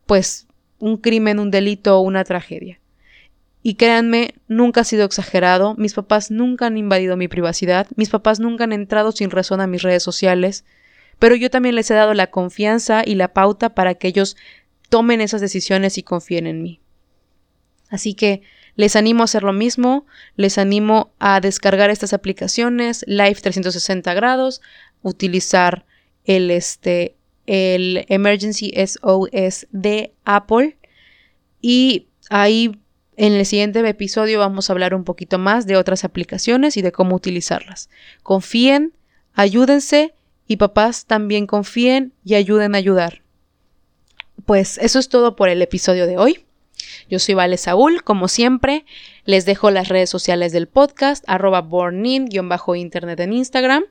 pues, 0.06 0.48
un 0.80 0.98
crimen, 0.98 1.40
un 1.40 1.52
delito 1.52 1.98
o 1.98 2.02
una 2.02 2.24
tragedia. 2.24 2.80
Y 3.64 3.76
créanme, 3.76 4.36
nunca 4.48 4.82
ha 4.82 4.84
sido 4.84 5.06
exagerado, 5.06 5.76
mis 5.76 5.96
papás 5.96 6.30
nunca 6.30 6.68
han 6.68 6.78
invadido 6.78 7.18
mi 7.18 7.28
privacidad, 7.28 7.88
mis 7.96 8.10
papás 8.10 8.40
nunca 8.40 8.66
han 8.66 8.74
entrado 8.74 9.12
sin 9.12 9.32
razón 9.32 9.60
a 9.60 9.68
mis 9.68 9.82
redes 9.82 10.04
sociales, 10.04 10.66
pero 11.18 11.36
yo 11.36 11.50
también 11.50 11.76
les 11.76 11.90
he 11.90 11.96
dado 11.96 12.14
la 12.14 12.28
confianza 12.28 13.02
y 13.04 13.16
la 13.16 13.34
pauta 13.34 13.74
para 13.74 13.96
que 13.96 14.08
ellos 14.08 14.38
tomen 14.90 15.22
esas 15.22 15.42
decisiones 15.42 15.98
y 15.98 16.04
confíen 16.04 16.46
en 16.46 16.62
mí. 16.62 16.80
Así 17.90 18.14
que 18.14 18.44
les 18.76 18.96
animo 18.96 19.24
a 19.24 19.26
hacer 19.26 19.44
lo 19.44 19.54
mismo, 19.54 20.06
les 20.36 20.58
animo 20.58 21.14
a 21.20 21.40
descargar 21.40 21.90
estas 21.90 22.14
aplicaciones, 22.14 23.04
Live 23.08 23.36
360 23.36 24.14
grados, 24.14 24.62
utilizar 25.02 25.86
el, 26.26 26.52
este, 26.52 27.16
el 27.46 28.06
Emergency 28.10 28.74
SOS 28.76 29.68
de 29.72 30.14
Apple 30.26 30.78
y 31.62 32.08
ahí 32.30 32.80
en 33.18 33.34
el 33.34 33.46
siguiente 33.46 33.88
episodio 33.88 34.40
vamos 34.40 34.70
a 34.70 34.74
hablar 34.74 34.94
un 34.94 35.04
poquito 35.04 35.40
más 35.40 35.66
de 35.66 35.78
otras 35.78 36.04
aplicaciones 36.04 36.76
y 36.76 36.82
de 36.82 36.92
cómo 36.92 37.16
utilizarlas. 37.16 37.90
Confíen, 38.24 38.94
ayúdense 39.34 40.14
y 40.48 40.58
papás 40.58 41.06
también 41.06 41.48
confíen 41.48 42.14
y 42.24 42.36
ayuden 42.36 42.76
a 42.76 42.78
ayudar. 42.78 43.22
Pues 44.46 44.78
eso 44.78 45.00
es 45.00 45.10
todo 45.10 45.36
por 45.36 45.50
el 45.50 45.62
episodio 45.62 46.08
de 46.08 46.18
hoy. 46.18 46.45
Yo 47.10 47.20
soy 47.20 47.36
Vale 47.36 47.58
Saúl, 47.58 48.04
como 48.04 48.28
siempre, 48.28 48.86
les 49.26 49.46
dejo 49.46 49.72
las 49.72 49.88
redes 49.90 50.10
sociales 50.10 50.52
del 50.52 50.68
podcast, 50.68 51.24
arroba 51.28 51.62
bornin-internet 51.62 53.20
en 53.20 53.34
Instagram, 53.34 53.84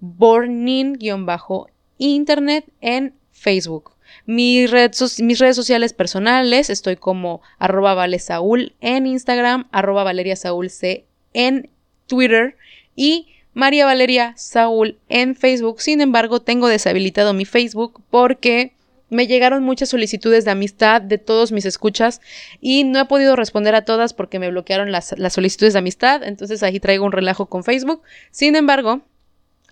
bornin-internet 0.00 2.64
en 2.80 3.14
Facebook. 3.30 3.92
mis 4.26 4.70
redes 4.70 5.56
sociales 5.56 5.92
personales, 5.92 6.70
estoy 6.70 6.96
como 6.96 7.42
arroba 7.58 7.94
Vale 7.94 8.18
Saúl 8.18 8.74
en 8.80 9.06
Instagram, 9.06 9.68
arroba 9.70 10.04
Valeria 10.04 10.36
Saúl 10.36 10.70
C 10.70 11.04
en 11.32 11.70
Twitter 12.06 12.56
y 12.96 13.28
María 13.54 13.84
Valeria 13.84 14.34
Saúl 14.36 14.98
en 15.08 15.36
Facebook. 15.36 15.80
Sin 15.80 16.00
embargo, 16.00 16.40
tengo 16.40 16.68
deshabilitado 16.68 17.32
mi 17.32 17.44
Facebook 17.44 18.02
porque 18.10 18.72
me 19.10 19.26
llegaron 19.26 19.64
muchas 19.64 19.90
solicitudes 19.90 20.44
de 20.44 20.52
amistad 20.52 21.02
de 21.02 21.18
todos 21.18 21.52
mis 21.52 21.66
escuchas 21.66 22.20
y 22.60 22.84
no 22.84 23.00
he 23.00 23.04
podido 23.04 23.36
responder 23.36 23.74
a 23.74 23.84
todas 23.84 24.14
porque 24.14 24.38
me 24.38 24.50
bloquearon 24.50 24.92
las, 24.92 25.14
las, 25.18 25.32
solicitudes 25.32 25.74
de 25.74 25.80
amistad. 25.80 26.22
Entonces 26.22 26.62
ahí 26.62 26.80
traigo 26.80 27.04
un 27.04 27.12
relajo 27.12 27.46
con 27.46 27.64
Facebook. 27.64 28.02
Sin 28.30 28.56
embargo, 28.56 29.02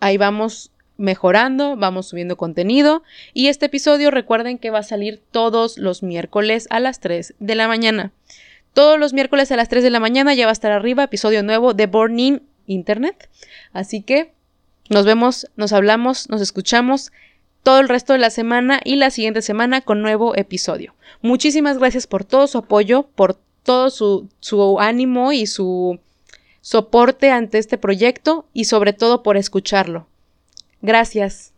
ahí 0.00 0.16
vamos 0.16 0.72
mejorando, 0.98 1.76
vamos 1.76 2.08
subiendo 2.08 2.36
contenido 2.36 3.04
y 3.32 3.46
este 3.46 3.66
episodio 3.66 4.10
recuerden 4.10 4.58
que 4.58 4.70
va 4.70 4.80
a 4.80 4.82
salir 4.82 5.22
todos 5.30 5.78
los 5.78 6.02
miércoles 6.02 6.66
a 6.70 6.80
las 6.80 7.00
3 7.00 7.34
de 7.38 7.54
la 7.54 7.68
mañana. 7.68 8.12
Todos 8.74 8.98
los 8.98 9.12
miércoles 9.12 9.50
a 9.52 9.56
las 9.56 9.68
3 9.68 9.84
de 9.84 9.90
la 9.90 10.00
mañana 10.00 10.34
ya 10.34 10.46
va 10.46 10.50
a 10.50 10.52
estar 10.52 10.72
arriba 10.72 11.04
episodio 11.04 11.42
nuevo 11.42 11.72
de 11.72 11.86
Burning 11.86 12.40
Internet. 12.66 13.30
Así 13.72 14.02
que 14.02 14.32
nos 14.90 15.06
vemos, 15.06 15.48
nos 15.56 15.72
hablamos, 15.72 16.28
nos 16.28 16.40
escuchamos 16.40 17.12
todo 17.68 17.80
el 17.80 17.90
resto 17.90 18.14
de 18.14 18.18
la 18.18 18.30
semana 18.30 18.80
y 18.82 18.96
la 18.96 19.10
siguiente 19.10 19.42
semana 19.42 19.82
con 19.82 20.00
nuevo 20.00 20.34
episodio. 20.34 20.94
Muchísimas 21.20 21.76
gracias 21.76 22.06
por 22.06 22.24
todo 22.24 22.46
su 22.46 22.56
apoyo, 22.56 23.02
por 23.14 23.38
todo 23.62 23.90
su, 23.90 24.26
su 24.40 24.80
ánimo 24.80 25.32
y 25.32 25.46
su 25.46 26.00
soporte 26.62 27.30
ante 27.30 27.58
este 27.58 27.76
proyecto 27.76 28.46
y 28.54 28.64
sobre 28.64 28.94
todo 28.94 29.22
por 29.22 29.36
escucharlo. 29.36 30.06
Gracias. 30.80 31.52